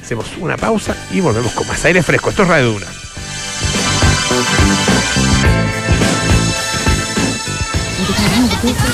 Hacemos 0.04 0.26
una 0.40 0.58
pausa 0.58 0.96
y 1.12 1.20
volvemos 1.20 1.52
con 1.54 1.68
más 1.68 1.84
aire 1.86 2.04
fresco. 2.04 2.30
Esto 2.30 2.44
es 2.44 2.50
Radio 2.50 2.74
Duna. 2.74 2.88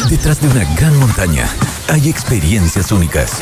Detrás 0.09 0.41
de 0.41 0.47
una 0.47 0.76
gran 0.76 0.97
montaña 0.97 1.49
hay 1.89 2.09
experiencias 2.09 2.91
únicas. 2.91 3.41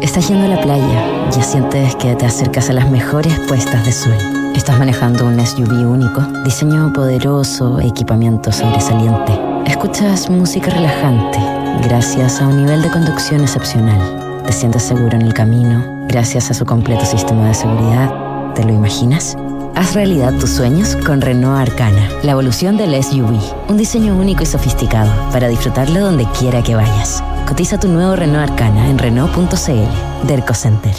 Estás 0.00 0.28
yendo 0.28 0.44
a 0.44 0.48
la 0.48 0.60
playa, 0.60 1.28
ya 1.30 1.42
sientes 1.42 1.96
que 1.96 2.14
te 2.14 2.24
acercas 2.24 2.70
a 2.70 2.72
las 2.72 2.88
mejores 2.88 3.36
puestas 3.48 3.84
de 3.84 3.90
sol. 3.90 4.14
Estás 4.54 4.78
manejando 4.78 5.26
un 5.26 5.44
SUV 5.44 5.90
único, 5.90 6.20
diseño 6.44 6.92
poderoso, 6.92 7.80
equipamiento 7.80 8.52
sobresaliente. 8.52 9.32
Escuchas 9.66 10.30
música 10.30 10.70
relajante, 10.70 11.38
gracias 11.82 12.40
a 12.40 12.46
un 12.46 12.58
nivel 12.58 12.80
de 12.80 12.90
conducción 12.90 13.40
excepcional. 13.40 14.42
Te 14.46 14.52
sientes 14.52 14.84
seguro 14.84 15.16
en 15.16 15.22
el 15.22 15.34
camino, 15.34 15.84
gracias 16.06 16.48
a 16.52 16.54
su 16.54 16.64
completo 16.64 17.04
sistema 17.04 17.48
de 17.48 17.54
seguridad. 17.54 18.54
¿Te 18.54 18.62
lo 18.62 18.72
imaginas? 18.72 19.36
Haz 19.74 19.94
realidad 19.94 20.32
tus 20.38 20.50
sueños 20.50 20.96
con 21.04 21.20
Renault 21.20 21.68
Arcana, 21.68 22.08
la 22.22 22.32
evolución 22.32 22.76
del 22.76 23.02
SUV. 23.02 23.40
Un 23.68 23.76
diseño 23.76 24.16
único 24.16 24.44
y 24.44 24.46
sofisticado 24.46 25.10
para 25.32 25.48
disfrutarlo 25.48 26.00
donde 26.00 26.26
quiera 26.38 26.62
que 26.62 26.76
vayas. 26.76 27.22
Cotiza 27.48 27.80
tu 27.80 27.88
nuevo 27.88 28.14
Renault 28.14 28.50
Arcana 28.50 28.90
en 28.90 28.98
Renault.cl. 28.98 30.26
Derco 30.26 30.52
Center. 30.52 30.92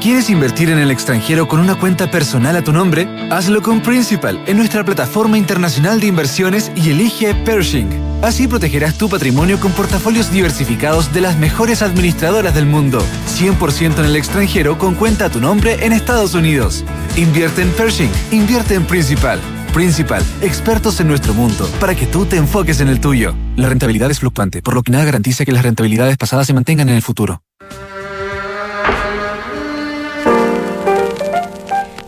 ¿Quieres 0.00 0.30
invertir 0.30 0.70
en 0.70 0.78
el 0.78 0.92
extranjero 0.92 1.48
con 1.48 1.58
una 1.58 1.74
cuenta 1.74 2.08
personal 2.08 2.54
a 2.54 2.62
tu 2.62 2.72
nombre? 2.72 3.08
Hazlo 3.32 3.60
con 3.60 3.82
Principal 3.82 4.40
en 4.46 4.56
nuestra 4.56 4.84
plataforma 4.84 5.36
internacional 5.36 5.98
de 5.98 6.06
inversiones 6.06 6.70
y 6.76 6.90
elige 6.90 7.34
Pershing. 7.34 7.90
Así 8.22 8.46
protegerás 8.46 8.96
tu 8.96 9.08
patrimonio 9.08 9.58
con 9.58 9.72
portafolios 9.72 10.30
diversificados 10.30 11.12
de 11.12 11.20
las 11.20 11.36
mejores 11.36 11.82
administradoras 11.82 12.54
del 12.54 12.66
mundo. 12.66 13.02
100% 13.36 13.98
en 13.98 14.04
el 14.04 14.14
extranjero 14.14 14.78
con 14.78 14.94
cuenta 14.94 15.24
a 15.24 15.30
tu 15.30 15.40
nombre 15.40 15.84
en 15.84 15.92
Estados 15.92 16.34
Unidos. 16.34 16.84
Invierte 17.16 17.62
en 17.62 17.70
Pershing. 17.72 18.10
Invierte 18.30 18.76
en 18.76 18.86
Principal. 18.86 19.40
Principal, 19.72 20.24
expertos 20.40 21.00
en 21.00 21.06
nuestro 21.06 21.32
mundo, 21.32 21.68
para 21.78 21.94
que 21.94 22.06
tú 22.06 22.26
te 22.26 22.36
enfoques 22.36 22.80
en 22.80 22.88
el 22.88 23.00
tuyo. 23.00 23.36
La 23.56 23.68
rentabilidad 23.68 24.10
es 24.10 24.18
fluctuante, 24.18 24.62
por 24.62 24.74
lo 24.74 24.82
que 24.82 24.90
nada 24.90 25.04
garantiza 25.04 25.44
que 25.44 25.52
las 25.52 25.62
rentabilidades 25.62 26.16
pasadas 26.16 26.48
se 26.48 26.54
mantengan 26.54 26.88
en 26.88 26.96
el 26.96 27.02
futuro. 27.02 27.42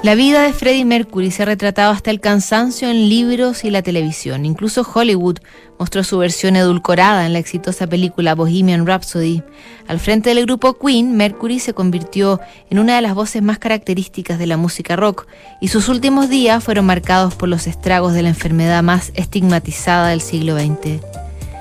La 0.02 0.16
vida 0.16 0.42
de 0.42 0.52
Freddie 0.52 0.84
Mercury 0.84 1.30
se 1.30 1.44
ha 1.44 1.46
retratado 1.46 1.92
hasta 1.92 2.10
el 2.10 2.18
cansancio 2.18 2.90
en 2.90 3.08
libros 3.08 3.62
y 3.62 3.70
la 3.70 3.82
televisión. 3.82 4.44
Incluso 4.44 4.82
Hollywood 4.82 5.38
mostró 5.78 6.02
su 6.02 6.18
versión 6.18 6.56
edulcorada 6.56 7.24
en 7.24 7.32
la 7.32 7.38
exitosa 7.38 7.86
película 7.86 8.34
Bohemian 8.34 8.84
Rhapsody. 8.84 9.44
Al 9.86 10.00
frente 10.00 10.34
del 10.34 10.44
grupo 10.44 10.76
Queen, 10.76 11.16
Mercury 11.16 11.60
se 11.60 11.72
convirtió 11.72 12.40
en 12.68 12.80
una 12.80 12.96
de 12.96 13.02
las 13.02 13.14
voces 13.14 13.42
más 13.42 13.60
características 13.60 14.40
de 14.40 14.48
la 14.48 14.56
música 14.56 14.96
rock 14.96 15.28
y 15.60 15.68
sus 15.68 15.88
últimos 15.88 16.28
días 16.28 16.64
fueron 16.64 16.86
marcados 16.86 17.36
por 17.36 17.48
los 17.48 17.68
estragos 17.68 18.12
de 18.12 18.22
la 18.22 18.30
enfermedad 18.30 18.82
más 18.82 19.12
estigmatizada 19.14 20.08
del 20.08 20.20
siglo 20.20 20.58
XX. 20.58 21.00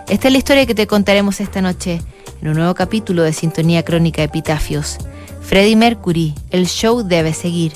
Esta 0.09 0.27
es 0.27 0.31
la 0.31 0.39
historia 0.39 0.65
que 0.65 0.73
te 0.73 0.87
contaremos 0.87 1.41
esta 1.41 1.61
noche 1.61 2.01
en 2.41 2.47
un 2.47 2.55
nuevo 2.55 2.73
capítulo 2.73 3.21
de 3.21 3.33
Sintonía 3.33 3.83
Crónica 3.83 4.23
Epitafios. 4.23 4.97
Freddie 5.41 5.75
Mercury, 5.75 6.33
el 6.49 6.65
show 6.65 7.03
debe 7.03 7.33
seguir 7.33 7.73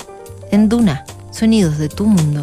en 0.50 0.68
Duna, 0.68 1.04
sonidos 1.30 1.78
de 1.78 1.88
tu 1.88 2.06
mundo. 2.06 2.42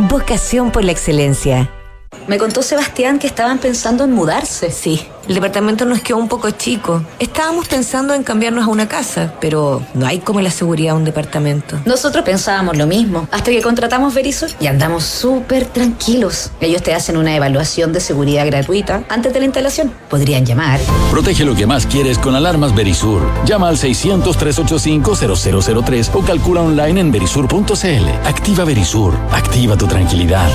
Vocación 0.00 0.70
por 0.70 0.84
la 0.84 0.92
excelencia. 0.92 1.77
Me 2.28 2.36
contó 2.36 2.62
Sebastián 2.62 3.18
que 3.18 3.26
estaban 3.26 3.56
pensando 3.58 4.04
en 4.04 4.12
mudarse. 4.12 4.70
Sí, 4.70 5.00
el 5.26 5.34
departamento 5.34 5.86
nos 5.86 6.02
quedó 6.02 6.18
un 6.18 6.28
poco 6.28 6.50
chico. 6.50 7.02
Estábamos 7.18 7.66
pensando 7.68 8.12
en 8.12 8.22
cambiarnos 8.22 8.66
a 8.66 8.68
una 8.68 8.86
casa, 8.86 9.32
pero 9.40 9.82
no 9.94 10.06
hay 10.06 10.18
como 10.18 10.42
la 10.42 10.50
seguridad 10.50 10.92
de 10.92 10.98
un 10.98 11.04
departamento. 11.04 11.80
Nosotros 11.86 12.22
pensábamos 12.26 12.76
lo 12.76 12.86
mismo, 12.86 13.26
hasta 13.30 13.50
que 13.50 13.62
contratamos 13.62 14.12
Verisur 14.12 14.50
y 14.60 14.66
andamos 14.66 15.04
súper 15.04 15.64
tranquilos. 15.64 16.50
Ellos 16.60 16.82
te 16.82 16.94
hacen 16.94 17.16
una 17.16 17.34
evaluación 17.34 17.94
de 17.94 18.00
seguridad 18.00 18.44
gratuita 18.44 19.04
antes 19.08 19.32
de 19.32 19.38
la 19.38 19.46
instalación. 19.46 19.90
Podrían 20.10 20.44
llamar. 20.44 20.80
Protege 21.10 21.46
lo 21.46 21.54
que 21.54 21.66
más 21.66 21.86
quieres 21.86 22.18
con 22.18 22.34
alarmas 22.34 22.74
Verisur. 22.74 23.22
Llama 23.46 23.70
al 23.70 23.78
600-385-0003 23.78 26.10
o 26.12 26.20
calcula 26.20 26.60
online 26.60 27.00
en 27.00 27.10
verisur.cl. 27.10 28.08
Activa 28.26 28.64
Verisur. 28.64 29.14
Activa 29.32 29.78
tu 29.78 29.86
tranquilidad. 29.86 30.50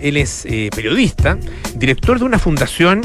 Él 0.00 0.16
es 0.16 0.46
eh, 0.46 0.70
periodista, 0.74 1.38
director 1.74 2.18
de 2.18 2.24
una 2.24 2.38
fundación 2.38 3.00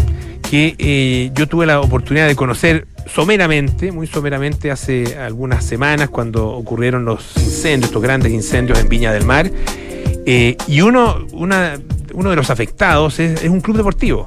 que 0.49 0.75
eh, 0.77 1.31
yo 1.33 1.47
tuve 1.47 1.65
la 1.65 1.81
oportunidad 1.81 2.27
de 2.27 2.35
conocer 2.35 2.87
someramente, 3.07 3.91
muy 3.91 4.07
someramente, 4.07 4.71
hace 4.71 5.17
algunas 5.17 5.65
semanas 5.65 6.09
cuando 6.09 6.47
ocurrieron 6.49 7.03
los 7.03 7.35
incendios, 7.37 7.89
estos 7.89 8.01
grandes 8.01 8.31
incendios 8.31 8.79
en 8.79 8.89
Viña 8.89 9.11
del 9.11 9.25
Mar. 9.25 9.49
Eh, 10.29 10.57
y 10.67 10.81
uno, 10.81 11.25
una, 11.31 11.79
uno 12.13 12.29
de 12.29 12.35
los 12.35 12.49
afectados 12.49 13.17
es, 13.17 13.45
un 13.45 13.61
club 13.61 13.77
deportivo, 13.77 14.25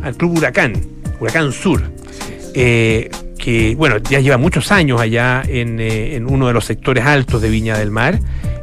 al 0.00 0.16
Club 0.16 0.38
Huracán, 0.38 0.80
Huracán 1.18 1.50
Sur. 1.50 1.82
Eh, 2.54 3.10
que 3.36 3.74
bueno, 3.74 3.96
ya 3.98 4.20
lleva 4.20 4.38
muchos 4.38 4.70
años 4.70 5.00
allá 5.00 5.42
en, 5.44 5.80
eh, 5.80 6.14
en 6.14 6.30
uno 6.30 6.46
de 6.46 6.52
los 6.52 6.64
sectores 6.64 7.04
altos 7.04 7.42
de 7.42 7.50
Viña 7.50 7.76
del 7.76 7.90
Mar. 7.90 8.20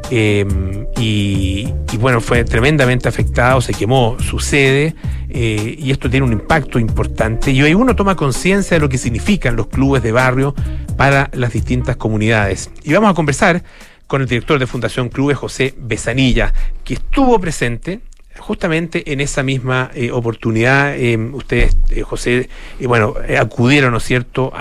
y, 0.10 1.68
bueno, 2.00 2.22
fue 2.22 2.46
tremendamente 2.46 3.10
afectado, 3.10 3.60
se 3.60 3.74
quemó 3.74 4.16
su 4.20 4.40
sede 4.40 4.96
y 5.30 5.92
esto 5.92 6.10
tiene 6.10 6.26
un 6.26 6.32
impacto 6.32 6.80
importante. 6.80 7.52
Y 7.52 7.62
hoy 7.62 7.74
uno 7.74 7.94
toma 7.94 8.16
conciencia 8.16 8.78
de 8.78 8.82
lo 8.82 8.88
que 8.88 8.98
significan 8.98 9.58
los 9.58 9.68
clubes 9.68 10.02
de 10.02 10.14
barrio 10.14 10.56
para 10.96 11.30
las 11.34 11.52
distintas 11.52 11.98
comunidades. 11.98 12.72
Y 12.84 12.94
vamos 12.94 13.12
a 13.12 13.14
conversar 13.14 13.64
con 14.10 14.24
el 14.24 14.28
director 14.28 14.58
de 14.58 14.66
Fundación 14.66 15.10
Clubes, 15.10 15.38
José 15.38 15.76
Besanilla, 15.78 16.52
que 16.84 16.96
estuvo 16.96 17.40
presente 17.40 18.00
justamente 18.40 19.14
en 19.14 19.22
esa 19.22 19.44
misma 19.44 19.92
eh, 19.94 20.10
oportunidad, 20.12 20.98
eh, 20.98 21.16
ustedes, 21.16 21.78
eh, 21.92 22.02
José, 22.02 22.50
eh, 22.80 22.88
bueno, 22.88 23.14
acudieron, 23.40 23.92
¿no 23.92 24.00
es 24.00 24.04
cierto?, 24.04 24.52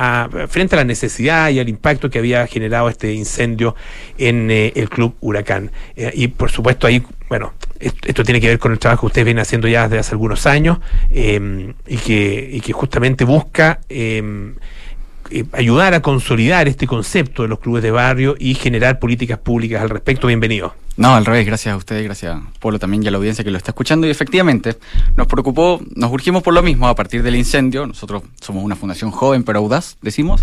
frente 0.49 0.75
a 0.75 0.79
la 0.81 0.85
necesidad 0.85 1.49
y 1.49 1.61
al 1.61 1.69
impacto 1.71 2.11
que 2.11 2.19
había 2.19 2.47
generado 2.47 2.91
este 2.91 3.15
incendio 3.15 3.75
en 4.19 4.51
el 4.51 4.91
Club 4.91 5.15
Huracán. 5.21 5.71
Y 5.97 6.29
por 6.29 6.51
supuesto 6.51 6.87
ahí, 6.87 7.03
bueno, 7.31 7.55
esto, 7.81 8.07
esto 8.07 8.25
tiene 8.25 8.43
que 8.43 8.49
ver 8.49 8.59
con 8.59 8.73
el 8.73 8.79
trabajo 8.79 9.03
que 9.03 9.07
ustedes 9.07 9.25
vienen 9.25 9.41
haciendo 9.41 9.67
ya 9.67 9.85
desde 9.85 10.01
hace 10.01 10.11
algunos 10.11 10.47
años 10.47 10.79
eh, 11.11 11.73
y, 11.87 11.97
que, 11.97 12.51
y 12.53 12.61
que 12.61 12.73
justamente 12.75 13.25
busca... 13.25 13.81
eh, 15.31 15.45
ayudar 15.53 15.95
a 15.95 16.03
consolidar 16.03 16.69
este 16.69 16.87
concepto 16.87 17.43
de 17.43 17.49
los 17.49 17.59
clubes 17.59 17.83
de 17.83 17.91
barrio 17.91 18.37
y 18.39 18.55
generar 18.55 18.99
políticas 18.99 19.39
públicas 19.39 19.83
al 19.83 19.91
respecto. 19.91 20.27
Bienvenido. 20.27 20.75
No, 20.97 21.15
al 21.15 21.25
revés, 21.25 21.47
gracias 21.47 21.73
a 21.73 21.77
ustedes, 21.77 22.03
gracias 22.03 22.37
Polo 22.59 22.81
también 22.81 23.05
y 23.05 23.07
a 23.07 23.13
la 23.13 23.19
audiencia 23.19 23.45
que 23.45 23.53
lo 23.53 23.57
está 23.57 23.71
escuchando. 23.71 24.07
Y 24.07 24.11
efectivamente, 24.11 24.77
nos 25.17 25.29
preocupó, 25.29 25.81
nos 25.95 26.11
urgimos 26.11 26.43
por 26.43 26.55
lo 26.55 26.63
mismo 26.63 26.89
a 26.89 26.95
partir 26.97 27.23
del 27.23 27.37
incendio. 27.37 27.87
Nosotros 27.87 28.25
somos 28.41 28.65
una 28.65 28.75
fundación 28.75 29.13
joven 29.13 29.45
pero 29.45 29.61
audaz, 29.61 29.97
decimos. 30.03 30.43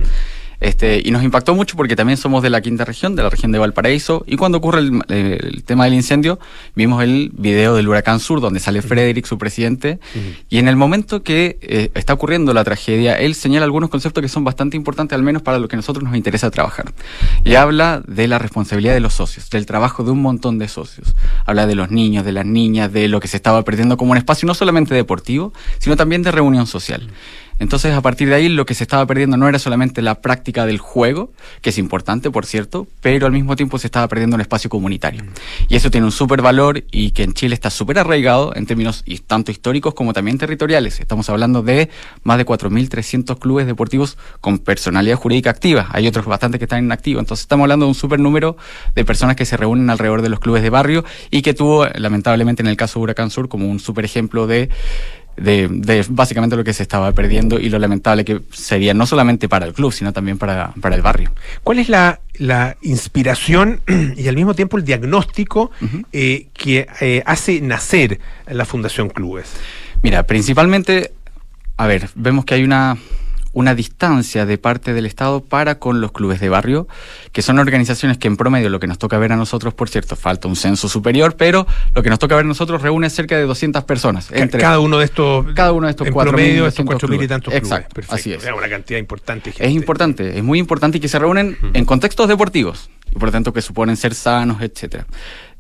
Este, 0.60 1.02
y 1.04 1.12
nos 1.12 1.24
impactó 1.24 1.56
mucho 1.56 1.76
porque 1.76 1.96
también 1.96 2.18
somos 2.18 2.44
de 2.44 2.50
la 2.50 2.62
quinta 2.62 2.86
región, 2.86 3.16
de 3.16 3.24
la 3.24 3.30
región 3.30 3.52
de 3.52 3.60
Valparaíso. 3.60 4.24
Y 4.28 4.38
cuando 4.38 4.58
ocurre 4.58 4.80
el, 4.80 5.02
el 5.08 5.64
tema 5.64 5.86
del 5.86 5.94
incendio, 5.94 6.40
vimos 6.76 7.04
el 7.04 7.32
video 7.34 7.76
del 7.76 7.88
huracán 7.88 8.20
sur, 8.20 8.42
donde 8.42 8.60
sale 8.60 8.82
Frederick, 8.82 9.26
su 9.26 9.38
presidente. 9.38 10.00
Y 10.50 10.58
en 10.58 10.68
el 10.68 10.76
momento 10.76 11.24
que 11.24 11.58
eh, 11.62 11.92
está 11.94 12.14
ocurriendo 12.14 12.54
la 12.54 12.64
tragedia, 12.64 13.20
él 13.20 13.36
señala 13.36 13.66
algunos 13.66 13.90
conceptos 13.90 14.22
que 14.22 14.30
son 14.30 14.44
bastante 14.44 14.78
importantes, 14.78 15.16
al 15.16 15.24
menos 15.24 15.42
para 15.42 15.60
lo 15.60 15.68
que 15.68 15.76
a 15.76 15.78
nosotros 15.78 16.04
nos 16.04 16.16
interesa 16.16 16.50
trabajar. 16.52 16.94
Y 17.44 17.56
habla 17.56 18.02
de 18.08 18.28
la 18.28 18.40
responsabilidad 18.40 18.94
de 18.94 19.00
los 19.00 19.14
socios, 19.14 19.50
del 19.50 19.66
trabajo 19.66 20.04
de 20.04 20.12
un 20.12 20.22
montón 20.22 20.60
de 20.60 20.68
socios. 20.68 21.16
Habla 21.46 21.68
de 21.68 21.76
los 21.76 21.92
niños, 21.92 22.26
de 22.26 22.32
las 22.32 22.46
niñas, 22.46 22.92
de 22.92 23.08
lo 23.08 23.20
que 23.20 23.28
se 23.28 23.38
estaba 23.38 23.64
perdiendo 23.64 23.98
como 23.98 24.12
un 24.12 24.18
espacio 24.18 24.48
no 24.48 24.54
solamente 24.54 24.94
deportivo, 24.94 25.54
sino 25.80 25.96
también 25.96 26.24
de 26.24 26.32
reunión 26.32 26.68
social. 26.68 27.10
Entonces, 27.60 27.94
a 27.94 28.02
partir 28.02 28.30
de 28.30 28.36
ahí, 28.36 28.50
lo 28.50 28.66
que 28.66 28.74
se 28.74 28.84
estaba 28.84 29.06
perdiendo 29.06 29.38
no 29.38 29.48
era 29.48 29.60
solamente 29.60 30.02
la 30.02 30.16
práctica 30.16 30.66
del 30.66 30.78
juego, 30.78 31.32
que 31.62 31.70
es 31.70 31.78
importante, 31.78 32.30
por 32.30 32.46
cierto, 32.46 32.88
pero 33.02 33.26
al 33.26 33.32
mismo 33.32 33.56
tiempo 33.56 33.78
se 33.80 33.88
estaba 33.88 34.08
perdiendo 34.08 34.36
un 34.36 34.42
espacio 34.42 34.70
comunitario. 34.70 35.24
Y 35.68 35.76
eso 35.76 35.90
tiene 35.90 36.06
un 36.06 36.12
súper 36.12 36.42
valor 36.42 36.84
y 36.92 37.12
que 37.12 37.24
en 37.24 37.34
Chile 37.34 37.56
está 37.56 37.70
súper 37.70 38.00
arraigado 38.00 38.56
en 38.56 38.66
términos 38.66 39.04
tanto 39.28 39.52
históricos 39.52 39.94
como 39.94 40.14
también 40.14 40.38
territoriales. 40.38 41.00
Estamos 41.00 41.30
hablando 41.30 41.62
de 41.62 41.90
más 42.24 42.38
de 42.38 42.46
4.300 42.46 43.40
clubes 43.40 43.66
deportivos 43.66 44.18
con 44.42 44.60
personalidad 44.60 45.16
jurídica 45.16 45.50
activa. 45.50 45.88
Hay 45.92 46.08
otros 46.08 46.26
bastantes 46.26 46.60
que 46.60 46.66
están 46.66 46.84
inactivos. 46.84 47.22
Entonces, 47.22 47.44
estamos 47.44 47.64
hablando 47.64 47.86
de 47.86 47.90
un 47.90 47.96
súper 47.96 48.20
número 48.20 48.58
de 48.96 49.06
personas 49.06 49.36
que 49.36 49.46
se 49.46 49.58
reúnen 49.58 49.90
alrededor 49.90 50.22
de 50.22 50.30
los 50.30 50.40
clubes 50.40 50.62
de 50.62 50.70
barrio 50.70 51.06
y 51.32 51.42
que 51.42 51.54
tuvo, 51.54 51.86
lamentablemente, 51.96 52.62
en 52.62 52.68
el 52.68 52.78
caso 52.78 53.00
de 53.00 53.04
Huracán 53.04 53.30
Sur, 53.30 53.48
como 53.48 53.70
un 53.70 53.80
súper 53.80 54.06
ejemplo 54.06 54.48
de 54.48 54.70
de, 55.38 55.68
de 55.70 56.06
básicamente 56.10 56.56
lo 56.56 56.64
que 56.64 56.74
se 56.74 56.84
estaba 56.84 57.12
perdiendo 57.12 57.60
y 57.60 57.70
lo 57.70 57.80
lamentable 57.80 58.26
que 58.26 58.42
sería 58.52 58.94
no 58.94 59.06
solamente 59.06 59.50
para 59.50 59.66
el 59.66 59.74
club, 59.74 59.92
sino 59.92 60.14
también 60.14 60.38
para, 60.38 60.74
para 60.82 60.96
el 60.96 61.02
barrio. 61.02 61.32
¿Cuál 61.64 61.80
es 61.80 61.90
la, 61.90 62.22
la 62.38 62.78
inspiración 62.82 63.82
y 64.16 64.28
al 64.28 64.36
mismo 64.36 64.54
tiempo 64.54 64.78
el 64.78 64.86
diagnóstico 64.86 65.72
eh, 66.12 66.48
que 66.54 66.88
eh, 67.02 67.24
hace 67.26 67.62
nacer 67.62 68.20
la 68.48 68.66
Fundación 68.66 69.10
Clubes? 69.10 69.54
Mira, 70.02 70.24
principalmente, 70.24 71.14
a 71.78 71.88
ver, 71.88 72.10
vemos 72.16 72.46
que 72.46 72.56
hay 72.56 72.64
una, 72.64 72.98
una 73.56 73.74
distancia 73.74 74.46
de 74.46 74.58
parte 74.60 74.94
del 74.94 75.06
Estado 75.08 75.40
para 75.44 75.80
con 75.80 76.02
los 76.02 76.12
clubes 76.12 76.40
de 76.40 76.50
barrio, 76.50 76.88
que 77.32 77.42
son 77.42 77.58
organizaciones 77.58 78.18
que 78.20 78.28
en 78.28 78.38
promedio 78.38 78.70
lo 78.70 78.80
que 78.80 78.86
nos 78.86 79.00
toca 79.00 79.18
ver 79.18 79.32
a 79.32 79.36
nosotros, 79.38 79.74
por 79.74 79.90
cierto, 79.90 80.16
falta 80.16 80.48
un 80.48 80.56
censo 80.56 80.88
superior, 80.88 81.36
pero 81.38 81.66
lo 81.96 82.04
que 82.04 82.10
nos 82.10 82.20
toca 82.20 82.36
ver 82.36 82.46
a 82.46 82.48
nosotros 82.48 82.82
reúne 82.84 83.10
cerca 83.10 83.38
de 83.38 83.44
200 83.46 83.84
personas. 83.86 84.28
Ca- 84.28 84.48
cada 84.50 84.80
uno 84.80 85.00
de 85.00 85.06
estos, 85.06 85.48
cada 85.56 85.72
uno 85.72 85.88
de 85.88 85.92
estos 85.92 86.06
en 86.08 86.14
4.000, 86.14 86.24
promedio, 86.28 86.68
estos 86.68 86.86
200 86.86 86.86
cuatro 86.94 87.08
mil 87.08 87.16
y 87.16 87.18
clubes. 87.20 87.30
tantos 87.30 87.54
Exacto, 87.54 87.90
clubes. 87.94 87.94
Perfecto. 88.08 88.16
así 88.16 88.34
es. 88.34 88.44
Sea, 88.44 88.54
una 88.56 88.70
cantidad 88.70 89.00
importante. 89.00 89.52
gente. 89.52 89.66
Es 89.66 89.72
importante, 89.74 90.38
es 90.38 90.44
muy 90.44 90.60
importante 90.60 90.98
y 90.98 91.02
que 91.02 91.08
se 91.08 91.18
reúnen 91.18 91.58
en 91.74 91.86
contextos 91.86 92.28
deportivos 92.28 92.90
y 93.10 93.14
por 93.14 93.30
lo 93.30 93.32
tanto 93.32 93.54
que 93.54 93.62
suponen 93.62 93.96
ser 93.96 94.14
sanos, 94.14 94.62
etcétera. 94.62 95.06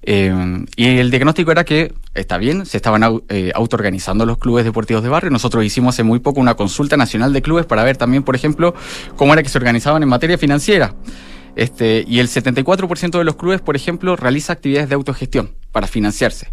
Eh, 0.08 0.32
y 0.76 0.86
el 0.86 1.10
diagnóstico 1.10 1.52
era 1.52 1.64
que 1.64 1.94
está 2.14 2.38
bien, 2.38 2.66
se 2.66 2.78
estaban 2.78 3.22
eh, 3.30 3.52
autoorganizando 3.56 4.26
los 4.26 4.38
clubes 4.38 4.64
deportivos 4.64 5.04
de 5.04 5.10
barrio. 5.10 5.32
Nosotros 5.32 5.66
hicimos 5.66 5.96
hace 5.96 6.04
muy 6.04 6.20
poco 6.20 6.40
una 6.40 6.54
consulta 6.54 6.96
nacional 6.96 7.34
de 7.34 7.42
clubes 7.42 7.66
para 7.66 7.84
ver 7.84 7.98
también, 7.98 8.24
por 8.24 8.36
ejemplo, 8.36 8.76
cómo 9.16 9.34
era 9.34 9.42
que 9.42 9.50
se 9.50 9.58
organizaban 9.58 10.04
en 10.04 10.10
materia 10.10 10.38
financiera. 10.38 10.94
Este, 11.56 12.04
y 12.08 12.20
el 12.20 12.28
74% 12.28 13.18
de 13.18 13.24
los 13.24 13.36
clubes, 13.36 13.62
por 13.62 13.76
ejemplo, 13.76 14.16
realiza 14.16 14.54
actividades 14.54 14.90
de 14.90 14.96
autogestión 14.96 15.52
para 15.72 15.88
financiarse. 15.88 16.50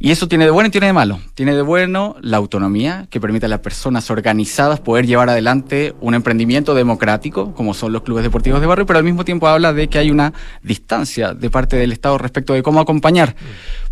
Y 0.00 0.10
eso 0.10 0.26
tiene 0.28 0.44
de 0.44 0.50
bueno 0.50 0.68
y 0.68 0.70
tiene 0.70 0.88
de 0.88 0.92
malo. 0.92 1.20
Tiene 1.34 1.54
de 1.54 1.62
bueno 1.62 2.16
la 2.20 2.36
autonomía, 2.36 3.06
que 3.10 3.20
permite 3.20 3.46
a 3.46 3.48
las 3.48 3.60
personas 3.60 4.10
organizadas 4.10 4.80
poder 4.80 5.06
llevar 5.06 5.30
adelante 5.30 5.94
un 6.00 6.14
emprendimiento 6.14 6.74
democrático, 6.74 7.54
como 7.54 7.74
son 7.74 7.92
los 7.92 8.02
clubes 8.02 8.24
deportivos 8.24 8.60
de 8.60 8.66
barrio, 8.66 8.86
pero 8.86 8.98
al 8.98 9.04
mismo 9.04 9.24
tiempo 9.24 9.46
habla 9.46 9.72
de 9.72 9.88
que 9.88 9.98
hay 9.98 10.10
una 10.10 10.32
distancia 10.62 11.32
de 11.32 11.48
parte 11.48 11.76
del 11.76 11.92
Estado 11.92 12.18
respecto 12.18 12.52
de 12.54 12.62
cómo 12.62 12.80
acompañar. 12.80 13.36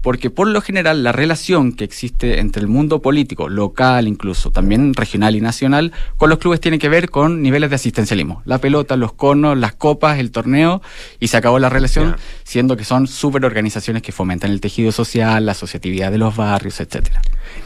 Porque 0.03 0.31
por 0.31 0.49
lo 0.49 0.61
general 0.61 1.05
la 1.05 1.13
relación 1.13 1.73
que 1.73 1.85
existe 1.85 2.41
entre 2.41 2.61
el 2.61 2.67
mundo 2.67 3.01
político, 3.01 3.49
local 3.49 4.09
incluso, 4.09 4.51
también 4.51 4.95
regional 4.95 5.37
y 5.37 5.41
nacional, 5.41 5.93
con 6.17 6.29
los 6.29 6.41
clubes 6.41 6.61
tiene 6.61 6.81
que 6.81 6.89
ver 6.89 7.09
con 7.09 7.41
niveles 7.41 7.71
de 7.71 7.77
asistencialismo. 7.77 8.43
La 8.45 8.59
pelota, 8.59 8.97
los 8.97 9.13
conos, 9.13 9.57
las 9.57 9.75
copas, 9.75 10.19
el 10.19 10.33
torneo, 10.33 10.83
y 11.21 11.29
se 11.29 11.37
acabó 11.37 11.61
la 11.61 11.69
relación, 11.69 12.17
siendo 12.43 12.77
que 12.77 12.85
son 12.85 13.07
súper 13.07 13.45
organizaciones 13.45 14.03
que 14.03 14.11
fomentan 14.11 14.51
el 14.51 14.61
tejido 14.61 14.91
social, 14.91 15.47
la 15.47 15.53
asociatividad 15.53 15.92
de 15.93 16.19
los 16.19 16.37
barrios, 16.37 16.81
etcétera. 16.81 17.23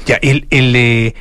Ya, 0.07 0.16
el, 0.16 0.47
el, 0.51 0.74
eh, 0.77 1.14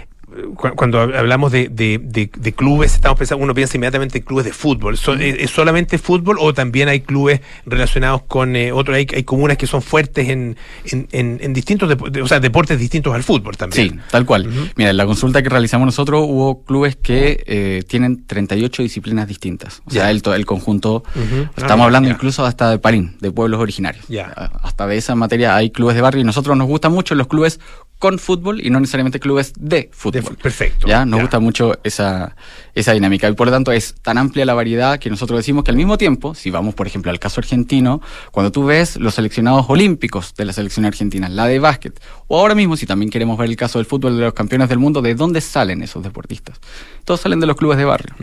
cuando 0.75 0.99
hablamos 0.99 1.51
de, 1.51 1.69
de- 1.69 1.99
de- 2.01 2.29
de 2.37 2.53
clubes, 2.53 2.93
estamos 2.95 3.17
pensando, 3.17 3.43
uno 3.43 3.53
piensa 3.53 3.77
inmediatamente 3.77 4.17
en 4.19 4.23
clubes 4.23 4.45
de 4.45 4.51
fútbol. 4.53 4.97
So- 4.97 5.13
¿Es 5.13 5.49
solamente 5.51 5.97
fútbol 5.97 6.37
o 6.39 6.53
también 6.53 6.89
hay 6.89 7.01
clubes 7.01 7.41
relacionados 7.65 8.23
con 8.23 8.55
eh, 8.55 8.71
otros? 8.71 8.97
Hay, 8.97 9.07
hay 9.13 9.23
comunas 9.23 9.57
que 9.57 9.67
son 9.67 9.81
fuertes 9.81 10.29
en, 10.29 10.57
en, 10.85 11.07
en- 11.11 11.39
en 11.41 11.53
distintos, 11.53 11.95
o 12.21 12.27
sea, 12.27 12.39
deportes 12.39 12.79
distintos 12.79 13.13
al 13.13 13.23
fútbol 13.23 13.55
también. 13.57 13.89
Sí, 13.91 13.97
tal 14.11 14.25
cual. 14.25 14.49
Mira, 14.75 14.89
en 14.89 14.97
la 14.97 15.05
consulta 15.05 15.41
que 15.41 15.49
realizamos 15.49 15.85
nosotros 15.85 16.25
hubo 16.27 16.63
clubes 16.63 16.95
que 16.95 17.43
eh, 17.45 17.83
tienen 17.87 18.25
38 18.25 18.83
disciplinas 18.83 19.27
distintas. 19.27 19.81
O 19.85 19.91
sea, 19.91 20.11
el, 20.11 20.21
el 20.35 20.45
conjunto, 20.45 21.03
Ujú. 21.15 21.47
estamos 21.55 21.83
Ah, 21.83 21.85
hablando 21.85 22.09
incluso 22.09 22.45
hasta 22.45 22.69
de 22.71 22.79
Parín, 22.79 23.15
de 23.21 23.31
pueblos 23.31 23.59
originarios. 23.59 24.05
Ya. 24.07 24.25
A- 24.35 24.51
Hasta 24.63 24.87
de 24.87 24.97
esa 24.97 25.15
materia 25.15 25.55
hay 25.55 25.69
clubes 25.69 25.95
de 25.95 26.01
barrio 26.01 26.21
y 26.21 26.23
nosotros 26.23 26.57
nos 26.57 26.67
gustan 26.67 26.91
mucho 26.91 27.15
los 27.15 27.27
clubes 27.27 27.59
con 27.99 28.19
fútbol 28.19 28.59
y 28.65 28.69
no 28.69 28.79
necesariamente 28.81 29.19
clubes 29.19 29.53
de 29.57 29.89
fútbol. 29.93 30.24
Perfecto. 30.41 30.87
Ya, 30.87 31.05
nos 31.05 31.17
Ya. 31.17 31.23
gusta 31.23 31.39
mucho 31.39 31.73
esa, 31.83 32.35
esa 32.73 32.93
dinámica. 32.93 33.27
Y 33.29 33.33
por 33.33 33.47
lo 33.47 33.53
tanto 33.53 33.71
es 33.71 33.95
tan 34.01 34.17
amplia 34.17 34.45
la 34.45 34.53
variedad 34.53 34.99
que 34.99 35.09
nosotros 35.09 35.37
decimos 35.39 35.63
que 35.63 35.71
al 35.71 35.77
mismo 35.77 35.97
tiempo, 35.97 36.35
si 36.35 36.49
vamos 36.51 36.73
por 36.75 36.87
ejemplo 36.87 37.11
al 37.11 37.19
caso 37.19 37.39
argentino, 37.41 38.01
cuando 38.31 38.51
tú 38.51 38.65
ves 38.65 38.97
los 38.97 39.15
seleccionados 39.15 39.65
olímpicos 39.69 40.33
de 40.35 40.45
la 40.45 40.53
selección 40.53 40.85
argentina, 40.85 41.29
la 41.29 41.45
de 41.47 41.59
básquet, 41.59 41.99
o 42.27 42.39
ahora 42.39 42.55
mismo 42.55 42.75
si 42.77 42.85
también 42.85 43.09
queremos 43.09 43.37
ver 43.37 43.49
el 43.49 43.55
caso 43.55 43.79
del 43.79 43.85
fútbol 43.85 44.15
de 44.17 44.23
los 44.23 44.33
campeones 44.33 44.69
del 44.69 44.79
mundo, 44.79 45.01
¿de 45.01 45.15
dónde 45.15 45.41
salen 45.41 45.81
esos 45.81 46.03
deportistas? 46.03 46.59
Todos 47.03 47.21
salen 47.21 47.39
de 47.39 47.45
los 47.47 47.55
clubes 47.55 47.77
de 47.77 47.85
barrio. 47.85 48.15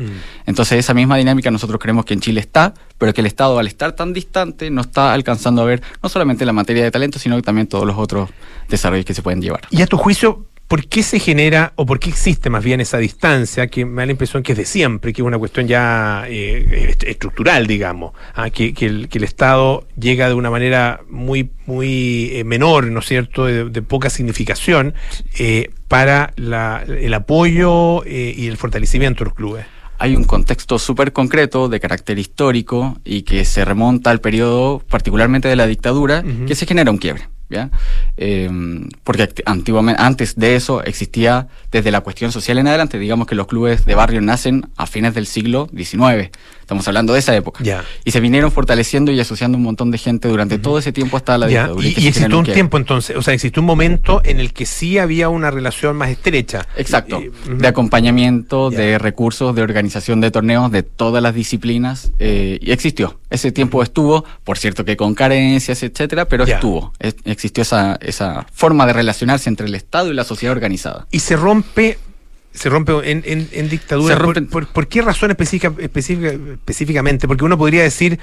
Entonces 0.47 0.79
esa 0.79 0.95
misma 0.95 1.17
dinámica 1.17 1.51
nosotros 1.51 1.81
creemos 1.81 2.05
que 2.05 2.15
en 2.15 2.21
Chile 2.21 2.41
está, 2.41 2.75
pero 2.99 3.13
que 3.15 3.21
el 3.21 3.27
Estado 3.27 3.59
al 3.59 3.67
estar 3.67 3.93
tan 3.93 4.13
distante 4.13 4.71
no 4.71 4.81
está 4.83 5.13
alcanzando 5.13 5.63
a 5.63 5.65
ver 5.65 5.83
no 6.03 6.09
solamente 6.09 6.45
la 6.45 6.53
materia 6.53 6.83
de 6.85 6.91
talento, 6.91 7.19
sino 7.19 7.37
que 7.37 7.43
también 7.43 7.67
todos 7.67 7.87
los 7.87 7.97
otros 7.97 8.31
desarrollos 8.69 9.05
que 9.05 9.15
se 9.15 9.23
pueden 9.23 9.41
llevar. 9.43 9.63
Y 9.71 9.83
a 9.83 9.87
tu 9.87 9.97
juicio, 9.97 10.47
¿por 10.69 10.87
qué 10.87 11.03
se 11.03 11.19
genera 11.19 11.73
o 11.77 11.85
por 11.85 11.99
qué 11.99 12.09
existe 12.11 12.49
más 12.49 12.65
bien 12.65 12.81
esa 12.81 12.97
distancia 12.99 13.67
que 13.67 13.85
me 13.85 14.03
da 14.03 14.07
la 14.07 14.13
impresión 14.13 14.43
que 14.43 14.53
es 14.53 14.59
de 14.59 14.65
siempre, 14.65 15.13
que 15.13 15.21
es 15.21 15.27
una 15.27 15.39
cuestión 15.39 15.69
ya 15.69 16.25
eh, 16.29 16.87
est- 16.91 17.03
estructural, 17.05 17.67
digamos, 17.67 18.13
ah, 18.35 18.49
que, 18.51 18.73
que 18.73 18.87
el, 18.87 19.09
que 19.09 19.19
el 19.19 19.25
Estado 19.25 19.87
llega 19.99 20.29
de 20.29 20.35
una 20.35 20.51
manera 20.51 21.01
muy, 21.11 21.51
muy 21.67 22.31
eh, 22.33 22.45
menor, 22.45 22.87
¿no 22.87 23.01
es 23.01 23.07
cierto?, 23.07 23.45
de, 23.45 23.69
de 23.69 23.83
poca 23.83 24.09
significación, 24.09 24.95
eh, 25.39 25.71
para 25.89 26.33
la- 26.37 26.83
el 26.87 27.13
apoyo 27.13 28.03
y 28.07 28.47
el 28.47 28.57
fortalecimiento 28.57 29.25
de 29.25 29.25
los 29.27 29.35
clubes. 29.35 29.67
hay 29.99 30.17
un 30.17 30.25
contexto 30.25 30.79
súper 30.81 31.13
concreto 31.13 31.69
de 31.69 31.79
carácter 31.79 32.19
histórico 32.19 32.97
y 33.05 33.23
que 33.23 33.45
se 33.45 33.65
remonta 33.65 34.11
al 34.11 34.21
periodo 34.21 34.83
particularmente 34.89 35.47
de 35.49 35.55
la 35.57 35.67
dictadura, 35.67 36.25
que 36.47 36.55
se 36.57 36.67
genera 36.67 36.91
un 36.91 36.97
quiebre. 36.99 37.29
¿Ya? 37.53 37.71
Eh, 38.17 38.51
porque 39.05 39.29
antiguamente, 39.45 40.03
antes 40.03 40.37
de 40.37 40.57
eso 40.57 40.83
existía 40.83 41.49
desde 41.71 41.91
la 41.91 42.01
cuestión 42.01 42.33
social 42.33 42.59
en 42.59 42.67
adelante, 42.67 42.99
digamos 42.99 43.27
que 43.27 43.35
los 43.35 43.47
clubes 43.47 43.85
de 43.85 43.95
barrio 43.95 44.21
nacen 44.21 44.69
a 44.77 44.87
fines 44.87 45.15
del 45.15 45.27
siglo 45.27 45.69
XIX, 45.75 46.31
estamos 46.61 46.87
hablando 46.89 47.13
de 47.13 47.19
esa 47.19 47.35
época, 47.37 47.63
y 48.05 48.11
se 48.11 48.21
vinieron 48.21 48.51
fortaleciendo 48.51 49.13
y 49.13 49.21
asociando 49.21 49.59
un 49.59 49.65
montón 49.65 49.91
de 49.91 49.99
gente 49.99 50.29
durante 50.29 50.59
todo 50.59 50.79
ese 50.79 50.93
tiempo 50.93 51.17
hasta 51.17 51.39
la 51.39 51.47
dictadura. 51.47 51.87
Y, 51.87 51.95
y 51.99 52.09
existió 52.09 52.39
un 52.39 52.45
tiempo 52.45 52.77
entonces, 52.77 53.17
o 53.17 53.23
sea, 53.23 53.35
existió 53.35 53.61
un 53.61 53.67
momento 53.67 54.21
en 54.25 54.41
el 54.41 54.53
que 54.53 54.67
sí 54.67 54.99
había 54.99 55.29
una 55.29 55.51
relación 55.51 55.97
más 55.97 56.11
estrecha. 56.11 56.67
Exacto, 56.77 57.23
de 57.47 57.69
acompañamiento, 57.69 58.71
de 58.71 58.99
recursos, 58.99 59.55
de 59.55 59.63
organización 59.63 60.21
de 60.21 60.31
torneos, 60.31 60.71
de 60.71 60.83
todas 60.83 61.23
las 61.23 61.35
disciplinas, 61.35 62.13
eh, 62.19 62.59
y 62.61 62.73
existió. 62.73 63.19
Ese 63.33 63.51
tiempo 63.53 63.83
estuvo, 63.83 64.25
por 64.45 64.59
cierto 64.59 64.85
que 64.85 64.97
con 64.97 65.15
carencias, 65.15 65.83
etcétera, 65.83 66.27
pero 66.27 66.45
estuvo. 66.55 66.93
Es- 66.99 67.17
existió 67.25 67.63
esa, 67.63 67.97
esa 68.01 68.47
forma 68.53 68.87
de 68.87 68.93
relacionarse 68.93 69.49
entre 69.49 69.67
el 69.67 69.75
Estado 69.75 70.11
y 70.11 70.15
la 70.15 70.25
sociedad 70.25 70.53
organizada. 70.55 71.07
Y 71.11 71.21
se 71.21 71.37
rompe, 71.37 71.99
se 72.53 72.69
rompe 72.69 72.93
en, 73.11 73.23
en- 73.27 73.49
en 73.53 73.69
dictadura. 73.69 74.17
¿Por, 74.19 74.27
rompen- 74.37 74.49
por, 74.49 74.67
por 74.69 74.87
qué 74.89 75.03
razón 75.03 75.31
específica, 75.31 75.73
específica- 75.79 76.33
específicamente? 76.55 77.27
Porque 77.27 77.45
uno 77.45 77.57
podría 77.59 77.83
decir, 77.83 78.19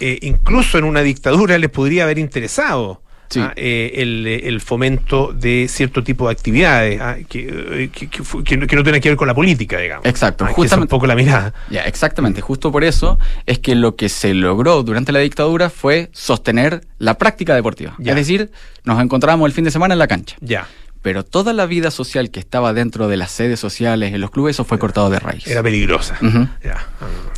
eh, 0.00 0.18
incluso 0.22 0.78
en 0.78 0.84
una 0.84 1.02
dictadura 1.02 1.56
les 1.58 1.70
podría 1.70 2.04
haber 2.04 2.18
interesado. 2.18 3.02
Ah, 3.36 3.52
eh, 3.56 3.92
el, 3.96 4.26
el 4.26 4.60
fomento 4.60 5.32
de 5.32 5.66
cierto 5.68 6.02
tipo 6.04 6.26
de 6.28 6.32
actividades 6.32 7.00
ah, 7.00 7.16
que, 7.28 7.48
eh, 7.84 7.90
que, 7.92 8.08
que 8.08 8.22
fu- 8.22 8.42
que 8.44 8.56
no, 8.56 8.66
que 8.66 8.76
no 8.76 8.82
tienen 8.82 9.00
que 9.00 9.08
ver 9.08 9.16
con 9.18 9.26
la 9.28 9.34
política, 9.34 9.78
digamos. 9.78 10.06
Exacto, 10.06 10.44
Ah, 10.44 10.48
que 10.48 10.52
es 10.52 10.58
un 10.58 10.62
justamente. 10.64 10.90
poco 10.90 11.06
la 11.06 11.14
mirada. 11.14 11.52
Ya, 11.70 11.82
exactamente. 11.82 12.40
Justo 12.40 12.70
por 12.72 12.84
eso 12.84 13.18
es 13.46 13.58
que 13.58 13.74
lo 13.74 13.96
que 13.96 14.08
se 14.08 14.34
logró 14.34 14.82
durante 14.82 15.12
la 15.12 15.18
dictadura 15.20 15.70
fue 15.70 16.08
sostener 16.12 16.82
la 16.98 17.18
práctica 17.18 17.54
deportiva. 17.54 17.94
Ya. 17.98 18.12
Es 18.12 18.16
decir, 18.16 18.50
nos 18.84 19.00
encontrábamos 19.02 19.46
el 19.46 19.52
fin 19.52 19.64
de 19.64 19.70
semana 19.70 19.94
en 19.94 19.98
la 19.98 20.06
cancha. 20.06 20.36
Ya. 20.40 20.66
Pero 21.02 21.24
toda 21.24 21.52
la 21.52 21.66
vida 21.66 21.92
social 21.92 22.30
que 22.32 22.40
estaba 22.40 22.72
dentro 22.72 23.06
de 23.06 23.16
las 23.16 23.30
sedes 23.30 23.60
sociales, 23.60 24.12
en 24.12 24.20
los 24.20 24.32
clubes, 24.32 24.56
eso 24.56 24.64
fue 24.64 24.78
cortado 24.80 25.08
de 25.08 25.20
raíz. 25.20 25.46
Era 25.46 25.62
peligrosa. 25.62 26.18
Ya. 26.64 26.84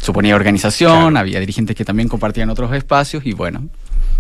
Suponía 0.01 0.35
organización, 0.37 1.17
había 1.19 1.39
dirigentes 1.39 1.77
que 1.77 1.85
también 1.85 2.09
compartían 2.09 2.49
otros 2.49 2.73
espacios 2.75 3.27
y 3.27 3.33
bueno, 3.33 3.69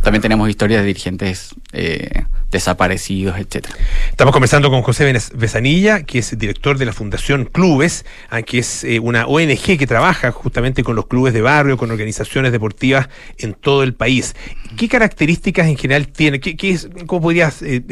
también 0.03 0.23
tenemos 0.23 0.49
historias 0.49 0.83
de 0.83 0.87
dirigentes 0.87 1.55
eh, 1.73 2.25
desaparecidos, 2.51 3.37
etcétera. 3.39 3.77
Estamos 4.11 4.33
conversando 4.33 4.71
con 4.71 4.83
José 4.83 5.13
Besanilla, 5.35 6.03
que 6.03 6.19
es 6.19 6.39
director 6.39 6.79
de 6.79 6.87
la 6.87 6.93
Fundación 6.93 7.45
Clubes, 7.45 8.05
que 8.47 8.59
es 8.59 8.85
eh, 8.85 8.99
una 9.01 9.27
ONG 9.27 9.79
que 9.79 9.87
trabaja 9.87 10.33
justamente 10.33 10.83
con 10.83 10.97
los 10.97 11.07
clubes 11.07 11.35
de 11.35 11.41
barrio, 11.43 11.77
con 11.77 11.91
organizaciones 11.91 12.53
deportivas 12.53 13.09
en 13.39 13.55
todo 13.55 13.83
el 13.83 13.95
país. 13.95 14.35
¿Qué 14.77 14.89
características 14.89 15.67
en 15.69 15.77
general 15.77 16.09
tiene? 16.09 16.41
¿Qué, 16.41 16.57
qué 16.57 16.71
es, 16.71 16.89
¿Cómo 17.07 17.23
podrías 17.23 17.63
eh, 17.63 17.83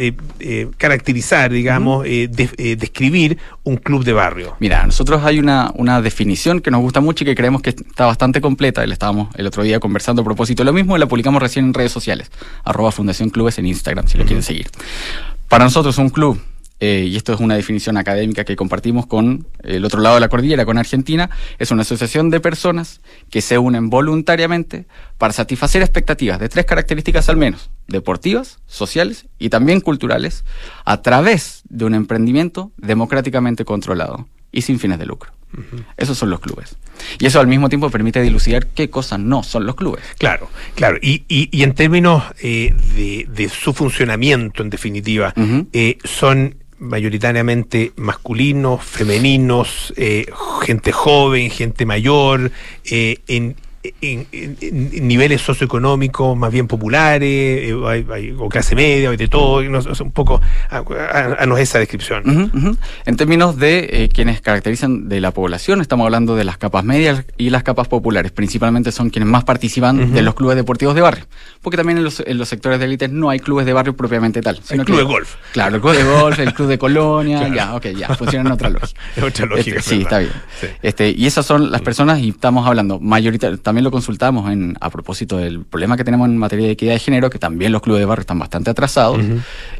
eh, 0.40 0.68
caracterizar, 0.76 1.50
digamos, 1.50 2.04
eh, 2.07 2.28
de- 2.30 2.76
describir 2.76 3.38
un 3.64 3.76
club 3.76 4.04
de 4.04 4.12
barrio? 4.12 4.57
Mira, 4.61 4.84
nosotros 4.86 5.22
hay 5.24 5.38
una, 5.38 5.70
una 5.74 6.00
definición 6.00 6.61
que 6.61 6.70
nos 6.70 6.80
gusta 6.80 7.00
mucho 7.00 7.24
y 7.24 7.26
que 7.26 7.34
creemos 7.34 7.62
que 7.62 7.70
está 7.70 8.07
bastante 8.07 8.40
completa. 8.40 8.86
La 8.86 8.92
estábamos 8.94 9.34
el 9.36 9.46
otro 9.46 9.62
día 9.62 9.80
conversando 9.80 10.22
a 10.22 10.24
propósito 10.24 10.64
lo 10.64 10.72
mismo 10.72 10.96
y 10.96 11.00
la 11.00 11.07
publicamos 11.07 11.42
recién 11.42 11.66
en 11.66 11.74
redes 11.74 11.92
sociales. 11.92 12.30
Arroba 12.64 12.90
Fundación 12.92 13.30
Clubes 13.30 13.59
en 13.59 13.66
Instagram, 13.66 14.07
si 14.09 14.16
lo 14.18 14.24
quieren 14.24 14.42
seguir. 14.47 14.68
Para 15.49 15.64
nosotros 15.64 15.99
un 15.99 16.11
club, 16.11 16.40
eh, 16.78 17.07
y 17.09 17.16
esto 17.16 17.32
es 17.32 17.40
una 17.40 17.55
definición 17.55 17.97
académica 17.97 18.44
que 18.44 18.55
compartimos 18.55 19.07
con 19.07 19.47
el 19.62 19.84
otro 19.84 20.01
lado 20.01 20.16
de 20.16 20.20
la 20.20 20.28
cordillera, 20.28 20.66
con 20.66 20.76
Argentina, 20.76 21.30
es 21.59 21.70
una 21.70 21.82
asociación 21.82 22.28
de 22.28 22.40
personas 22.40 23.01
que 23.30 23.40
se 23.40 23.57
unen 23.59 23.88
voluntariamente 23.88 24.86
para 25.16 25.32
satisfacer 25.32 25.80
expectativas 25.82 26.38
de 26.38 26.49
tres 26.49 26.66
características 26.66 27.28
al 27.30 27.38
menos, 27.38 27.70
deportivas, 27.88 28.59
sociales 28.66 29.26
y 29.38 29.49
también 29.49 29.80
culturales, 29.80 30.44
a 30.84 31.01
través 31.01 31.62
de 31.68 31.86
un 31.86 31.94
emprendimiento 31.94 32.72
democráticamente 32.76 33.64
controlado 33.64 34.28
y 34.53 34.62
sin 34.62 34.78
fines 34.78 34.99
de 34.99 35.07
lucro. 35.07 35.36
Esos 35.97 36.18
son 36.18 36.30
los 36.30 36.40
clubes. 36.40 36.76
Y 37.18 37.26
eso 37.26 37.40
al 37.40 37.47
mismo 37.47 37.68
tiempo 37.68 37.88
permite 37.90 38.20
dilucidar 38.20 38.66
qué 38.66 38.90
cosas 38.90 39.18
no 39.18 39.42
son 39.42 39.66
los 39.66 39.74
clubes. 39.74 40.03
Claro, 40.18 40.51
claro. 40.74 40.99
Y, 41.01 41.24
y, 41.28 41.49
y 41.51 41.62
en 41.62 41.74
términos 41.74 42.22
eh, 42.42 42.74
de, 42.94 43.26
de 43.28 43.49
su 43.49 43.72
funcionamiento, 43.72 44.62
en 44.62 44.70
definitiva, 44.70 45.32
eh, 45.72 45.99
son 46.05 46.57
mayoritariamente 46.78 47.92
masculinos, 47.97 48.84
femeninos, 48.84 49.94
eh, 49.97 50.26
gente 50.62 50.92
joven, 50.92 51.51
gente 51.51 51.86
mayor, 51.86 52.51
eh, 52.84 53.18
en, 53.28 53.57
en- 54.01 54.26
en- 54.32 54.57
en 54.61 55.09
niveles 55.09 55.41
socioeconómicos 55.43 56.37
más 56.37 56.53
bien 56.53 56.66
populares, 56.66 57.28
eh, 57.30 57.74
hay- 57.87 58.07
hay- 58.12 58.34
o 58.39 58.49
clase 58.49 58.74
media, 58.74 59.11
hay 59.11 59.16
de 59.16 59.28
todo, 59.28 59.62
y 59.62 59.68
no 59.68 59.80
un 60.01 60.11
poco, 60.12 60.41
a, 60.70 60.76
a- 60.78 61.37
a- 61.43 61.47
nos 61.47 61.59
esa 61.59 61.78
descripción. 61.78 62.76
En 63.07 63.16
términos 63.16 63.57
de 63.57 63.89
eh, 63.91 64.09
quienes 64.12 64.41
caracterizan 64.41 65.09
de 65.09 65.20
la 65.20 65.30
población, 65.30 65.80
estamos 65.80 66.05
hablando 66.05 66.37
de 66.37 66.45
las 66.45 66.59
capas 66.59 66.84
medias 66.84 67.24
y 67.37 67.51
las 67.51 67.62
capas 67.62 67.89
populares. 67.89 68.32
Principalmente 68.32 68.93
son 68.93 69.11
quienes 69.11 69.28
más 69.28 69.45
participan 69.45 70.12
de 70.12 70.22
los 70.22 70.34
clubes 70.34 70.57
deportivos 70.57 70.95
de 70.95 71.01
barrio. 71.01 71.24
Porque 71.62 71.76
también 71.76 71.99
en 71.99 72.05
los, 72.05 72.20
en 72.20 72.39
los 72.39 72.49
sectores 72.49 72.78
de 72.78 72.84
élite 72.87 73.09
no 73.09 73.30
hay 73.30 73.41
clubes 73.41 73.66
de 73.66 73.72
barrio 73.72 73.97
propiamente 73.97 74.41
tal. 74.43 74.61
sino 74.62 74.84
club 74.84 74.97
que- 74.99 75.03
de 75.05 75.09
golf. 75.09 75.34
Claro, 75.53 75.76
el 75.76 75.80
club 75.80 75.95
de 75.97 76.05
golf, 76.05 76.39
el 76.39 76.55
club 76.55 76.68
de 76.68 76.78
colonia, 76.78 77.39
Claro. 77.39 77.55
ya, 77.55 77.74
ok, 77.74 77.87
ya, 77.99 78.14
funciona 78.14 78.49
en 78.49 78.53
otra 78.55 78.70
lógica. 78.70 79.01
Es 79.16 79.22
otra 79.22 79.47
lógica, 79.47 79.78
Este, 79.78 79.78
es 79.78 79.84
sí, 79.84 80.03
está 80.03 80.18
bien. 80.18 80.32
Sí. 80.61 80.66
Este, 80.82 81.11
y 81.11 81.26
esas 81.26 81.45
son 81.47 81.70
las 81.70 81.82
personas, 81.82 82.20
y 82.20 82.30
estamos 82.30 82.66
hablando 82.66 83.01
mayoritariamente, 83.01 83.62
también 83.77 83.85
lo 83.85 83.91
consultamos 83.91 84.51
en, 84.51 84.74
a 84.81 84.89
propósito 84.89 85.37
del 85.37 85.62
problema 85.66 85.99
que 85.99 86.05
tenemos 86.05 86.27
en 86.27 86.39
materia 86.39 86.64
de 86.64 86.72
equidad 86.72 86.95
de 86.95 86.99
género, 86.99 87.29
que 87.29 87.39
también 87.39 87.72
los 87.72 87.83
clubes 87.83 88.01
de 88.01 88.07
barrio 88.07 88.22
están 88.22 88.39
bastante 88.39 88.70
atrasados. 88.70 89.20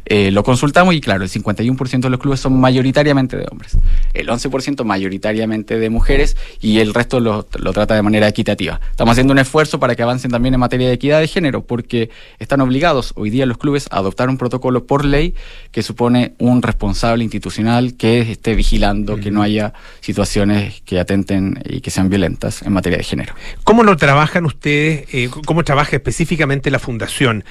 Eh, 0.05 0.29
lo 0.29 0.43
consultamos 0.43 0.93
y 0.93 1.01
claro, 1.01 1.23
el 1.23 1.31
51% 1.31 2.01
de 2.01 2.09
los 2.11 2.19
clubes 2.19 2.39
son 2.39 2.59
mayoritariamente 2.59 3.37
de 3.37 3.47
hombres, 3.49 3.75
el 4.13 4.27
11% 4.27 4.83
mayoritariamente 4.83 5.79
de 5.79 5.89
mujeres 5.89 6.37
y 6.61 6.77
el 6.77 6.93
resto 6.93 7.19
lo, 7.19 7.47
lo 7.57 7.73
trata 7.73 7.95
de 7.95 8.03
manera 8.03 8.27
equitativa. 8.27 8.79
Estamos 8.91 9.13
haciendo 9.13 9.33
un 9.33 9.39
esfuerzo 9.39 9.79
para 9.79 9.95
que 9.95 10.03
avancen 10.03 10.29
también 10.29 10.53
en 10.53 10.59
materia 10.59 10.89
de 10.89 10.93
equidad 10.93 11.19
de 11.19 11.27
género, 11.27 11.63
porque 11.63 12.11
están 12.37 12.61
obligados 12.61 13.13
hoy 13.15 13.31
día 13.31 13.47
los 13.47 13.57
clubes 13.57 13.87
a 13.89 13.97
adoptar 13.97 14.29
un 14.29 14.37
protocolo 14.37 14.85
por 14.85 15.05
ley 15.05 15.33
que 15.71 15.81
supone 15.81 16.35
un 16.37 16.61
responsable 16.61 17.23
institucional 17.23 17.95
que 17.95 18.31
esté 18.31 18.53
vigilando 18.53 19.19
que 19.19 19.31
no 19.31 19.41
haya 19.41 19.73
situaciones 20.01 20.81
que 20.81 20.99
atenten 20.99 21.63
y 21.65 21.81
que 21.81 21.89
sean 21.89 22.09
violentas 22.09 22.61
en 22.61 22.73
materia 22.73 22.99
de 22.99 23.03
género. 23.03 23.33
¿Cómo 23.63 23.86
lo 23.87 23.97
trabajan 23.97 24.45
ustedes? 24.45 25.07
eh, 25.13 25.29
¿Cómo 25.45 25.63
trabaja 25.63 25.95
específicamente 25.95 26.69
la 26.71 26.79
fundación 26.79 27.43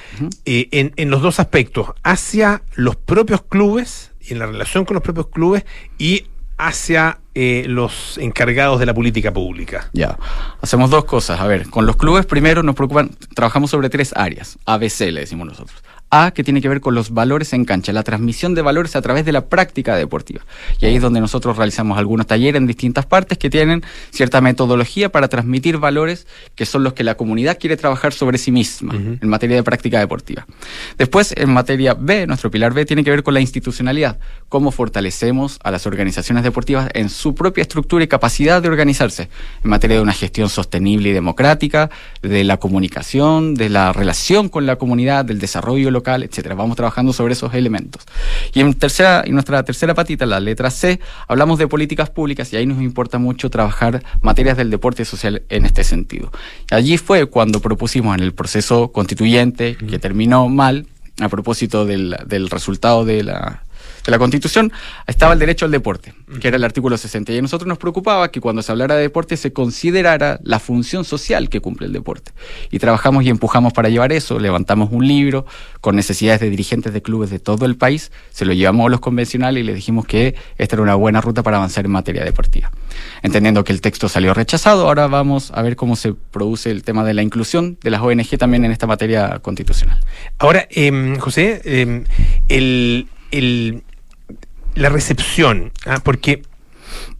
eh, 0.45 0.69
en, 0.71 0.93
en 0.95 1.09
los 1.09 1.21
dos 1.21 1.39
aspectos? 1.39 1.89
Hacia 2.03 2.61
los 2.75 2.95
propios 2.95 3.41
clubes 3.43 4.11
y 4.21 4.33
en 4.33 4.39
la 4.39 4.45
relación 4.45 4.85
con 4.85 4.95
los 4.95 5.03
propios 5.03 5.27
clubes 5.27 5.65
y 5.97 6.27
hacia 6.57 7.19
eh, 7.35 7.65
los 7.67 8.17
encargados 8.17 8.79
de 8.79 8.85
la 8.87 8.93
política 8.93 9.31
pública. 9.31 9.89
Ya, 9.93 10.17
hacemos 10.61 10.89
dos 10.89 11.05
cosas. 11.05 11.39
A 11.39 11.47
ver, 11.47 11.69
con 11.69 11.85
los 11.85 11.95
clubes 11.95 12.25
primero 12.25 12.63
nos 12.63 12.75
preocupan, 12.75 13.11
trabajamos 13.35 13.69
sobre 13.69 13.89
tres 13.89 14.11
áreas, 14.15 14.57
ABC 14.65 15.11
le 15.11 15.21
decimos 15.21 15.47
nosotros. 15.47 15.83
A, 16.09 16.31
que 16.31 16.43
tiene 16.43 16.61
que 16.61 16.69
ver 16.69 16.81
con 16.81 16.95
los 16.95 17.11
valores 17.11 17.53
en 17.53 17.65
cancha, 17.65 17.91
la 17.91 18.03
transmisión 18.03 18.55
de 18.55 18.61
valores 18.61 18.95
a 18.95 19.01
través 19.01 19.25
de 19.25 19.31
la 19.31 19.47
práctica 19.47 19.95
deportiva. 19.95 20.41
Y 20.79 20.85
ahí 20.85 20.95
es 20.95 21.01
donde 21.01 21.19
nosotros 21.19 21.57
realizamos 21.57 21.97
algunos 21.97 22.27
talleres 22.27 22.59
en 22.59 22.67
distintas 22.67 23.05
partes 23.05 23.37
que 23.37 23.49
tienen 23.49 23.83
cierta 24.11 24.39
metodología 24.39 25.09
para 25.09 25.27
transmitir 25.27 25.77
valores 25.77 26.27
que 26.55 26.65
son 26.65 26.83
los 26.83 26.93
que 26.93 27.03
la 27.03 27.15
comunidad 27.15 27.57
quiere 27.59 27.77
trabajar 27.77 28.13
sobre 28.13 28.37
sí 28.37 28.51
misma 28.51 28.95
en 28.95 29.27
materia 29.27 29.55
de 29.57 29.63
práctica 29.63 29.99
deportiva. 29.99 30.45
Después, 30.97 31.33
en 31.35 31.51
materia 31.51 31.93
B, 31.93 32.25
nuestro 32.27 32.49
pilar 32.49 32.73
B 32.73 32.85
tiene 32.85 33.03
que 33.03 33.11
ver 33.11 33.23
con 33.23 33.33
la 33.33 33.41
institucionalidad, 33.41 34.19
cómo 34.49 34.71
fortalecemos 34.71 35.59
a 35.63 35.71
las 35.71 35.85
organizaciones 35.85 36.43
deportivas 36.43 36.89
en 36.93 37.09
su 37.09 37.35
propia 37.35 37.61
estructura 37.63 38.03
y 38.03 38.07
capacidad 38.07 38.61
de 38.61 38.69
organizarse 38.69 39.29
en 39.63 39.69
materia 39.69 39.97
de 39.97 40.03
una 40.03 40.13
gestión 40.13 40.49
sostenible 40.49 41.09
y 41.09 41.13
democrática, 41.13 41.89
de 42.21 42.43
la 42.43 42.57
comunicación, 42.57 43.55
de 43.55 43.69
la 43.69 43.93
relación 43.93 44.49
con 44.49 44.65
la 44.65 44.77
comunidad, 44.77 45.25
del 45.25 45.39
desarrollo 45.39 45.96
local, 45.97 46.23
etcétera. 46.23 46.55
Vamos 46.55 46.75
trabajando 46.75 47.13
sobre 47.13 47.33
esos 47.33 47.53
elementos. 47.53 48.03
Y 48.53 48.61
en 48.61 48.73
tercera, 48.73 49.23
en 49.25 49.33
nuestra 49.33 49.63
tercera 49.63 49.93
patita, 49.93 50.25
la 50.25 50.39
letra 50.39 50.69
C, 50.69 50.99
hablamos 51.27 51.59
de 51.59 51.67
políticas 51.67 52.09
públicas 52.09 52.51
y 52.53 52.57
ahí 52.57 52.65
nos 52.65 52.81
importa 52.81 53.17
mucho 53.17 53.49
trabajar 53.49 54.03
materias 54.21 54.57
del 54.57 54.69
deporte 54.69 55.05
social 55.05 55.43
en 55.49 55.65
este 55.65 55.83
sentido. 55.83 56.31
Allí 56.71 56.97
fue 56.97 57.25
cuando 57.25 57.59
propusimos 57.59 58.15
en 58.17 58.23
el 58.23 58.33
proceso 58.33 58.91
constituyente, 58.91 59.75
que 59.75 59.99
terminó 59.99 60.47
mal, 60.49 60.87
a 61.19 61.29
propósito 61.29 61.85
del, 61.85 62.15
del 62.27 62.49
resultado 62.49 63.03
de 63.03 63.23
la 63.23 63.63
de 64.07 64.11
la 64.11 64.19
Constitución 64.19 64.71
estaba 65.05 65.33
el 65.33 65.39
derecho 65.39 65.65
al 65.65 65.71
deporte, 65.71 66.13
que 66.39 66.47
era 66.47 66.55
el 66.55 66.63
artículo 66.63 66.97
60. 66.97 67.33
Y 67.33 67.37
a 67.39 67.41
nosotros 67.41 67.67
nos 67.67 67.77
preocupaba 67.77 68.31
que 68.31 68.39
cuando 68.39 68.61
se 68.61 68.71
hablara 68.71 68.95
de 68.95 69.01
deporte 69.01 69.35
se 69.35 69.51
considerara 69.51 70.39
la 70.43 70.59
función 70.59 71.03
social 71.03 71.49
que 71.49 71.59
cumple 71.59 71.87
el 71.87 71.93
deporte. 71.93 72.31
Y 72.71 72.79
trabajamos 72.79 73.25
y 73.25 73.29
empujamos 73.29 73.73
para 73.73 73.89
llevar 73.89 74.13
eso, 74.13 74.39
levantamos 74.39 74.89
un 74.93 75.05
libro 75.05 75.45
con 75.81 75.97
necesidades 75.97 76.39
de 76.39 76.49
dirigentes 76.49 76.93
de 76.93 77.01
clubes 77.01 77.29
de 77.29 77.39
todo 77.39 77.65
el 77.65 77.75
país, 77.75 78.11
se 78.31 78.45
lo 78.45 78.53
llevamos 78.53 78.87
a 78.87 78.89
los 78.89 79.01
convencionales 79.01 79.61
y 79.61 79.65
les 79.65 79.75
dijimos 79.75 80.05
que 80.05 80.35
esta 80.57 80.75
era 80.77 80.83
una 80.83 80.95
buena 80.95 81.19
ruta 81.19 81.43
para 81.43 81.57
avanzar 81.57 81.83
en 81.85 81.91
materia 81.91 82.23
deportiva. 82.23 82.71
Entendiendo 83.23 83.65
que 83.65 83.73
el 83.73 83.81
texto 83.81 84.07
salió 84.07 84.33
rechazado, 84.33 84.87
ahora 84.87 85.07
vamos 85.07 85.51
a 85.53 85.61
ver 85.61 85.75
cómo 85.75 85.97
se 85.97 86.13
produce 86.13 86.71
el 86.71 86.83
tema 86.83 87.03
de 87.03 87.13
la 87.13 87.23
inclusión 87.23 87.77
de 87.83 87.89
las 87.91 88.01
ONG 88.01 88.37
también 88.37 88.63
en 88.63 88.71
esta 88.71 88.87
materia 88.87 89.39
constitucional. 89.39 89.99
Ahora, 90.39 90.65
em, 90.71 91.17
José, 91.19 91.61
em, 91.65 92.05
el, 92.47 93.07
el- 93.31 93.83
la 94.77 94.89
recepción, 94.89 95.71
ah, 95.85 95.99
porque, 96.03 96.43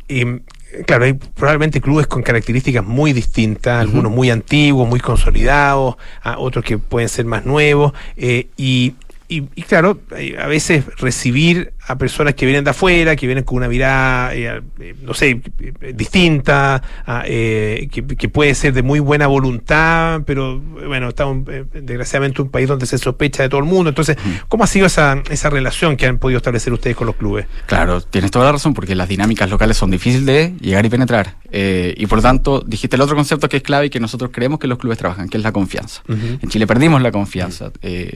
em, 0.07 0.41
claro, 0.85 1.05
hay 1.05 1.13
probablemente 1.13 1.81
clubes 1.81 2.07
con 2.07 2.21
características 2.23 2.85
muy 2.85 3.13
distintas, 3.13 3.81
algunos 3.81 4.11
muy 4.11 4.29
antiguos, 4.29 4.87
muy 4.87 4.99
consolidados, 4.99 5.95
ah, 6.23 6.35
otros 6.37 6.63
que 6.63 6.77
pueden 6.77 7.09
ser 7.09 7.25
más 7.25 7.45
nuevos, 7.45 7.93
eh, 8.15 8.47
y, 8.57 8.95
y- 9.27 9.43
y 9.55 9.61
claro, 9.63 9.99
eh, 10.15 10.37
a 10.39 10.47
veces 10.47 10.85
recibir 10.97 11.73
a 11.87 11.97
personas 11.97 12.35
que 12.35 12.45
vienen 12.45 12.63
de 12.63 12.71
afuera, 12.71 13.15
que 13.15 13.25
vienen 13.25 13.43
con 13.45 13.57
una 13.57 13.69
mirada, 13.69 14.35
eh, 14.35 14.61
eh, 14.79 14.95
no 15.01 15.13
sé, 15.13 15.41
eh, 15.59 15.93
distinta, 15.95 16.81
ah, 17.05 17.23
eh, 17.25 17.87
que, 17.91 18.05
que 18.05 18.29
puede 18.29 18.53
ser 18.55 18.73
de 18.73 18.83
muy 18.83 18.99
buena 18.99 19.27
voluntad, 19.27 20.21
pero 20.25 20.59
bueno, 20.59 21.09
estamos 21.09 21.47
eh, 21.47 21.63
desgraciadamente 21.73 22.41
un 22.41 22.49
país 22.49 22.67
donde 22.67 22.85
se 22.85 22.97
sospecha 22.97 23.43
de 23.43 23.49
todo 23.49 23.61
el 23.61 23.65
mundo. 23.65 23.89
Entonces, 23.89 24.17
¿cómo 24.49 24.65
ha 24.65 24.67
sido 24.67 24.85
esa, 24.85 25.21
esa 25.29 25.49
relación 25.49 25.95
que 25.95 26.05
han 26.05 26.17
podido 26.17 26.37
establecer 26.37 26.73
ustedes 26.73 26.95
con 26.95 27.07
los 27.07 27.15
clubes? 27.15 27.47
Claro, 27.67 28.01
tienes 28.01 28.31
toda 28.31 28.45
la 28.45 28.51
razón, 28.51 28.73
porque 28.73 28.93
las 28.93 29.07
dinámicas 29.07 29.49
locales 29.49 29.77
son 29.77 29.89
difíciles 29.89 30.25
de 30.25 30.53
llegar 30.59 30.85
y 30.85 30.89
penetrar. 30.89 31.35
Y 31.49 32.05
por 32.07 32.17
lo 32.17 32.21
tanto, 32.21 32.63
dijiste 32.67 32.97
el 32.97 33.01
otro 33.01 33.15
concepto 33.15 33.47
que 33.47 33.57
es 33.57 33.63
clave 33.63 33.85
y 33.85 33.89
que 33.89 34.01
nosotros 34.01 34.31
creemos 34.33 34.59
que 34.59 34.67
los 34.67 34.77
clubes 34.77 34.97
trabajan, 34.97 35.29
que 35.29 35.37
es 35.37 35.43
la 35.43 35.53
confianza. 35.53 36.03
En 36.07 36.49
Chile 36.49 36.67
perdimos 36.67 37.01
la 37.01 37.11
confianza. 37.11 37.71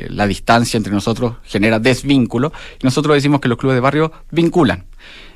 La 0.10 0.28
distancia 0.28 0.78
entre 0.78 0.92
nosotros 0.92 1.36
genera 1.44 1.80
desvínculo. 1.80 2.52
Y 2.82 2.86
nosotros 2.86 3.16
decimos 3.16 3.40
que 3.40 3.48
los 3.48 3.58
clubes 3.62 3.76
de 3.78 3.82
barrio 3.82 4.12
vinculan. 4.32 4.86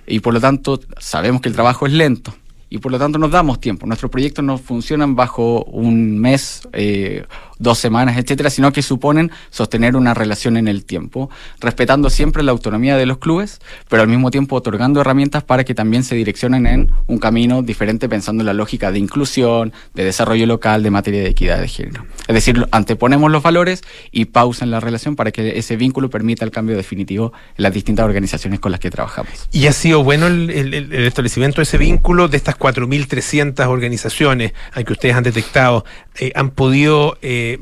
Y 0.08 0.20
por 0.20 0.34
lo 0.34 0.42
tanto, 0.42 0.80
sabemos 1.00 1.42
que 1.42 1.50
el 1.50 1.56
trabajo 1.56 1.86
es 1.86 1.94
lento. 1.94 2.34
Y 2.70 2.80
por 2.80 2.92
lo 2.92 3.00
tanto 3.00 3.18
nos 3.18 3.32
damos 3.32 3.60
tiempo. 3.60 3.86
Nuestros 3.86 4.12
proyectos 4.12 4.44
no 4.44 4.58
funcionan 4.58 5.16
bajo 5.16 5.64
un 5.66 6.20
mes, 6.20 6.68
eh, 6.74 7.26
dos 7.60 7.78
semanas, 7.78 8.18
etcétera, 8.18 8.50
sino 8.50 8.72
que 8.74 8.82
suponen 8.82 9.32
sostener 9.50 9.96
una 9.96 10.14
relación 10.14 10.58
en 10.58 10.68
el 10.68 10.86
tiempo, 10.86 11.30
respetando 11.60 12.10
siempre 12.10 12.44
la 12.44 12.52
autonomía 12.52 12.98
de 12.98 13.06
los 13.06 13.18
clubes, 13.18 13.60
pero 13.90 14.02
al 14.02 14.08
mismo 14.10 14.32
tiempo 14.32 14.56
otorgando 14.56 15.02
herramientas 15.02 15.44
para 15.44 15.64
que 15.64 15.74
también 15.74 16.04
se 16.04 16.16
direccionen 16.16 16.68
en 16.68 16.92
un 17.08 17.18
camino 17.18 17.62
diferente, 17.62 18.10
pensando 18.10 18.42
en 18.42 18.48
la 18.48 18.54
lógica 18.54 18.92
de 18.92 19.00
inclusión, 19.00 19.74
de 19.94 20.04
desarrollo 20.04 20.46
local, 20.46 20.84
de 20.84 20.92
materia 20.92 21.22
de 21.22 21.30
equidad 21.30 21.60
de 21.60 21.68
género. 21.68 22.06
Es 22.28 22.36
decir, 22.36 22.66
anteponemos 22.72 23.32
los 23.32 23.42
valores 23.44 23.82
y 24.12 24.26
pausa 24.26 24.66
en 24.66 24.72
la 24.72 24.80
relación 24.80 25.16
para 25.16 25.32
que 25.32 25.58
ese 25.58 25.76
vínculo 25.78 26.10
permita 26.10 26.44
el 26.46 26.52
cambio 26.52 26.76
definitivo 26.76 27.34
en 27.58 27.64
las 27.64 27.74
distintas 27.74 28.06
organizaciones 28.06 28.60
con 28.60 28.72
las 28.72 28.80
que 28.80 28.90
trabajamos. 28.92 29.48
Y 29.52 29.68
ha 29.68 29.74
sido 29.74 30.04
bueno 30.04 30.28
el, 30.28 30.50
el- 30.50 30.94
establecimiento 31.06 31.58
de 31.58 31.64
ese 31.64 31.78
vínculo 31.78 32.28
de 32.28 32.38
estas 32.38 32.58
4.300 32.58 33.68
organizaciones 33.68 34.54
que 34.86 34.92
ustedes 34.94 35.16
han 35.16 35.24
detectado. 35.24 35.86
Eh, 36.20 36.32
¿Han 36.36 36.52
podido 36.52 37.18
eh, 37.22 37.58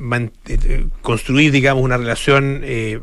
eh, 0.48 0.86
construir, 1.02 1.52
digamos, 1.52 1.84
una 1.84 1.98
relación 1.98 2.62
eh, 2.64 3.00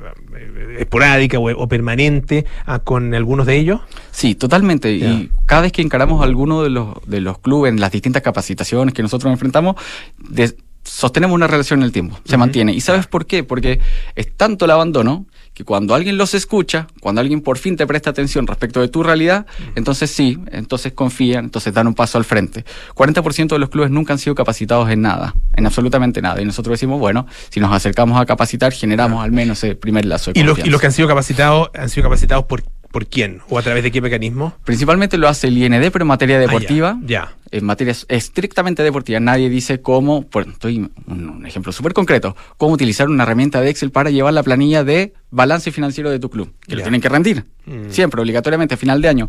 esporádica 0.79 1.39
o, 1.39 1.51
o 1.51 1.69
permanente 1.69 2.45
ah, 2.67 2.79
con 2.81 3.15
algunos 3.15 3.47
de 3.47 3.57
ellos? 3.57 3.81
Sí, 4.11 4.35
totalmente. 4.35 4.93
Y 4.93 5.31
cada 5.47 5.63
vez 5.63 5.73
que 5.73 5.83
encaramos 5.83 6.23
alguno 6.23 6.63
de 6.63 6.71
los, 6.71 6.95
de 7.07 7.21
los 7.21 7.39
clubes 7.39 7.73
en 7.73 7.81
las 7.81 7.91
distintas 7.93 8.23
capacitaciones 8.23 8.95
que 8.95 9.03
nosotros 9.03 9.33
enfrentamos, 9.33 9.77
de- 10.19 10.55
sostenemos 10.85 11.35
una 11.35 11.47
relación 11.47 11.81
en 11.81 11.85
el 11.85 11.93
tiempo, 11.93 12.19
se 12.25 12.37
mantiene. 12.37 12.73
¿Y 12.73 12.81
sabes 12.81 13.07
por 13.07 13.27
qué? 13.27 13.45
Porque 13.45 13.81
es 14.15 14.37
tanto 14.37 14.65
el 14.65 14.71
abandono 14.71 15.27
que 15.55 15.65
cuando 15.65 15.95
alguien 15.95 16.17
los 16.17 16.35
escucha, 16.35 16.87
cuando 17.01 17.21
alguien 17.21 17.41
por 17.43 17.59
fin 17.59 17.77
te 17.77 17.87
presta 17.87 18.11
atención 18.11 18.47
respecto 18.47 18.81
de 18.81 18.89
tu 18.89 19.03
realidad, 19.03 19.47
entonces 19.75 20.11
sí, 20.11 20.39
entonces 20.53 20.93
confían, 20.93 21.45
entonces 21.47 21.75
dan 21.75 21.87
un 21.87 21.95
paso 21.95 22.19
al 22.19 22.25
frente. 22.25 22.65
40% 22.95 23.49
de 23.49 23.59
los 23.59 23.69
clubes 23.69 23.91
nunca 23.91 24.13
han 24.13 24.19
sido 24.19 24.35
capacitados 24.35 24.89
en 24.91 25.03
nada, 25.03 25.35
en 25.55 25.67
absolutamente 25.67 26.23
nada. 26.23 26.41
Y 26.41 26.45
nosotros 26.45 26.75
decimos, 26.75 26.99
bueno, 26.99 27.27
si 27.51 27.61
nos 27.61 27.73
acercamos 27.73 28.21
a 28.21 28.27
capacitar, 28.27 28.73
generamos 28.73 29.23
al 29.23 29.33
menos 29.33 29.63
ese 29.63 29.75
primer 29.75 30.05
lazo 30.07 30.33
de 30.33 30.41
¿Y 30.41 30.43
los, 30.45 30.59
y 30.61 30.71
los 30.71 30.81
que 30.81 30.87
han 30.87 30.93
sido 30.93 31.09
capacitados, 31.09 31.69
han 31.75 31.89
sido 31.91 32.05
capacitados 32.05 32.45
por, 32.47 32.63
por 32.91 33.07
quién? 33.07 33.41
¿O 33.51 33.59
a 33.59 33.63
través 33.63 33.83
de 33.83 33.91
qué 33.91 34.01
mecanismo? 34.01 34.55
Principalmente 34.65 35.19
lo 35.19 35.29
hace 35.29 35.49
el 35.49 35.59
IND, 35.59 35.91
pero 35.93 36.05
en 36.05 36.09
materia 36.09 36.37
Ah, 36.37 36.41
ya, 36.41 36.47
deportiva. 36.47 36.99
ya. 37.05 37.33
En 37.53 37.65
materia 37.65 37.95
estrictamente 38.09 38.83
deportiva. 38.83 39.19
Nadie 39.19 39.49
dice 39.51 39.81
cómo, 39.81 40.23
por, 40.23 40.47
estoy 40.49 40.89
un, 41.07 41.45
ejemplo 41.47 41.73
súper 41.73 41.93
concreto, 41.93 42.37
cómo 42.57 42.75
utilizar 42.75 43.09
una 43.09 43.25
herramienta 43.25 43.61
de 43.61 43.71
Excel 43.71 43.91
para 43.91 44.11
llevar 44.11 44.35
la 44.35 44.43
planilla 44.45 44.85
de 44.85 45.15
balance 45.33 45.71
financiero 45.73 46.11
de 46.11 46.19
tu 46.19 46.31
club. 46.31 46.53
Que 46.67 46.73
lo 46.75 46.79
Ya. 46.79 46.85
tienen 46.85 47.01
que 47.01 47.09
rendir. 47.09 47.45
Mm. 47.67 47.91
Siempre, 47.91 48.21
obligatoriamente, 48.21 48.75
a 48.75 48.77
final 48.77 49.01
de 49.03 49.09
año. 49.09 49.29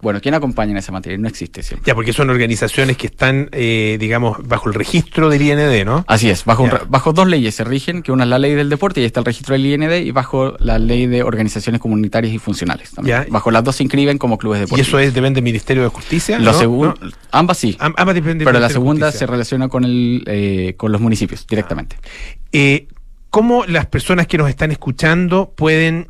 Bueno, 0.00 0.20
¿quién 0.20 0.34
acompaña 0.34 0.72
en 0.72 0.76
esa 0.78 0.92
materia? 0.92 1.18
No 1.18 1.26
existe 1.28 1.62
siempre. 1.62 1.86
Ya, 1.88 1.94
porque 1.94 2.12
son 2.12 2.30
organizaciones 2.30 2.96
que 2.96 3.06
están, 3.08 3.48
eh, 3.52 3.96
digamos, 3.98 4.36
bajo 4.46 4.68
el 4.68 4.74
registro 4.74 5.28
del 5.28 5.42
IND, 5.42 5.84
¿no? 5.84 6.04
Así 6.06 6.28
es, 6.30 6.44
bajo, 6.44 6.62
un 6.64 6.70
bajo 6.88 7.12
dos 7.12 7.26
leyes 7.26 7.54
se 7.54 7.64
rigen, 7.64 8.02
que 8.02 8.12
una 8.12 8.24
es 8.24 8.30
la 8.30 8.38
ley 8.38 8.54
del 8.54 8.68
deporte 8.68 9.00
y 9.00 9.04
está 9.04 9.20
el 9.20 9.26
registro 9.26 9.54
del 9.54 9.66
IND, 9.66 9.92
y 10.04 10.10
bajo 10.12 10.54
la 10.60 10.78
ley 10.78 11.06
de 11.06 11.22
organizaciones 11.24 11.80
comunitarias 11.80 12.32
y 12.34 12.38
funcionales 12.38 12.90
también. 12.92 13.26
Bajo 13.30 13.50
las 13.50 13.64
dos 13.64 13.76
se 13.76 13.82
inscriben 13.82 14.18
como 14.18 14.38
clubes 14.38 14.58
¿Y 14.58 14.60
deportivos. 14.62 14.88
eso 14.88 14.98
es, 14.98 15.14
depende 15.14 15.36
del 15.38 15.44
Ministerio 15.44 15.82
de 15.82 15.88
Justicia? 15.88 16.38
Lo 16.38 16.52
¿no? 16.52 16.58
segun- 16.60 16.94
¿No? 17.00 17.10
Ambas 17.32 17.58
sí. 17.60 17.76
Am- 17.78 17.94
ambas 17.96 18.14
dependen 18.14 18.44
Pero 18.46 18.58
la 18.58 18.68
segunda 18.70 19.06
Justicia. 19.06 19.26
se 19.26 19.30
relaciona 19.30 19.68
con 19.68 19.84
el 19.84 20.22
eh, 20.26 20.74
con 20.76 20.90
los 20.92 21.00
municipios 21.00 21.46
directamente. 21.46 21.96
Eh, 22.52 22.86
¿Cómo 23.30 23.64
las 23.66 23.86
personas 23.86 24.26
que 24.26 24.38
nos 24.38 24.48
están 24.48 24.70
escuchando 24.72 25.52
pueden 25.54 26.08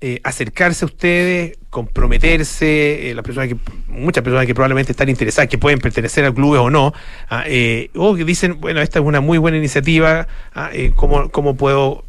eh, 0.00 0.20
acercarse 0.24 0.84
a 0.84 0.86
ustedes, 0.86 1.58
comprometerse, 1.70 3.10
eh, 3.10 3.14
las 3.14 3.24
personas 3.24 3.48
que, 3.50 3.56
muchas 3.88 4.24
personas 4.24 4.46
que 4.46 4.54
probablemente 4.54 4.92
están 4.92 5.08
interesadas, 5.08 5.48
que 5.48 5.58
pueden 5.58 5.78
pertenecer 5.78 6.24
a 6.24 6.32
clubes 6.32 6.60
o 6.60 6.70
no, 6.70 6.92
ah, 7.30 7.44
eh, 7.46 7.90
o 7.94 8.14
que 8.16 8.24
dicen, 8.24 8.60
bueno, 8.60 8.80
esta 8.80 8.98
es 9.00 9.04
una 9.04 9.20
muy 9.20 9.38
buena 9.38 9.58
iniciativa, 9.58 10.26
ah, 10.54 10.70
¿cómo, 10.96 11.28
cómo 11.30 11.56
puedo 11.56 12.04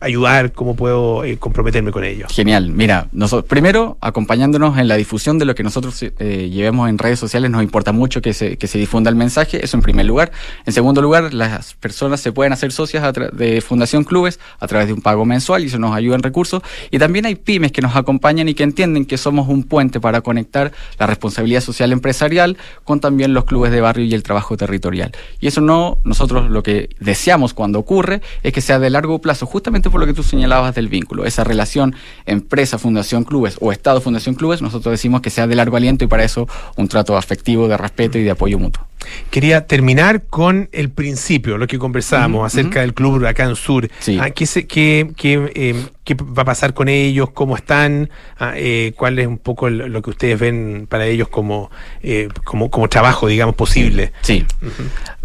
ayudar, 0.00 0.52
cómo 0.52 0.76
puedo 0.76 1.24
eh, 1.24 1.38
comprometerme 1.38 1.90
con 1.90 2.04
ellos? 2.04 2.32
Genial. 2.32 2.70
Mira, 2.70 3.08
nosotros, 3.12 3.48
primero, 3.48 3.96
acompañándonos 4.00 4.78
en 4.78 4.88
la 4.88 4.96
difusión 4.96 5.38
de 5.38 5.44
lo 5.44 5.54
que 5.54 5.62
nosotros 5.62 6.02
eh, 6.02 6.50
llevemos 6.50 6.88
en 6.88 6.98
redes 6.98 7.18
sociales, 7.18 7.50
nos 7.50 7.62
importa 7.62 7.92
mucho 7.92 8.20
que 8.20 8.32
se, 8.32 8.56
que 8.56 8.66
se 8.66 8.78
difunda 8.78 9.10
el 9.10 9.16
mensaje, 9.16 9.64
eso 9.64 9.76
en 9.76 9.82
primer 9.82 10.06
lugar. 10.06 10.32
En 10.66 10.72
segundo 10.72 11.00
lugar, 11.00 11.32
las 11.32 11.74
personas 11.74 12.20
se 12.20 12.32
pueden 12.32 12.52
hacer 12.52 12.72
socias 12.72 13.14
de 13.32 13.60
Fundación 13.60 14.04
Clubes 14.04 14.38
a 14.60 14.66
través 14.66 14.88
de 14.88 14.92
un 14.92 15.00
pago 15.00 15.24
mensual 15.24 15.64
y 15.64 15.66
eso 15.66 15.78
nos 15.78 15.94
ayuda 15.94 16.16
en 16.16 16.22
recursos. 16.22 16.62
Y 16.90 16.98
también 16.98 17.26
hay 17.26 17.34
pymes 17.34 17.72
que 17.72 17.82
nos 17.82 17.96
acompañan 17.96 18.48
y 18.48 18.54
que 18.54 18.62
entienden 18.62 19.06
que 19.06 19.16
somos 19.16 19.48
un 19.48 19.64
puente 19.64 20.00
para 20.00 20.20
conectar 20.20 20.72
la 20.98 21.06
responsabilidad 21.06 21.60
social 21.60 21.92
empresarial 21.92 22.56
con 22.84 23.00
también 23.00 23.32
los 23.32 23.44
clubes 23.44 23.72
de 23.72 23.80
barrio 23.80 24.04
y 24.04 24.14
el 24.14 24.22
trabajo 24.22 24.56
territorial. 24.56 25.12
Y 25.40 25.46
eso 25.46 25.60
no, 25.60 25.98
nosotros 26.04 26.50
lo 26.50 26.62
que 26.62 26.90
deseamos 27.00 27.54
cuando 27.54 27.78
ocurre 27.78 28.20
es 28.42 28.52
que 28.52 28.60
sea 28.60 28.78
de 28.78 28.90
largo 28.90 29.20
plazo, 29.20 29.46
justamente 29.46 29.85
por 29.90 30.00
lo 30.00 30.06
que 30.06 30.14
tú 30.14 30.22
señalabas 30.22 30.74
del 30.74 30.88
vínculo, 30.88 31.24
esa 31.24 31.44
relación 31.44 31.94
empresa, 32.26 32.78
fundación, 32.78 33.24
clubes 33.24 33.56
o 33.60 33.72
Estado, 33.72 34.00
fundación, 34.00 34.34
clubes, 34.34 34.62
nosotros 34.62 34.92
decimos 34.92 35.20
que 35.20 35.30
sea 35.30 35.46
de 35.46 35.54
largo 35.54 35.76
aliento 35.76 36.04
y 36.04 36.08
para 36.08 36.24
eso 36.24 36.48
un 36.76 36.88
trato 36.88 37.16
afectivo, 37.16 37.68
de 37.68 37.76
respeto 37.76 38.18
y 38.18 38.22
de 38.24 38.30
apoyo 38.30 38.58
mutuo. 38.58 38.86
Quería 39.30 39.66
terminar 39.66 40.24
con 40.24 40.68
el 40.72 40.90
principio, 40.90 41.58
lo 41.58 41.66
que 41.68 41.78
conversábamos 41.78 42.44
acerca 42.44 42.80
del 42.80 42.92
Club 42.92 43.14
Huracán 43.14 43.54
Sur. 43.54 43.88
Sí. 44.00 44.18
Ah, 44.20 44.30
¿qué, 44.30 44.46
se- 44.46 44.66
qué- 44.66 45.12
qué, 45.16 45.52
eh, 45.54 45.86
qué 46.02 46.14
va 46.14 46.42
a 46.42 46.44
pasar 46.44 46.74
con 46.74 46.88
ellos? 46.88 47.30
¿Cómo 47.30 47.54
están? 47.56 48.10
Ah, 48.38 48.54
eh, 48.56 48.94
¿Cuál 48.96 49.18
es 49.20 49.28
un 49.28 49.38
poco 49.38 49.68
el- 49.68 49.78
lo 49.78 50.02
que 50.02 50.10
ustedes 50.10 50.40
ven 50.40 50.86
para 50.90 51.06
ellos 51.06 51.28
como, 51.28 51.70
eh, 52.02 52.28
como, 52.44 52.68
como 52.70 52.88
trabajo, 52.88 53.28
digamos, 53.28 53.54
posible? 53.54 54.12
Sí. 54.22 54.44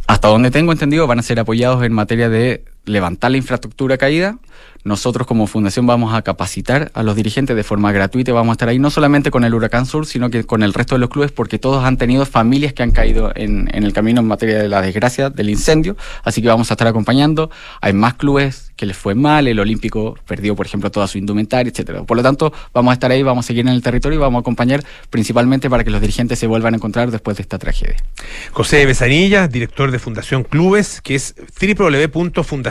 Hasta 0.05 0.27
donde 0.27 0.51
tengo 0.51 0.71
entendido, 0.73 1.07
van 1.07 1.19
a 1.19 1.23
ser 1.23 1.39
apoyados 1.39 1.83
en 1.83 1.93
materia 1.93 2.27
de 2.29 2.63
levantar 2.85 3.31
la 3.31 3.37
infraestructura 3.37 3.97
caída. 3.97 4.37
Nosotros 4.83 5.27
como 5.27 5.45
fundación 5.45 5.85
vamos 5.85 6.13
a 6.15 6.23
capacitar 6.23 6.91
a 6.95 7.03
los 7.03 7.15
dirigentes 7.15 7.55
de 7.55 7.63
forma 7.63 7.91
gratuita 7.91 8.33
vamos 8.33 8.53
a 8.53 8.53
estar 8.53 8.69
ahí 8.69 8.79
no 8.79 8.89
solamente 8.89 9.29
con 9.29 9.43
el 9.43 9.53
Huracán 9.53 9.85
Sur, 9.85 10.05
sino 10.05 10.29
que 10.29 10.43
con 10.43 10.63
el 10.63 10.73
resto 10.73 10.95
de 10.95 10.99
los 10.99 11.09
clubes, 11.09 11.31
porque 11.31 11.59
todos 11.59 11.83
han 11.83 11.97
tenido 11.97 12.25
familias 12.25 12.73
que 12.73 12.81
han 12.81 12.91
caído 12.91 13.31
en, 13.35 13.69
en 13.73 13.83
el 13.83 13.93
camino 13.93 14.21
en 14.21 14.27
materia 14.27 14.57
de 14.57 14.67
la 14.67 14.81
desgracia 14.81 15.29
del 15.29 15.49
incendio. 15.49 15.95
Así 16.23 16.41
que 16.41 16.47
vamos 16.47 16.71
a 16.71 16.73
estar 16.73 16.87
acompañando. 16.87 17.51
Hay 17.79 17.93
más 17.93 18.15
clubes 18.15 18.71
que 18.75 18.87
les 18.87 18.97
fue 18.97 19.13
mal, 19.13 19.47
el 19.47 19.59
Olímpico 19.59 20.17
perdió, 20.25 20.55
por 20.55 20.65
ejemplo, 20.65 20.89
toda 20.89 21.07
su 21.07 21.19
indumentaria, 21.19 21.69
etcétera. 21.69 22.03
Por 22.03 22.17
lo 22.17 22.23
tanto, 22.23 22.51
vamos 22.73 22.89
a 22.89 22.93
estar 22.95 23.11
ahí, 23.11 23.21
vamos 23.21 23.45
a 23.45 23.47
seguir 23.47 23.61
en 23.67 23.73
el 23.73 23.83
territorio 23.83 24.17
y 24.17 24.19
vamos 24.19 24.39
a 24.39 24.41
acompañar 24.41 24.83
principalmente 25.11 25.69
para 25.69 25.83
que 25.83 25.91
los 25.91 26.01
dirigentes 26.01 26.39
se 26.39 26.47
vuelvan 26.47 26.73
a 26.73 26.77
encontrar 26.77 27.11
después 27.11 27.37
de 27.37 27.43
esta 27.43 27.59
tragedia. 27.59 27.97
José 28.51 28.83
Besanilla, 28.87 29.47
director 29.47 29.91
de 29.91 29.99
Fundación 29.99 30.43
Clubes, 30.43 30.99
que 31.01 31.13
es 31.13 31.35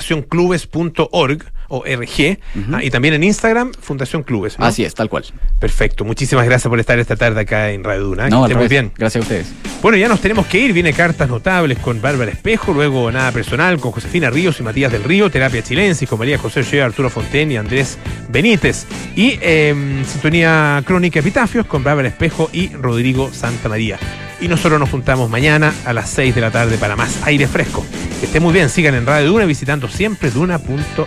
fundacionclubes.org 0.00 1.44
o 1.72 1.84
RG, 1.84 2.38
ah, 2.72 2.82
y 2.82 2.90
también 2.90 3.14
en 3.14 3.22
Instagram, 3.22 3.72
Fundación 3.80 4.24
Clubes. 4.24 4.58
¿no? 4.58 4.66
Así 4.66 4.84
es, 4.84 4.92
tal 4.92 5.08
cual. 5.08 5.24
Perfecto. 5.60 6.04
Muchísimas 6.04 6.44
gracias 6.44 6.68
por 6.68 6.80
estar 6.80 6.98
esta 6.98 7.14
tarde 7.14 7.42
acá 7.42 7.70
en 7.70 7.84
Radio 7.84 8.02
Duna. 8.02 8.24
Que 8.24 8.30
No, 8.30 8.48
muy 8.48 8.66
bien. 8.66 8.90
Gracias 8.96 9.22
a 9.22 9.24
ustedes. 9.24 9.52
Bueno, 9.80 9.96
ya 9.96 10.08
nos 10.08 10.20
tenemos 10.20 10.46
que 10.46 10.58
ir. 10.58 10.72
Viene 10.72 10.92
cartas 10.92 11.28
notables 11.28 11.78
con 11.78 12.02
Bárbara 12.02 12.32
Espejo, 12.32 12.72
luego 12.72 13.12
nada 13.12 13.30
personal 13.30 13.78
con 13.78 13.92
Josefina 13.92 14.30
Ríos 14.30 14.58
y 14.58 14.64
Matías 14.64 14.90
del 14.90 15.04
Río, 15.04 15.30
terapia 15.30 15.62
chilensis 15.62 16.08
con 16.08 16.18
María 16.18 16.38
José 16.38 16.60
Ochoa, 16.60 16.86
Arturo 16.86 17.08
Fonten 17.08 17.52
y 17.52 17.56
Andrés 17.56 17.98
Benítez. 18.28 18.86
Y 19.14 19.38
eh, 19.40 20.02
sintonía 20.06 20.82
crónica 20.84 21.20
epitafios 21.20 21.66
con 21.66 21.84
Bárbara 21.84 22.08
Espejo 22.08 22.50
y 22.52 22.70
Rodrigo 22.70 23.32
Santa 23.32 23.68
María. 23.68 23.96
Y 24.40 24.48
nosotros 24.48 24.80
nos 24.80 24.88
juntamos 24.88 25.28
mañana 25.30 25.72
a 25.84 25.92
las 25.92 26.10
6 26.10 26.34
de 26.34 26.40
la 26.40 26.50
tarde 26.50 26.78
para 26.78 26.96
más 26.96 27.22
aire 27.24 27.46
fresco. 27.46 27.84
Que 28.18 28.26
esté 28.26 28.40
muy 28.40 28.52
bien, 28.52 28.70
sigan 28.70 28.94
en 28.94 29.06
Radio 29.06 29.28
Duna 29.28 29.44
visitando 29.44 29.86
siempre 29.90 30.30
duna.cl. 30.30 31.04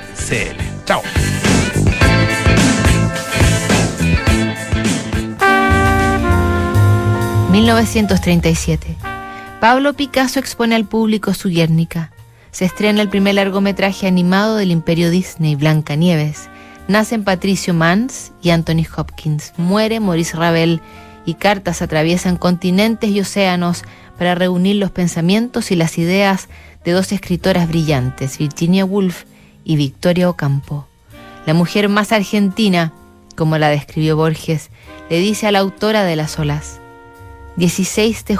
Chao. 0.85 1.01
Chao. 1.01 1.33
1937. 7.53 8.97
Pablo 9.59 9.93
Picasso 9.93 10.39
expone 10.39 10.73
al 10.73 10.85
público 10.85 11.35
su 11.35 11.49
Guernica. 11.49 12.11
Se 12.49 12.65
estrena 12.65 13.03
el 13.03 13.09
primer 13.09 13.35
largometraje 13.35 14.07
animado 14.07 14.55
del 14.55 14.71
imperio 14.71 15.11
Disney, 15.11 15.55
Blancanieves. 15.55 16.49
Nacen 16.87 17.23
Patricio 17.23 17.75
Mans 17.75 18.31
y 18.41 18.49
Anthony 18.49 18.85
Hopkins. 18.97 19.53
Muere 19.57 19.99
Maurice 19.99 20.35
Ravel 20.35 20.81
y 21.25 21.35
cartas 21.35 21.83
atraviesan 21.83 22.37
continentes 22.37 23.11
y 23.11 23.19
océanos 23.19 23.83
para 24.17 24.33
reunir 24.33 24.77
los 24.77 24.89
pensamientos 24.89 25.71
y 25.71 25.75
las 25.75 25.99
ideas 25.99 26.49
de 26.85 26.91
dos 26.91 27.11
escritoras 27.11 27.67
brillantes, 27.67 28.37
Virginia 28.37 28.85
Woolf 28.85 29.25
y 29.63 29.75
Victoria 29.75 30.29
Ocampo. 30.29 30.87
La 31.45 31.53
mujer 31.53 31.89
más 31.89 32.11
argentina, 32.11 32.93
como 33.35 33.57
la 33.57 33.69
describió 33.69 34.15
Borges, 34.15 34.69
le 35.09 35.19
dice 35.19 35.47
a 35.47 35.51
la 35.51 35.59
autora 35.59 36.03
de 36.03 36.15
las 36.15 36.39
olas, 36.39 36.79
16 37.57 38.25
de 38.25 38.31